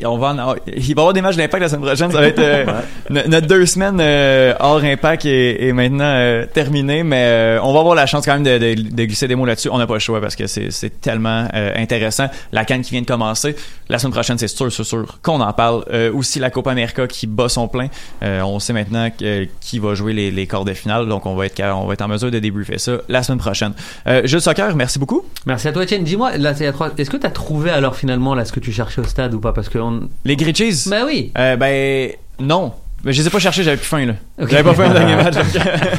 U20. 0.00 0.04
On 0.06 0.18
va 0.18 0.28
en- 0.34 0.54
il 0.66 0.80
va 0.82 0.86
y 0.88 0.92
avoir 0.92 1.12
des 1.12 1.22
matchs 1.22 1.36
d'impact 1.36 1.62
la 1.62 1.68
semaine 1.68 1.86
prochaine. 1.86 2.10
Ça 2.10 2.20
va 2.20 2.26
être 2.26 2.40
euh, 2.40 2.64
no- 3.10 3.20
notre 3.28 3.46
deux 3.46 3.66
semaines 3.66 3.98
euh, 4.00 4.52
hors 4.58 4.82
impact 4.82 5.26
est, 5.26 5.62
est 5.68 5.72
maintenant 5.72 6.04
euh, 6.04 6.44
terminée, 6.52 7.04
mais 7.04 7.22
euh, 7.26 7.60
on 7.62 7.72
va 7.72 7.78
avoir 7.78 7.94
la 7.94 8.04
chance 8.06 8.24
quand 8.26 8.34
même 8.34 8.42
de, 8.42 8.58
de- 8.74 8.90
de 8.94 9.04
glisser 9.04 9.28
des 9.28 9.36
mots 9.36 9.46
là-dessus. 9.46 9.68
On 9.70 9.78
n'a 9.78 9.86
pas 9.86 9.94
le 9.94 10.00
choix 10.00 10.20
parce 10.20 10.34
que 10.34 10.48
c'est 10.48 11.00
tellement 11.00 11.46
euh, 11.54 11.72
intéressant. 11.76 12.26
La 12.50 12.64
Cannes 12.64 12.82
qui 12.82 12.90
vient 12.90 13.02
de 13.02 13.06
commencer, 13.06 13.54
la 13.88 14.00
semaine 14.00 14.12
prochaine 14.12 14.38
c'est 14.38 14.48
sûr, 14.48 14.72
c'est 14.72 14.82
sûr 14.82 15.18
qu'on 15.22 15.40
en 15.40 15.52
parle. 15.52 15.84
Euh, 15.92 16.12
aussi 16.12 16.40
la 16.40 16.50
Copa 16.50 16.72
América 16.72 17.06
qui 17.06 17.28
bat 17.28 17.48
son 17.48 17.68
plein. 17.68 17.86
Euh, 18.24 18.40
on 18.42 18.58
sait 18.58 18.72
maintenant 18.72 19.08
que- 19.16 19.46
qui 19.60 19.78
va 19.78 19.94
jouer 19.94 20.12
les, 20.12 20.32
les 20.32 20.48
quarts 20.48 20.64
de 20.64 20.74
finale, 20.74 21.06
donc 21.06 21.26
on 21.26 21.36
va 21.36 21.46
être 21.46 21.62
on 21.62 21.86
va 21.86 21.92
être 21.92 22.02
en 22.02 22.08
mesure 22.08 22.32
de 22.32 22.40
débriefer 22.56 22.78
ça 22.78 22.98
la 23.08 23.22
semaine 23.22 23.38
prochaine. 23.38 23.72
Euh, 24.06 24.22
Jules 24.24 24.40
Soccer, 24.40 24.74
merci 24.76 24.98
beaucoup. 24.98 25.24
Merci 25.46 25.68
à 25.68 25.72
toi, 25.72 25.82
Etienne. 25.84 26.04
Dis-moi, 26.04 26.36
là, 26.38 26.54
c'est 26.54 26.64
la 26.64 26.72
trois- 26.72 26.90
est-ce 26.96 27.10
que 27.10 27.16
tu 27.16 27.26
as 27.26 27.30
trouvé 27.30 27.70
alors 27.70 27.96
finalement 27.96 28.34
là 28.34 28.44
ce 28.44 28.52
que 28.52 28.60
tu 28.60 28.72
cherchais 28.72 29.00
au 29.00 29.04
stade 29.04 29.34
ou 29.34 29.40
pas? 29.40 29.52
Parce 29.52 29.68
que 29.68 29.78
on... 29.78 30.08
Les 30.24 30.36
grilled 30.36 30.56
cheese. 30.56 30.88
Ben 30.88 31.04
oui. 31.06 31.32
Euh, 31.38 31.56
ben 31.56 32.10
non. 32.40 32.72
Mais 33.06 33.12
je 33.12 33.22
les 33.22 33.28
ai 33.28 33.30
pas 33.30 33.38
cherchés, 33.38 33.62
j'avais 33.62 33.76
plus 33.76 33.86
faim 33.86 34.04
là. 34.04 34.14
J'avais 34.36 34.64
pas 34.64 34.74
faim 34.74 34.88
le 34.88 34.94
dernier 34.94 35.14
match. 35.22 35.34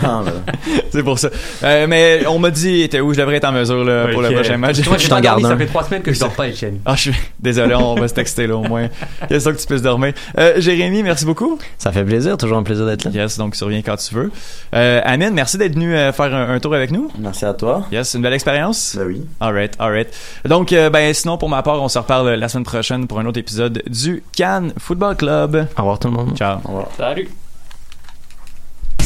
Ah, 0.03 0.24
c'est 0.91 1.03
pour 1.03 1.18
ça. 1.18 1.30
Euh, 1.64 1.88
mais 1.88 2.28
on 2.28 2.38
m'a 2.38 2.49
dit 2.51 2.82
était 2.82 2.99
où? 2.99 3.14
Je 3.14 3.20
devrais 3.20 3.38
être 3.38 3.45
en 3.47 3.53
mesure 3.53 3.82
là, 3.86 4.10
pour 4.10 4.22
le 4.22 4.30
prochain 4.32 4.58
match. 4.58 4.86
Moi, 4.86 4.97
je 4.97 5.08
t'en 5.08 5.22
garde 5.22 5.41
Ça 5.41 5.55
fait 5.55 5.68
trois 5.68 5.86
semaines 5.86 6.01
que 6.01 6.12
je 6.12 6.20
dors 6.20 6.34
pas, 6.34 6.49
Etienne. 6.49 6.80
Ah, 6.86 6.95
je 6.95 7.03
suis 7.03 7.14
désolé, 7.39 7.76
on 7.76 7.95
va 7.95 8.10
se 8.10 8.14
texter 8.14 8.45
là 8.45 8.58
au 8.58 8.64
moins. 8.64 8.89
C'est 9.30 9.39
ça 9.39 9.53
que 9.53 9.58
tu 9.58 9.66
puisses 9.66 9.82
dormir? 9.82 10.12
Euh, 10.38 10.55
Jérémy, 10.58 11.01
merci 11.01 11.24
beaucoup. 11.24 11.58
ça 11.78 11.93
fait 11.93 12.03
plaisir 12.03 12.36
toujours 12.36 12.58
un 12.58 12.64
plaisir 12.64 12.86
d'être 12.86 13.05
là 13.05 13.12
Yes, 13.12 13.38
donc 13.38 13.55
tu 13.55 13.64
reviens 13.64 13.82
quand 13.82 13.95
tu 13.95 14.14
veux. 14.14 14.30
Euh, 14.76 14.99
Amine, 15.05 15.32
merci 15.34 15.58
d'être 15.58 15.76
venu 15.76 15.95
euh, 15.95 16.12
faire 16.12 16.36
un, 16.36 16.49
un 16.55 16.60
tour 16.60 16.76
avec 16.76 16.91
nous. 16.91 17.10
Merci 17.18 17.45
à 17.45 17.53
toi. 17.53 17.88
Yes, 17.89 18.14
une 18.16 18.22
belle 18.22 18.34
expérience. 18.34 18.97
Ben 18.99 19.08
oui. 19.08 19.22
Alright, 19.39 19.76
alright. 19.80 20.10
Donc, 20.43 20.74
euh, 20.74 20.89
ben 20.89 21.14
sinon 21.14 21.38
pour 21.38 21.47
ma 21.47 21.64
part, 21.64 21.82
on 21.82 21.88
se 21.88 21.97
reparle 21.97 22.32
la 22.34 22.49
semaine 22.49 22.66
prochaine 22.66 23.08
pour 23.08 23.20
un 23.22 23.26
autre 23.26 23.39
épisode 23.39 23.82
du 23.89 24.24
Cannes 24.36 24.74
Football 24.78 25.16
Club. 25.16 25.68
au 25.78 25.82
revoir 25.82 25.99
tout 25.99 26.10
le 26.10 26.14
monde 26.14 26.36
Ciao. 26.36 26.58
Au 26.66 26.68
revoir. 26.68 26.88
Salut. 26.98 27.30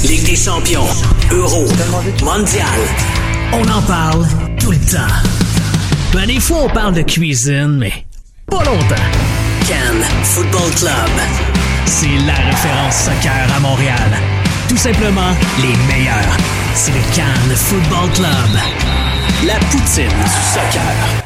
Ligue 0.06 0.24
des 0.24 0.36
champions, 0.38 0.88
Euro, 1.30 1.66
Mondial. 2.24 2.66
On 3.52 3.68
en 3.68 3.82
parle 3.82 4.26
tout 4.58 4.72
le 4.72 4.78
temps. 4.78 5.14
Ben, 6.14 6.26
des 6.26 6.40
fois, 6.40 6.60
on 6.64 6.70
parle 6.70 6.94
de 6.94 7.02
cuisine, 7.02 7.78
mais 7.80 7.92
pas 8.48 8.64
longtemps. 8.64 8.96
Cannes 9.68 10.06
Football 10.24 10.72
Club. 10.78 11.12
C'est 11.86 12.18
la 12.26 12.36
référence 12.36 12.96
soccer 12.96 13.54
à 13.54 13.60
Montréal. 13.60 14.12
Tout 14.70 14.78
simplement 14.78 15.36
les 15.62 15.76
meilleurs. 15.94 16.38
C'est 16.74 16.94
le 16.94 17.14
Cannes 17.14 17.56
Football 17.58 18.10
Club. 18.14 18.62
La 19.46 19.56
poutine 19.66 20.08
du 20.08 20.54
soccer. 20.54 21.21